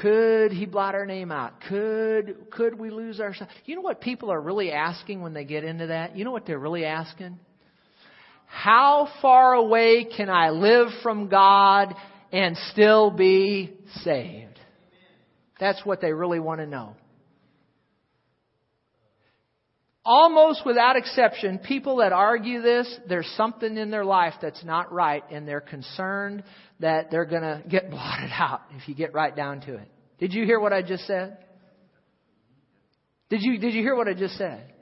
could 0.00 0.52
he 0.52 0.66
blot 0.66 0.94
our 0.94 1.06
name 1.06 1.32
out? 1.32 1.54
Could, 1.68 2.50
could 2.50 2.78
we 2.78 2.90
lose 2.90 3.20
our, 3.20 3.34
you 3.64 3.74
know 3.74 3.80
what 3.80 4.00
people 4.00 4.30
are 4.30 4.40
really 4.40 4.70
asking 4.70 5.20
when 5.20 5.34
they 5.34 5.44
get 5.44 5.64
into 5.64 5.88
that? 5.88 6.16
You 6.16 6.24
know 6.24 6.30
what 6.30 6.46
they're 6.46 6.58
really 6.58 6.84
asking? 6.84 7.38
How 8.46 9.08
far 9.20 9.54
away 9.54 10.04
can 10.04 10.30
I 10.30 10.50
live 10.50 10.88
from 11.02 11.28
God 11.28 11.94
and 12.32 12.56
still 12.72 13.10
be 13.10 13.76
saved? 14.02 14.58
That's 15.60 15.84
what 15.84 16.00
they 16.00 16.12
really 16.12 16.40
want 16.40 16.60
to 16.60 16.66
know. 16.66 16.94
Almost 20.10 20.64
without 20.64 20.96
exception, 20.96 21.58
people 21.58 21.96
that 21.96 22.14
argue 22.14 22.62
this, 22.62 22.98
there's 23.10 23.30
something 23.36 23.76
in 23.76 23.90
their 23.90 24.06
life 24.06 24.32
that's 24.40 24.64
not 24.64 24.90
right 24.90 25.22
and 25.30 25.46
they're 25.46 25.60
concerned 25.60 26.44
that 26.80 27.10
they're 27.10 27.26
going 27.26 27.42
to 27.42 27.62
get 27.68 27.90
blotted 27.90 28.30
out 28.32 28.62
if 28.74 28.88
you 28.88 28.94
get 28.94 29.12
right 29.12 29.36
down 29.36 29.60
to 29.60 29.74
it. 29.74 29.86
Did 30.18 30.32
you 30.32 30.46
hear 30.46 30.58
what 30.58 30.72
I 30.72 30.80
just 30.80 31.06
said? 31.06 31.36
Did 33.28 33.42
you, 33.42 33.58
did 33.58 33.74
you 33.74 33.82
hear 33.82 33.94
what 33.94 34.08
I 34.08 34.14
just 34.14 34.38
said? 34.38 34.72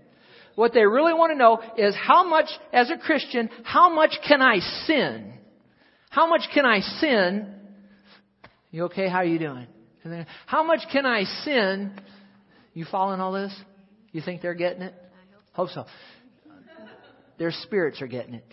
What 0.54 0.72
they 0.72 0.86
really 0.86 1.12
want 1.12 1.32
to 1.32 1.36
know 1.36 1.60
is 1.76 1.96
how 2.00 2.22
much, 2.22 2.46
as 2.72 2.92
a 2.92 2.96
Christian, 2.96 3.50
how 3.64 3.92
much 3.92 4.12
can 4.28 4.40
I 4.40 4.60
sin? 4.86 5.32
How 6.08 6.28
much 6.28 6.42
can 6.54 6.64
I 6.64 6.78
sin? 7.00 7.52
You 8.70 8.84
okay? 8.84 9.08
How 9.08 9.18
are 9.18 9.24
you 9.24 9.40
doing? 9.40 9.66
Then, 10.04 10.24
how 10.46 10.62
much 10.62 10.82
can 10.92 11.04
I 11.04 11.24
sin? 11.42 12.00
You 12.74 12.86
following 12.88 13.20
all 13.20 13.32
this? 13.32 13.52
You 14.12 14.22
think 14.22 14.40
they're 14.40 14.54
getting 14.54 14.82
it? 14.82 14.94
Hope 15.56 15.70
so. 15.70 15.86
Their 17.38 17.50
spirits 17.50 18.00
are 18.00 18.06
getting 18.06 18.34
it. 18.34 18.44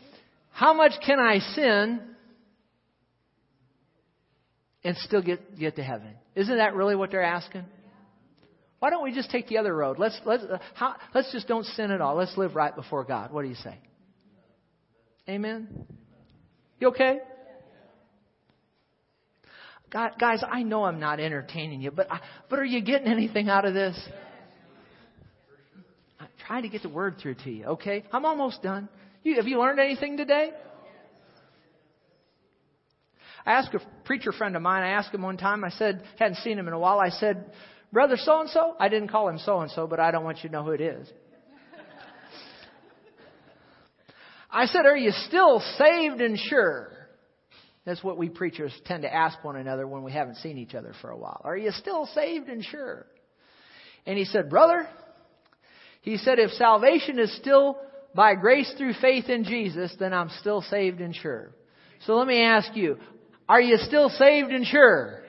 How 0.51 0.73
much 0.73 0.93
can 1.05 1.19
I 1.19 1.39
sin 1.39 2.01
and 4.83 4.97
still 4.97 5.21
get, 5.21 5.57
get 5.57 5.75
to 5.77 5.83
heaven. 5.83 6.09
Isn't 6.35 6.57
that 6.57 6.75
really 6.75 6.95
what 6.95 7.11
they're 7.11 7.23
asking? 7.23 7.65
Why 8.79 8.89
don't 8.89 9.03
we 9.03 9.13
just 9.13 9.31
take 9.31 9.47
the 9.47 9.57
other 9.57 9.73
road? 9.73 9.97
Let's, 9.97 10.19
let's, 10.25 10.43
uh, 10.43 10.57
how, 10.73 10.95
let's 11.15 11.31
just 11.31 11.47
don't 11.47 11.65
sin 11.65 11.91
at 11.91 12.01
all. 12.01 12.15
Let's 12.15 12.37
live 12.37 12.55
right 12.55 12.75
before 12.75 13.05
God. 13.05 13.31
What 13.31 13.43
do 13.43 13.47
you 13.47 13.55
say? 13.55 13.77
Amen? 15.29 15.85
You 16.79 16.89
okay? 16.89 17.19
God, 19.89 20.13
guys, 20.19 20.43
I 20.45 20.63
know 20.63 20.83
I'm 20.83 20.99
not 20.99 21.19
entertaining 21.19 21.81
you, 21.81 21.91
but, 21.91 22.07
but 22.49 22.59
are 22.59 22.65
you 22.65 22.81
getting 22.81 23.07
anything 23.07 23.47
out 23.47 23.63
of 23.63 23.73
this? 23.73 23.97
Trying 26.53 26.61
to 26.61 26.69
get 26.69 26.83
the 26.83 26.89
word 26.89 27.15
through 27.19 27.33
to 27.45 27.49
you, 27.49 27.65
okay? 27.65 28.03
I'm 28.11 28.25
almost 28.25 28.61
done. 28.61 28.87
You, 29.23 29.37
have 29.37 29.47
you 29.47 29.57
learned 29.57 29.79
anything 29.79 30.17
today? 30.17 30.51
I 33.43 33.53
asked 33.53 33.73
a 33.73 33.79
preacher 34.05 34.31
friend 34.31 34.55
of 34.55 34.61
mine, 34.61 34.83
I 34.83 34.89
asked 34.89 35.11
him 35.11 35.23
one 35.23 35.37
time, 35.37 35.63
I 35.63 35.71
said, 35.71 36.03
hadn't 36.19 36.37
seen 36.43 36.59
him 36.59 36.67
in 36.67 36.75
a 36.75 36.77
while, 36.77 36.99
I 36.99 37.09
said, 37.09 37.51
Brother 37.91 38.17
so 38.17 38.41
and 38.41 38.51
so? 38.51 38.75
I 38.79 38.87
didn't 38.87 39.07
call 39.07 39.29
him 39.29 39.39
so 39.39 39.61
and 39.61 39.71
so, 39.71 39.87
but 39.87 39.99
I 39.99 40.11
don't 40.11 40.23
want 40.23 40.43
you 40.43 40.49
to 40.49 40.53
know 40.53 40.63
who 40.63 40.73
it 40.73 40.81
is. 40.81 41.11
I 44.51 44.67
said, 44.67 44.85
Are 44.85 44.95
you 44.95 45.09
still 45.25 45.59
saved 45.79 46.21
and 46.21 46.37
sure? 46.37 46.91
That's 47.83 48.03
what 48.03 48.19
we 48.19 48.29
preachers 48.29 48.79
tend 48.85 49.01
to 49.01 49.11
ask 49.11 49.43
one 49.43 49.55
another 49.55 49.87
when 49.87 50.03
we 50.03 50.11
haven't 50.11 50.35
seen 50.35 50.59
each 50.59 50.75
other 50.75 50.93
for 51.01 51.09
a 51.09 51.17
while. 51.17 51.41
Are 51.43 51.57
you 51.57 51.71
still 51.71 52.05
saved 52.13 52.47
and 52.47 52.63
sure? 52.63 53.07
And 54.05 54.19
he 54.19 54.25
said, 54.25 54.51
Brother, 54.51 54.87
he 56.03 56.17
said, 56.17 56.37
if 56.37 56.51
salvation 56.51 57.17
is 57.17 57.35
still 57.37 57.77
by 58.13 58.35
grace 58.35 58.71
through 58.77 58.93
faith 59.01 59.29
in 59.29 59.45
Jesus, 59.45 59.95
then 59.99 60.13
I'm 60.13 60.29
still 60.41 60.61
saved 60.61 60.99
and 60.99 61.15
sure. 61.15 61.49
So 62.05 62.15
let 62.15 62.27
me 62.27 62.41
ask 62.41 62.75
you, 62.75 62.97
are 63.47 63.61
you 63.61 63.77
still 63.77 64.09
saved 64.09 64.51
and 64.51 64.65
sure? 64.65 65.21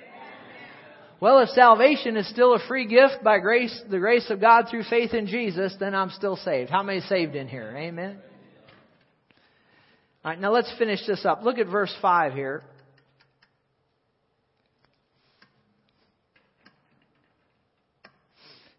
Well, 1.20 1.38
if 1.38 1.50
salvation 1.50 2.16
is 2.16 2.28
still 2.28 2.54
a 2.54 2.58
free 2.66 2.86
gift 2.86 3.22
by 3.22 3.38
grace, 3.38 3.82
the 3.88 4.00
grace 4.00 4.28
of 4.30 4.40
God 4.40 4.66
through 4.68 4.82
faith 4.90 5.14
in 5.14 5.28
Jesus, 5.28 5.74
then 5.78 5.94
I'm 5.94 6.10
still 6.10 6.36
saved. 6.36 6.70
How 6.70 6.82
many 6.82 7.00
saved 7.02 7.36
in 7.36 7.46
here? 7.46 7.72
Amen. 7.76 8.18
All 10.24 10.32
right, 10.32 10.40
now 10.40 10.52
let's 10.52 10.72
finish 10.76 11.06
this 11.06 11.24
up. 11.24 11.44
Look 11.44 11.58
at 11.58 11.68
verse 11.68 11.94
5 12.02 12.34
here. 12.34 12.64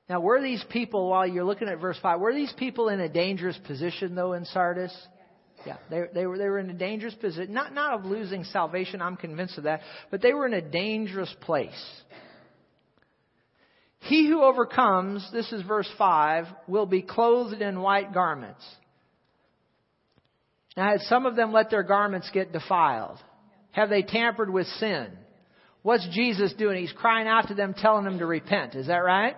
Now, 0.08 0.20
were 0.20 0.41
these 0.41 0.64
people, 0.70 1.10
while 1.10 1.26
you're 1.26 1.45
looking 1.45 1.68
at 1.68 1.80
verse 1.80 1.97
5, 2.01 2.20
were 2.20 2.34
these 2.34 2.53
people 2.58 2.89
in 2.89 2.99
a 2.99 3.10
dangerous 3.10 3.58
position, 3.66 4.14
though, 4.14 4.34
in 4.34 4.45
Sardis? 4.45 4.95
Yeah, 5.66 5.78
they, 5.89 6.03
they 6.14 6.26
were 6.28 6.38
they 6.38 6.47
were 6.47 6.60
in 6.60 6.70
a 6.70 6.76
dangerous 6.76 7.16
position. 7.16 7.51
Not 7.51 7.74
not 7.74 7.99
of 7.99 8.06
losing 8.06 8.43
salvation. 8.43 9.01
I'm 9.01 9.18
convinced 9.18 9.58
of 9.58 9.64
that, 9.64 9.82
but 10.12 10.22
they 10.22 10.32
were 10.32 10.45
in 10.45 10.53
a 10.53 10.62
dangerous 10.62 11.34
place. 11.41 11.74
He 14.01 14.28
who 14.28 14.43
overcomes, 14.43 15.28
this 15.34 15.51
is 15.51 15.64
verse 15.64 15.89
five, 15.97 16.45
will 16.68 16.86
be 16.86 17.01
clothed 17.01 17.62
in 17.62 17.82
white 17.82 18.14
garments. 18.14 18.64
Now, 20.78 20.91
had 20.91 21.01
some 21.01 21.26
of 21.26 21.36
them 21.36 21.51
let 21.51 21.72
their 21.72 21.82
garments 21.82 22.30
get 22.32 22.51
defiled? 22.51 23.18
Have 23.72 23.89
they 23.89 24.03
tampered 24.03 24.51
with 24.51 24.68
sin? 24.68 25.08
What's 25.82 26.08
Jesus 26.14 26.53
doing? 26.53 26.80
He's 26.80 26.91
crying 26.91 27.28
out 27.28 27.47
to 27.47 27.56
them, 27.56 27.74
telling 27.76 28.06
them 28.06 28.20
to 28.20 28.26
repent. 28.26 28.76
Is 28.76 28.88
that 28.88 28.97
right? 28.97 29.36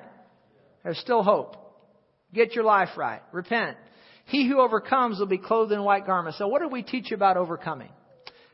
There's 0.87 0.99
still 0.99 1.21
hope. 1.21 1.57
Get 2.33 2.55
your 2.55 2.63
life 2.63 2.87
right. 2.95 3.21
Repent. 3.33 3.75
He 4.23 4.47
who 4.47 4.61
overcomes 4.61 5.19
will 5.19 5.25
be 5.25 5.37
clothed 5.37 5.73
in 5.73 5.83
white 5.83 6.05
garments. 6.05 6.37
So 6.37 6.47
what 6.47 6.61
do 6.61 6.69
we 6.69 6.81
teach 6.81 7.11
about 7.11 7.35
overcoming? 7.35 7.89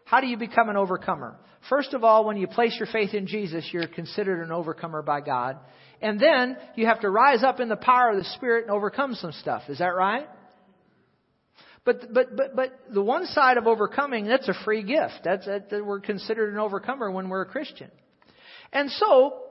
How 0.04 0.20
do 0.20 0.26
you 0.26 0.36
become 0.36 0.68
an 0.68 0.76
overcomer? 0.76 1.38
First 1.70 1.94
of 1.94 2.04
all, 2.04 2.26
when 2.26 2.38
you 2.38 2.48
place 2.48 2.76
your 2.80 2.88
faith 2.92 3.14
in 3.14 3.28
Jesus, 3.28 3.70
you're 3.72 3.86
considered 3.86 4.44
an 4.44 4.52
overcomer 4.52 5.04
by 5.04 5.22
God. 5.22 5.60
And 6.02 6.20
then 6.20 6.58
you 6.76 6.88
have 6.88 7.02
to 7.02 7.10
rise 7.12 7.44
up 7.44 7.60
in 7.60 7.70
the 7.70 7.76
power 7.76 8.10
of 8.10 8.18
the 8.18 8.24
Spirit 8.24 8.64
and 8.64 8.72
overcome 8.72 9.14
some 9.14 9.32
stuff. 9.34 9.62
Is 9.70 9.78
that 9.78 9.94
right? 9.96 10.28
But, 11.86 12.12
but, 12.12 12.36
but, 12.36 12.56
but 12.56 12.80
the 12.92 13.04
one 13.04 13.28
side 13.28 13.58
of 13.58 13.68
overcoming, 13.68 14.26
that's 14.26 14.50
a 14.50 14.56
free 14.66 14.82
gift. 14.82 15.20
That's, 15.24 15.46
that, 15.46 15.70
that 15.70 15.86
we're 15.86 16.00
considered 16.00 16.52
an 16.52 16.60
overcomer 16.60 17.12
when 17.12 17.30
we're 17.30 17.44
a 17.44 17.46
Christian. 17.46 17.92
And 18.72 18.90
so, 18.90 19.43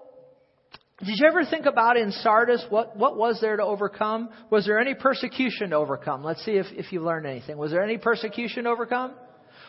did 0.99 1.19
you 1.19 1.27
ever 1.27 1.45
think 1.45 1.67
about 1.67 1.97
in 1.97 2.13
Sardis 2.13 2.65
what, 2.69 2.97
what 2.97 3.17
was 3.17 3.41
there 3.41 3.57
to 3.57 3.65
overcome? 3.65 4.29
Was 4.51 4.67
there 4.67 4.79
any 4.79 4.95
persecution 4.95 5.71
to 5.71 5.77
overcome? 5.77 6.23
Let's 6.23 6.45
see 6.45 6.53
if, 6.53 6.67
if 6.73 6.93
you 6.93 7.01
learned 7.01 7.27
anything. 7.27 7.57
Was 7.59 7.73
there 7.73 7.83
any 7.83 7.99
persecution 7.99 8.65
to 8.65 8.71
overcome? 8.71 9.13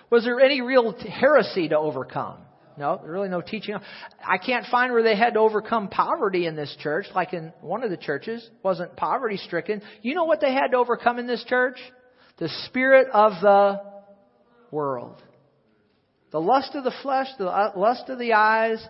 Was 0.10 0.26
there 0.26 0.40
any 0.40 0.62
real 0.62 0.92
heresy 0.92 1.70
to 1.70 1.78
overcome? 1.78 2.38
No, 2.78 3.00
really 3.04 3.30
no 3.30 3.42
teaching. 3.42 3.76
I 4.24 4.38
can't 4.38 4.66
find 4.68 4.92
where 4.92 5.04
they 5.04 5.16
had 5.16 5.36
to 5.36 5.40
overcome 5.40 5.90
poverty 5.90 6.46
in 6.46 6.56
this 6.56 6.76
church, 6.80 7.06
like 7.14 7.34
in 7.34 7.54
one 7.62 7.84
of 7.84 7.90
the 7.90 7.98
churches, 7.98 8.48
wasn't 8.64 8.96
poverty 8.96 9.38
stricken. 9.38 9.82
You 10.02 10.16
know 10.16 10.26
what 10.26 10.42
they 10.42 10.54
had 10.54 10.70
to 10.70 10.78
overcome 10.78 11.20
in 11.20 11.28
this 11.28 11.44
church? 11.48 11.78
The 12.38 12.50
spirit 12.66 13.08
of 13.14 13.34
the 13.42 13.82
world. 14.72 15.22
The 16.32 16.42
lust 16.42 16.72
of 16.74 16.84
the 16.84 16.94
flesh, 17.04 17.28
the 17.38 17.48
uh, 17.48 17.74
lust 17.76 18.10
of 18.10 18.18
the 18.18 18.34
eyes, 18.34 18.84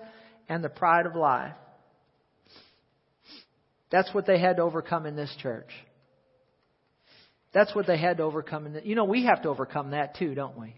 and 0.47 0.63
the 0.63 0.69
pride 0.69 1.05
of 1.05 1.15
life. 1.15 1.53
That's 3.93 4.11
what 4.11 4.25
they 4.25 4.39
had 4.39 4.55
to 4.55 4.63
overcome 4.63 5.05
in 5.05 5.15
this 5.15 5.31
church. 5.39 5.69
That's 7.53 7.75
what 7.75 7.85
they 7.85 7.95
had 7.95 8.17
to 8.17 8.23
overcome. 8.23 8.65
In 8.65 8.73
the, 8.73 8.83
you 8.83 8.95
know, 8.95 9.03
we 9.03 9.25
have 9.25 9.43
to 9.43 9.49
overcome 9.49 9.91
that 9.91 10.17
too, 10.17 10.33
don't 10.33 10.59
we? 10.59 10.73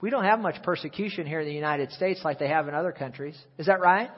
We 0.00 0.10
don't 0.10 0.22
have 0.22 0.38
much 0.38 0.62
persecution 0.62 1.26
here 1.26 1.40
in 1.40 1.48
the 1.48 1.52
United 1.52 1.90
States 1.90 2.20
like 2.22 2.38
they 2.38 2.46
have 2.46 2.68
in 2.68 2.74
other 2.74 2.92
countries. 2.92 3.36
Is 3.58 3.66
that 3.66 3.80
right? 3.80 4.08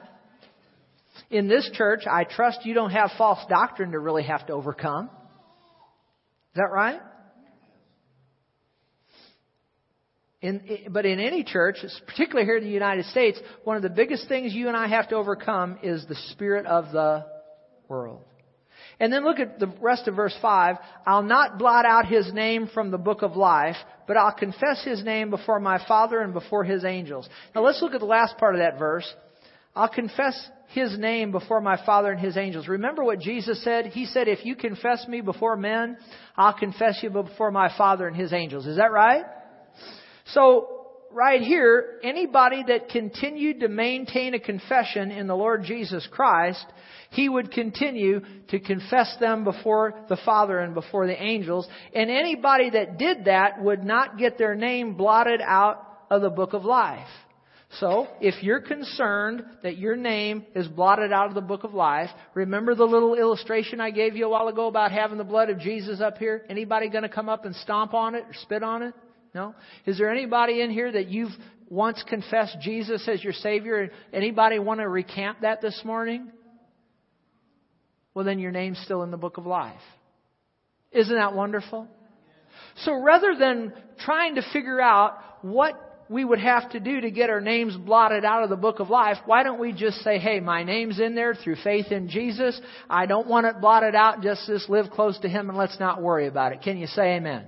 In 1.31 1.47
this 1.47 1.67
church, 1.73 2.01
I 2.05 2.23
trust 2.23 2.63
you 2.63 2.75
don't 2.75 2.91
have 2.91 3.09
false 3.17 3.39
doctrine 3.49 3.93
to 3.93 3.99
really 3.99 4.21
have 4.21 4.45
to 4.45 4.53
overcome. 4.53 5.05
Is 5.05 6.57
that 6.57 6.69
right? 6.71 7.01
In, 10.43 10.61
but 10.91 11.07
in 11.07 11.19
any 11.19 11.43
church, 11.43 11.77
particularly 12.05 12.45
here 12.45 12.57
in 12.57 12.63
the 12.65 12.69
United 12.69 13.05
States, 13.05 13.39
one 13.63 13.77
of 13.77 13.81
the 13.81 13.89
biggest 13.89 14.27
things 14.27 14.53
you 14.53 14.67
and 14.67 14.77
I 14.77 14.87
have 14.89 15.09
to 15.09 15.15
overcome 15.15 15.79
is 15.81 16.05
the 16.07 16.15
spirit 16.29 16.67
of 16.67 16.91
the 16.91 17.40
world. 17.91 18.21
And 18.99 19.11
then 19.11 19.25
look 19.25 19.39
at 19.39 19.59
the 19.59 19.67
rest 19.81 20.07
of 20.07 20.15
verse 20.15 20.35
5. 20.41 20.77
I'll 21.05 21.23
not 21.23 21.57
blot 21.57 21.85
out 21.85 22.05
his 22.05 22.31
name 22.33 22.69
from 22.73 22.91
the 22.91 22.97
book 22.97 23.21
of 23.21 23.35
life, 23.35 23.75
but 24.07 24.15
I'll 24.15 24.33
confess 24.33 24.83
his 24.83 25.03
name 25.03 25.29
before 25.29 25.59
my 25.59 25.83
Father 25.87 26.19
and 26.21 26.33
before 26.33 26.63
his 26.63 26.85
angels. 26.85 27.27
Now 27.53 27.63
let's 27.63 27.81
look 27.81 27.93
at 27.93 27.99
the 27.99 28.05
last 28.05 28.37
part 28.37 28.55
of 28.55 28.59
that 28.59 28.79
verse. 28.79 29.11
I'll 29.75 29.89
confess 29.89 30.35
his 30.69 30.97
name 30.97 31.31
before 31.31 31.61
my 31.61 31.83
Father 31.85 32.11
and 32.11 32.19
his 32.19 32.37
angels. 32.37 32.67
Remember 32.67 33.03
what 33.03 33.19
Jesus 33.19 33.63
said? 33.63 33.87
He 33.87 34.05
said, 34.05 34.27
if 34.27 34.45
you 34.45 34.55
confess 34.55 35.05
me 35.07 35.21
before 35.21 35.57
men, 35.57 35.97
I'll 36.37 36.57
confess 36.57 36.99
you 37.01 37.09
before 37.09 37.51
my 37.51 37.75
Father 37.77 38.07
and 38.07 38.15
his 38.15 38.33
angels. 38.33 38.65
Is 38.67 38.77
that 38.77 38.91
right? 38.91 39.25
So, 40.27 40.81
right 41.11 41.41
here, 41.41 41.99
anybody 42.03 42.63
that 42.67 42.89
continued 42.89 43.61
to 43.61 43.67
maintain 43.67 44.33
a 44.33 44.39
confession 44.39 45.11
in 45.11 45.27
the 45.27 45.35
Lord 45.35 45.63
Jesus 45.63 46.07
Christ, 46.11 46.65
he 47.11 47.27
would 47.27 47.51
continue 47.51 48.21
to 48.49 48.59
confess 48.59 49.15
them 49.19 49.43
before 49.43 49.93
the 50.07 50.17
Father 50.25 50.59
and 50.59 50.73
before 50.73 51.07
the 51.07 51.21
angels. 51.21 51.67
And 51.93 52.09
anybody 52.09 52.69
that 52.71 52.97
did 52.97 53.25
that 53.25 53.61
would 53.61 53.83
not 53.83 54.17
get 54.17 54.37
their 54.37 54.55
name 54.55 54.95
blotted 54.95 55.41
out 55.41 55.85
of 56.09 56.21
the 56.21 56.29
book 56.29 56.53
of 56.53 56.63
life. 56.63 57.07
So, 57.79 58.07
if 58.19 58.43
you're 58.43 58.61
concerned 58.61 59.43
that 59.63 59.77
your 59.77 59.95
name 59.95 60.45
is 60.55 60.67
blotted 60.67 61.13
out 61.13 61.27
of 61.27 61.35
the 61.35 61.41
book 61.41 61.63
of 61.63 61.73
life, 61.73 62.09
remember 62.33 62.75
the 62.75 62.83
little 62.83 63.15
illustration 63.15 63.79
I 63.79 63.91
gave 63.91 64.15
you 64.15 64.25
a 64.25 64.29
while 64.29 64.49
ago 64.49 64.67
about 64.67 64.91
having 64.91 65.17
the 65.17 65.23
blood 65.23 65.49
of 65.49 65.59
Jesus 65.59 66.01
up 66.01 66.17
here? 66.17 66.45
Anybody 66.49 66.89
going 66.89 67.03
to 67.03 67.09
come 67.09 67.29
up 67.29 67.45
and 67.45 67.55
stomp 67.57 67.93
on 67.93 68.15
it 68.15 68.23
or 68.23 68.33
spit 68.41 68.63
on 68.63 68.83
it? 68.83 68.93
No? 69.33 69.55
Is 69.85 69.97
there 69.97 70.11
anybody 70.11 70.61
in 70.61 70.69
here 70.69 70.91
that 70.91 71.07
you've 71.07 71.31
once 71.69 72.03
confessed 72.07 72.57
Jesus 72.61 73.07
as 73.07 73.23
your 73.23 73.33
Savior? 73.33 73.89
Anybody 74.11 74.59
want 74.59 74.81
to 74.81 74.89
recant 74.89 75.41
that 75.41 75.61
this 75.61 75.81
morning? 75.85 76.31
Well, 78.13 78.25
then 78.25 78.39
your 78.39 78.51
name's 78.51 78.79
still 78.79 79.03
in 79.03 79.11
the 79.11 79.17
book 79.17 79.37
of 79.37 79.45
life. 79.45 79.79
Isn't 80.91 81.15
that 81.15 81.33
wonderful? 81.33 81.87
So 82.77 83.01
rather 83.01 83.35
than 83.37 83.73
trying 83.99 84.35
to 84.35 84.41
figure 84.53 84.81
out 84.81 85.17
what 85.41 85.73
we 86.09 86.25
would 86.25 86.39
have 86.39 86.69
to 86.71 86.79
do 86.81 86.99
to 86.99 87.09
get 87.09 87.29
our 87.29 87.39
names 87.39 87.77
blotted 87.77 88.25
out 88.25 88.43
of 88.43 88.49
the 88.49 88.57
book 88.57 88.79
of 88.79 88.89
life, 88.89 89.17
why 89.25 89.43
don't 89.43 89.59
we 89.59 89.71
just 89.71 89.99
say, 89.99 90.19
hey, 90.19 90.41
my 90.41 90.63
name's 90.63 90.99
in 90.99 91.15
there 91.15 91.33
through 91.33 91.55
faith 91.63 91.87
in 91.91 92.09
Jesus. 92.09 92.59
I 92.89 93.05
don't 93.05 93.27
want 93.27 93.45
it 93.45 93.61
blotted 93.61 93.95
out. 93.95 94.21
Just, 94.21 94.45
just 94.45 94.69
live 94.69 94.89
close 94.91 95.17
to 95.19 95.29
Him 95.29 95.47
and 95.49 95.57
let's 95.57 95.79
not 95.79 96.01
worry 96.01 96.27
about 96.27 96.51
it. 96.51 96.61
Can 96.61 96.77
you 96.77 96.87
say 96.87 97.15
amen? 97.15 97.45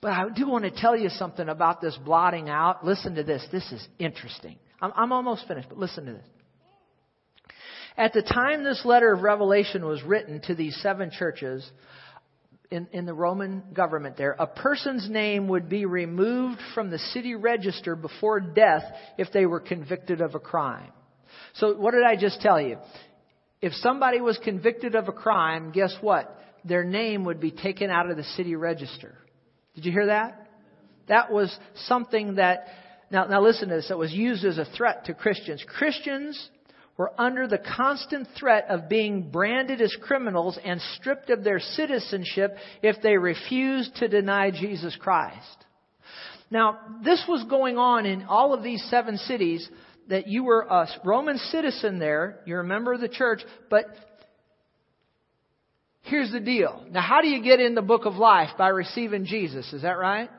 But 0.00 0.12
I 0.12 0.28
do 0.34 0.48
want 0.48 0.64
to 0.64 0.70
tell 0.70 0.96
you 0.96 1.08
something 1.08 1.48
about 1.48 1.80
this 1.80 1.96
blotting 2.04 2.48
out. 2.48 2.84
Listen 2.84 3.14
to 3.14 3.22
this. 3.22 3.46
This 3.52 3.70
is 3.72 3.86
interesting. 3.98 4.56
I'm, 4.80 4.92
I'm 4.94 5.12
almost 5.12 5.46
finished, 5.48 5.68
but 5.68 5.78
listen 5.78 6.06
to 6.06 6.12
this. 6.12 6.26
At 7.96 8.12
the 8.12 8.22
time 8.22 8.62
this 8.62 8.84
letter 8.84 9.12
of 9.12 9.22
Revelation 9.22 9.84
was 9.86 10.02
written 10.02 10.40
to 10.42 10.54
these 10.54 10.76
seven 10.82 11.10
churches 11.10 11.68
in, 12.70 12.88
in 12.92 13.06
the 13.06 13.14
Roman 13.14 13.62
government 13.72 14.16
there, 14.16 14.36
a 14.38 14.46
person's 14.46 15.08
name 15.08 15.48
would 15.48 15.68
be 15.68 15.86
removed 15.86 16.60
from 16.74 16.90
the 16.90 16.98
city 16.98 17.34
register 17.34 17.96
before 17.96 18.40
death 18.40 18.82
if 19.16 19.32
they 19.32 19.46
were 19.46 19.60
convicted 19.60 20.20
of 20.20 20.34
a 20.34 20.40
crime. 20.40 20.92
So 21.54 21.74
what 21.74 21.92
did 21.92 22.04
I 22.04 22.16
just 22.16 22.40
tell 22.40 22.60
you? 22.60 22.76
If 23.62 23.72
somebody 23.74 24.20
was 24.20 24.38
convicted 24.44 24.94
of 24.94 25.08
a 25.08 25.12
crime, 25.12 25.72
guess 25.72 25.96
what? 26.00 26.38
Their 26.64 26.84
name 26.84 27.24
would 27.24 27.40
be 27.40 27.50
taken 27.50 27.90
out 27.90 28.10
of 28.10 28.16
the 28.16 28.24
city 28.24 28.56
register. 28.56 29.16
Did 29.74 29.86
you 29.86 29.92
hear 29.92 30.06
that? 30.06 30.50
That 31.08 31.32
was 31.32 31.56
something 31.86 32.34
that, 32.34 32.66
now, 33.10 33.24
now 33.24 33.40
listen 33.40 33.68
to 33.68 33.76
this, 33.76 33.88
that 33.88 33.96
was 33.96 34.12
used 34.12 34.44
as 34.44 34.58
a 34.58 34.66
threat 34.76 35.06
to 35.06 35.14
Christians. 35.14 35.64
Christians 35.66 36.50
were 36.96 37.12
under 37.18 37.46
the 37.46 37.58
constant 37.76 38.26
threat 38.38 38.66
of 38.68 38.88
being 38.88 39.30
branded 39.30 39.80
as 39.80 39.94
criminals 40.02 40.58
and 40.64 40.80
stripped 40.96 41.30
of 41.30 41.44
their 41.44 41.60
citizenship 41.60 42.56
if 42.82 43.02
they 43.02 43.16
refused 43.16 43.94
to 43.96 44.08
deny 44.08 44.50
Jesus 44.50 44.96
Christ. 44.98 45.64
Now, 46.50 46.78
this 47.04 47.22
was 47.28 47.44
going 47.50 47.76
on 47.76 48.06
in 48.06 48.22
all 48.24 48.54
of 48.54 48.62
these 48.62 48.82
seven 48.88 49.18
cities 49.18 49.68
that 50.08 50.28
you 50.28 50.44
were 50.44 50.62
a 50.62 50.86
Roman 51.04 51.36
citizen 51.38 51.98
there, 51.98 52.40
you're 52.46 52.60
a 52.60 52.64
member 52.64 52.92
of 52.92 53.00
the 53.00 53.08
church, 53.08 53.40
but 53.68 53.86
Here's 56.06 56.30
the 56.30 56.40
deal. 56.40 56.84
Now, 56.90 57.00
how 57.00 57.20
do 57.20 57.26
you 57.26 57.42
get 57.42 57.58
in 57.58 57.74
the 57.74 57.82
book 57.82 58.04
of 58.04 58.14
life? 58.14 58.50
By 58.56 58.68
receiving 58.68 59.24
Jesus. 59.24 59.72
Is 59.72 59.82
that 59.82 59.98
right? 59.98 60.30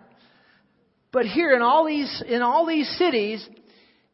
But 1.11 1.25
here 1.25 1.53
in 1.53 1.61
all 1.61 1.85
these, 1.85 2.23
in 2.25 2.41
all 2.41 2.65
these 2.65 2.87
cities, 2.97 3.45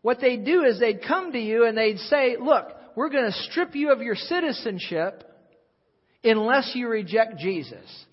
what 0.03 0.19
they'd 0.19 0.45
do 0.45 0.63
is 0.65 0.79
they'd 0.79 1.01
come 1.01 1.31
to 1.31 1.39
you 1.39 1.65
and 1.65 1.75
they'd 1.77 1.97
say, 1.97 2.35
look, 2.39 2.67
we're 2.95 3.09
going 3.09 3.25
to 3.25 3.37
strip 3.49 3.73
you 3.73 3.91
of 3.91 4.01
your 4.01 4.15
citizenship 4.15 5.23
unless 6.23 6.73
you 6.75 6.89
reject 6.89 7.39
Jesus. 7.39 8.05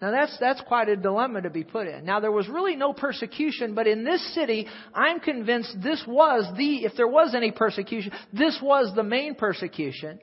Now 0.00 0.12
that's, 0.12 0.36
that's 0.38 0.60
quite 0.62 0.88
a 0.88 0.96
dilemma 0.96 1.42
to 1.42 1.50
be 1.50 1.64
put 1.64 1.88
in. 1.88 2.04
Now 2.04 2.20
there 2.20 2.32
was 2.32 2.48
really 2.48 2.76
no 2.76 2.92
persecution, 2.92 3.74
but 3.74 3.88
in 3.88 4.04
this 4.04 4.34
city, 4.34 4.68
I'm 4.94 5.18
convinced 5.18 5.76
this 5.82 6.02
was 6.06 6.50
the, 6.56 6.84
if 6.84 6.92
there 6.96 7.08
was 7.08 7.34
any 7.34 7.50
persecution, 7.50 8.12
this 8.32 8.58
was 8.62 8.92
the 8.94 9.02
main 9.02 9.34
persecution. 9.34 10.20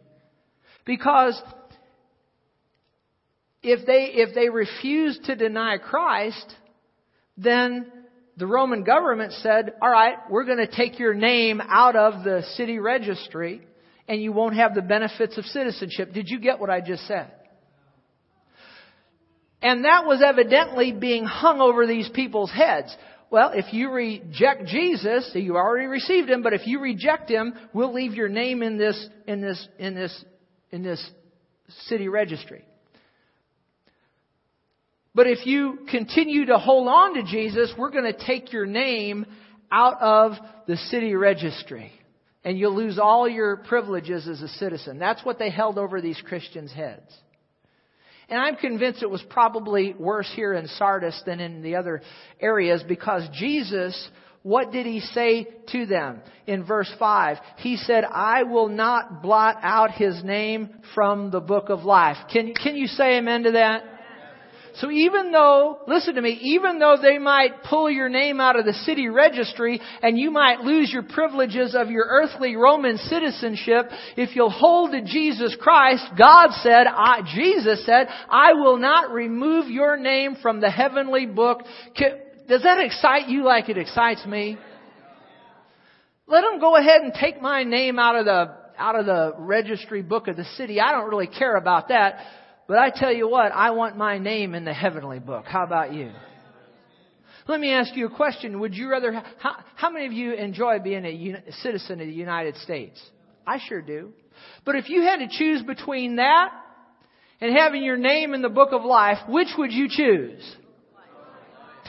Because 0.86 1.40
if 3.62 3.86
they, 3.86 4.12
if 4.14 4.34
they 4.34 4.48
refused 4.48 5.26
to 5.26 5.36
deny 5.36 5.78
Christ, 5.78 6.56
then 7.38 7.92
the 8.40 8.48
Roman 8.48 8.86
government 8.86 9.34
said, 9.34 9.74
all 9.82 9.90
right, 9.92 10.16
we're 10.30 10.46
going 10.46 10.66
to 10.66 10.68
take 10.74 10.98
your 10.98 11.14
name 11.14 11.62
out 11.62 11.98
of 11.98 12.24
the 12.24 12.42
city 12.56 12.80
registry 12.80 13.62
and 14.08 14.22
you 14.22 14.32
won't 14.32 14.56
have 14.56 14.74
the 14.74 14.82
benefits 14.82 15.38
of 15.38 15.44
citizenship. 15.44 16.14
Did 16.14 16.30
you 16.30 16.40
get 16.40 16.58
what 16.58 16.70
I 16.70 16.80
just 16.80 17.06
said? 17.06 17.30
And 19.62 19.84
that 19.84 20.06
was 20.06 20.24
evidently 20.26 20.94
being 20.94 21.26
hung 21.26 21.60
over 21.60 21.86
these 21.86 22.10
people's 22.16 22.50
heads. 22.50 22.96
Well, 23.30 23.52
if 23.54 23.74
you 23.74 23.92
reject 23.92 24.68
Jesus, 24.68 25.30
you 25.34 25.58
already 25.58 25.88
received 25.88 26.30
him, 26.30 26.42
but 26.42 26.54
if 26.54 26.66
you 26.66 26.80
reject 26.80 27.30
him, 27.30 27.54
we'll 27.74 27.94
leave 27.94 28.14
your 28.14 28.30
name 28.30 28.64
in 28.64 28.78
this, 28.78 29.10
in 29.28 29.42
this, 29.42 29.68
in 29.78 29.96
this, 29.96 30.26
in 30.72 30.82
this 30.82 31.12
city 31.88 32.08
registry. 32.08 32.64
But 35.20 35.28
if 35.28 35.46
you 35.46 35.80
continue 35.92 36.46
to 36.46 36.58
hold 36.58 36.88
on 36.88 37.16
to 37.16 37.24
Jesus, 37.24 37.74
we're 37.78 37.90
going 37.90 38.06
to 38.06 38.26
take 38.26 38.54
your 38.54 38.66
name 38.66 39.26
out 39.70 40.02
of 40.02 40.32
the 40.66 40.78
city 40.78 41.14
registry. 41.14 41.92
And 42.46 42.58
you'll 42.58 42.74
lose 42.74 42.98
all 42.98 43.28
your 43.28 43.58
privileges 43.58 44.30
as 44.30 44.42
a 44.42 44.48
citizen. 44.48 44.98
That's 44.98 45.22
what 45.26 45.38
they 45.38 45.50
held 45.50 45.78
over 45.78 46.00
these 46.00 46.22
Christians' 46.26 46.72
heads. 46.72 47.14
And 48.30 48.40
I'm 48.40 48.56
convinced 48.56 49.04
it 49.04 49.10
was 49.10 49.22
probably 49.30 49.94
worse 49.94 50.32
here 50.38 50.54
in 50.54 50.68
Sardis 50.68 51.22
than 51.26 51.42
in 51.42 51.64
the 51.64 51.76
other 51.76 52.02
areas 52.40 52.82
because 52.88 53.28
Jesus, 53.34 54.10
what 54.44 54.72
did 54.72 54.86
he 54.86 55.02
say 55.02 55.50
to 55.74 55.86
them 55.86 56.22
in 56.48 56.64
verse 56.64 56.90
5? 56.98 57.40
He 57.58 57.76
said, 57.76 58.06
I 58.06 58.44
will 58.44 58.70
not 58.70 59.22
blot 59.22 59.58
out 59.64 59.92
his 59.92 60.24
name 60.24 60.70
from 60.96 61.30
the 61.30 61.42
book 61.42 61.68
of 61.68 61.84
life. 61.84 62.16
Can, 62.32 62.54
can 62.54 62.78
you 62.78 62.88
say 62.88 63.18
amen 63.18 63.44
to 63.44 63.52
that? 63.52 63.99
So 64.80 64.90
even 64.90 65.32
though, 65.34 65.80
listen 65.88 66.16
to 66.16 66.22
me, 66.22 66.40
even 66.42 66.80
though 66.80 66.96
they 67.02 67.18
might 67.18 67.64
pull 67.64 67.90
your 67.90 68.08
name 68.08 68.40
out 68.40 68.58
of 68.58 68.66
the 68.66 68.74
city 68.74 69.10
registry 69.10 69.82
and 70.02 70.18
you 70.18 70.32
might 70.32 70.62
lose 70.62 70.90
your 70.92 71.04
privileges 71.04 71.76
of 71.76 71.90
your 71.90 72.06
earthly 72.08 72.56
Roman 72.56 72.98
citizenship, 72.98 73.88
if 74.16 74.38
you'll 74.38 74.50
hold 74.50 74.92
to 74.92 75.02
Jesus 75.02 75.56
Christ, 75.60 76.06
God 76.18 76.52
said, 76.62 76.88
I, 76.88 77.22
Jesus 77.36 77.86
said, 77.86 78.08
I 78.30 78.54
will 78.54 78.78
not 78.78 79.12
remove 79.12 79.70
your 79.70 79.98
name 79.98 80.38
from 80.42 80.62
the 80.62 80.72
heavenly 80.72 81.26
book. 81.26 81.64
Does 82.48 82.64
that 82.64 82.80
excite 82.80 83.28
you 83.28 83.44
like 83.44 83.68
it 83.68 83.78
excites 83.78 84.26
me? 84.26 84.58
Let 86.26 86.42
them 86.42 86.62
go 86.62 86.78
ahead 86.78 87.02
and 87.02 87.14
take 87.14 87.42
my 87.42 87.64
name 87.64 88.00
out 88.00 88.16
of 88.16 88.26
the 88.26 88.60
out 88.78 88.98
of 88.98 89.06
the 89.06 89.34
registry 89.38 90.02
book 90.02 90.30
of 90.30 90.38
the 90.38 90.46
city. 90.56 90.80
I 90.80 90.94
don't 90.94 91.10
really 91.10 91.28
care 91.28 91.58
about 91.58 91.90
that. 91.90 92.20
But 92.70 92.78
I 92.78 92.92
tell 92.92 93.12
you 93.12 93.28
what, 93.28 93.52
I 93.52 93.72
want 93.72 93.98
my 93.98 94.20
name 94.20 94.54
in 94.54 94.64
the 94.64 94.76
heavenly 94.76 95.18
book. 95.18 95.46
How 95.48 95.64
about 95.64 95.92
you? 95.92 96.12
Let 97.48 97.60
me 97.60 97.72
ask 97.72 97.96
you 97.96 98.06
a 98.06 98.16
question. 98.16 98.60
Would 98.60 98.76
you 98.76 98.92
rather, 98.92 99.24
how, 99.40 99.56
how 99.76 99.90
many 99.90 100.06
of 100.06 100.14
you 100.14 100.34
enjoy 100.34 100.78
being 100.78 101.04
a 101.04 101.52
citizen 101.64 102.00
of 102.00 102.06
the 102.06 102.14
United 102.14 102.58
States? 102.58 103.02
I 103.48 103.58
sure 103.68 103.82
do. 103.82 104.14
But 104.66 104.76
if 104.76 104.88
you 104.88 105.02
had 105.02 105.18
to 105.18 105.28
choose 105.32 105.64
between 105.64 106.18
that 106.18 106.52
and 107.42 107.58
having 107.58 107.82
your 107.82 107.98
name 107.98 108.36
in 108.36 108.44
the 108.44 108.50
book 108.50 108.70
of 108.72 108.86
life, 108.86 109.18
which 109.28 109.48
would 109.58 109.72
you 109.72 109.88
choose? 109.90 110.56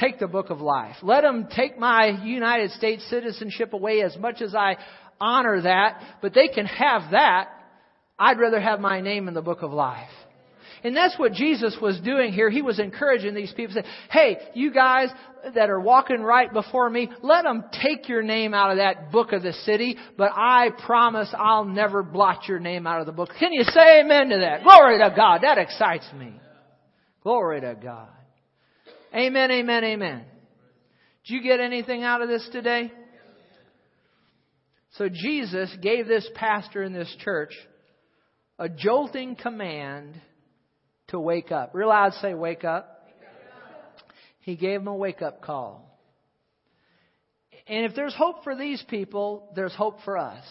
Take 0.01 0.19
the 0.19 0.29
book 0.29 0.49
of 0.49 0.63
life. 0.63 0.97
Let 1.03 1.25
them 1.25 1.49
take 1.55 1.79
my 1.79 2.25
United 2.25 2.71
States 2.71 3.05
citizenship 3.11 3.75
away 3.75 4.01
as 4.01 4.17
much 4.17 4.41
as 4.41 4.55
I 4.55 4.79
honor 5.21 5.61
that, 5.61 6.01
but 6.23 6.33
they 6.33 6.49
can 6.49 6.65
have 6.65 7.11
that. 7.11 7.49
I'd 8.19 8.39
rather 8.39 8.61
have 8.61 8.81
my 8.81 9.03
name 9.03 9.29
in 9.29 9.35
the 9.35 9.43
book 9.43 9.61
of 9.61 9.75
life. 9.75 10.09
And 10.83 10.97
that's 10.97 11.19
what 11.19 11.33
Jesus 11.33 11.77
was 11.81 12.01
doing 12.01 12.33
here. 12.33 12.51
He 12.51 12.63
was 12.63 12.79
encouraging 12.79 13.35
these 13.35 13.53
people, 13.53 13.75
saying, 13.75 13.87
hey, 14.11 14.39
you 14.55 14.73
guys 14.73 15.09
that 15.55 15.71
are 15.71 15.81
walking 15.81 16.21
right 16.21 16.53
before 16.53 16.89
me, 16.89 17.09
let 17.23 17.43
them 17.43 17.65
take 17.83 18.09
your 18.09 18.23
name 18.23 18.55
out 18.55 18.71
of 18.71 18.79
that 18.79 19.11
book 19.13 19.33
of 19.33 19.43
the 19.43 19.53
city, 19.53 19.97
but 20.17 20.33
I 20.35 20.71
promise 20.87 21.29
I'll 21.37 21.65
never 21.65 22.03
blot 22.03 22.49
your 22.49 22.59
name 22.59 22.87
out 22.87 23.01
of 23.01 23.07
the 23.07 23.13
book. 23.13 23.31
Can 23.39 23.53
you 23.53 23.65
say 23.65 24.01
amen 24.01 24.31
to 24.31 24.39
that? 24.39 24.63
Glory 24.63 24.99
to 24.99 25.13
God. 25.15 25.41
That 25.43 25.59
excites 25.59 26.09
me. 26.17 26.33
Glory 27.23 27.61
to 27.61 27.77
God. 27.81 28.09
Amen, 29.15 29.51
amen, 29.51 29.85
amen. 29.85 30.25
Did 31.27 31.35
you 31.35 31.43
get 31.43 31.61
anything 31.61 32.03
out 32.03 32.23
of 32.23 32.29
this 32.29 32.49
today? 32.53 32.93
So 34.93 35.09
Jesus 35.09 35.75
gave 35.83 36.07
this 36.07 36.29
pastor 36.35 36.83
in 36.83 36.93
this 36.93 37.15
church 37.23 37.53
a 38.59 38.69
jolting 38.69 39.37
command 39.37 40.21
to 41.11 41.21
wake 41.21 41.53
up. 41.53 41.71
Real 41.75 41.89
loud 41.89 42.15
say, 42.15 42.35
wake 42.35 42.65
up. 42.65 43.09
He 44.41 44.57
gave 44.57 44.81
them 44.81 44.89
a 44.89 44.97
wake 44.97 45.23
up 45.23 45.43
call. 45.43 45.87
And 47.67 47.85
if 47.85 47.95
there's 47.95 48.15
hope 48.15 48.43
for 48.43 48.57
these 48.57 48.83
people, 48.89 49.53
there's 49.55 49.75
hope 49.75 49.99
for 50.05 50.17
us. 50.19 50.45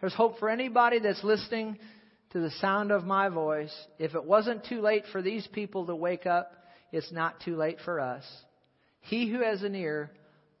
There's 0.00 0.14
hope 0.14 0.38
for 0.38 0.48
anybody 0.48 0.98
that's 0.98 1.22
listening 1.22 1.78
to 2.30 2.40
the 2.40 2.50
sound 2.60 2.90
of 2.90 3.04
my 3.04 3.28
voice. 3.28 3.72
If 3.98 4.14
it 4.14 4.24
wasn't 4.24 4.66
too 4.66 4.80
late 4.80 5.04
for 5.12 5.22
these 5.22 5.46
people 5.52 5.86
to 5.86 5.94
wake 5.94 6.26
up, 6.26 6.52
it's 6.92 7.12
not 7.12 7.40
too 7.44 7.56
late 7.56 7.78
for 7.84 8.00
us. 8.00 8.24
He 9.00 9.30
who 9.30 9.42
has 9.42 9.62
an 9.62 9.74
ear, 9.74 10.10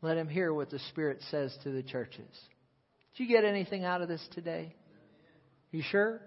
let 0.02 0.16
him 0.16 0.28
hear 0.28 0.52
what 0.52 0.70
the 0.70 0.78
Spirit 0.90 1.20
says 1.30 1.56
to 1.64 1.70
the 1.70 1.82
churches. 1.82 2.28
Did 3.16 3.24
you 3.24 3.28
get 3.28 3.44
anything 3.44 3.84
out 3.84 4.02
of 4.02 4.08
this 4.08 4.24
today? 4.34 4.74
You 5.70 5.82
sure? 5.82 6.20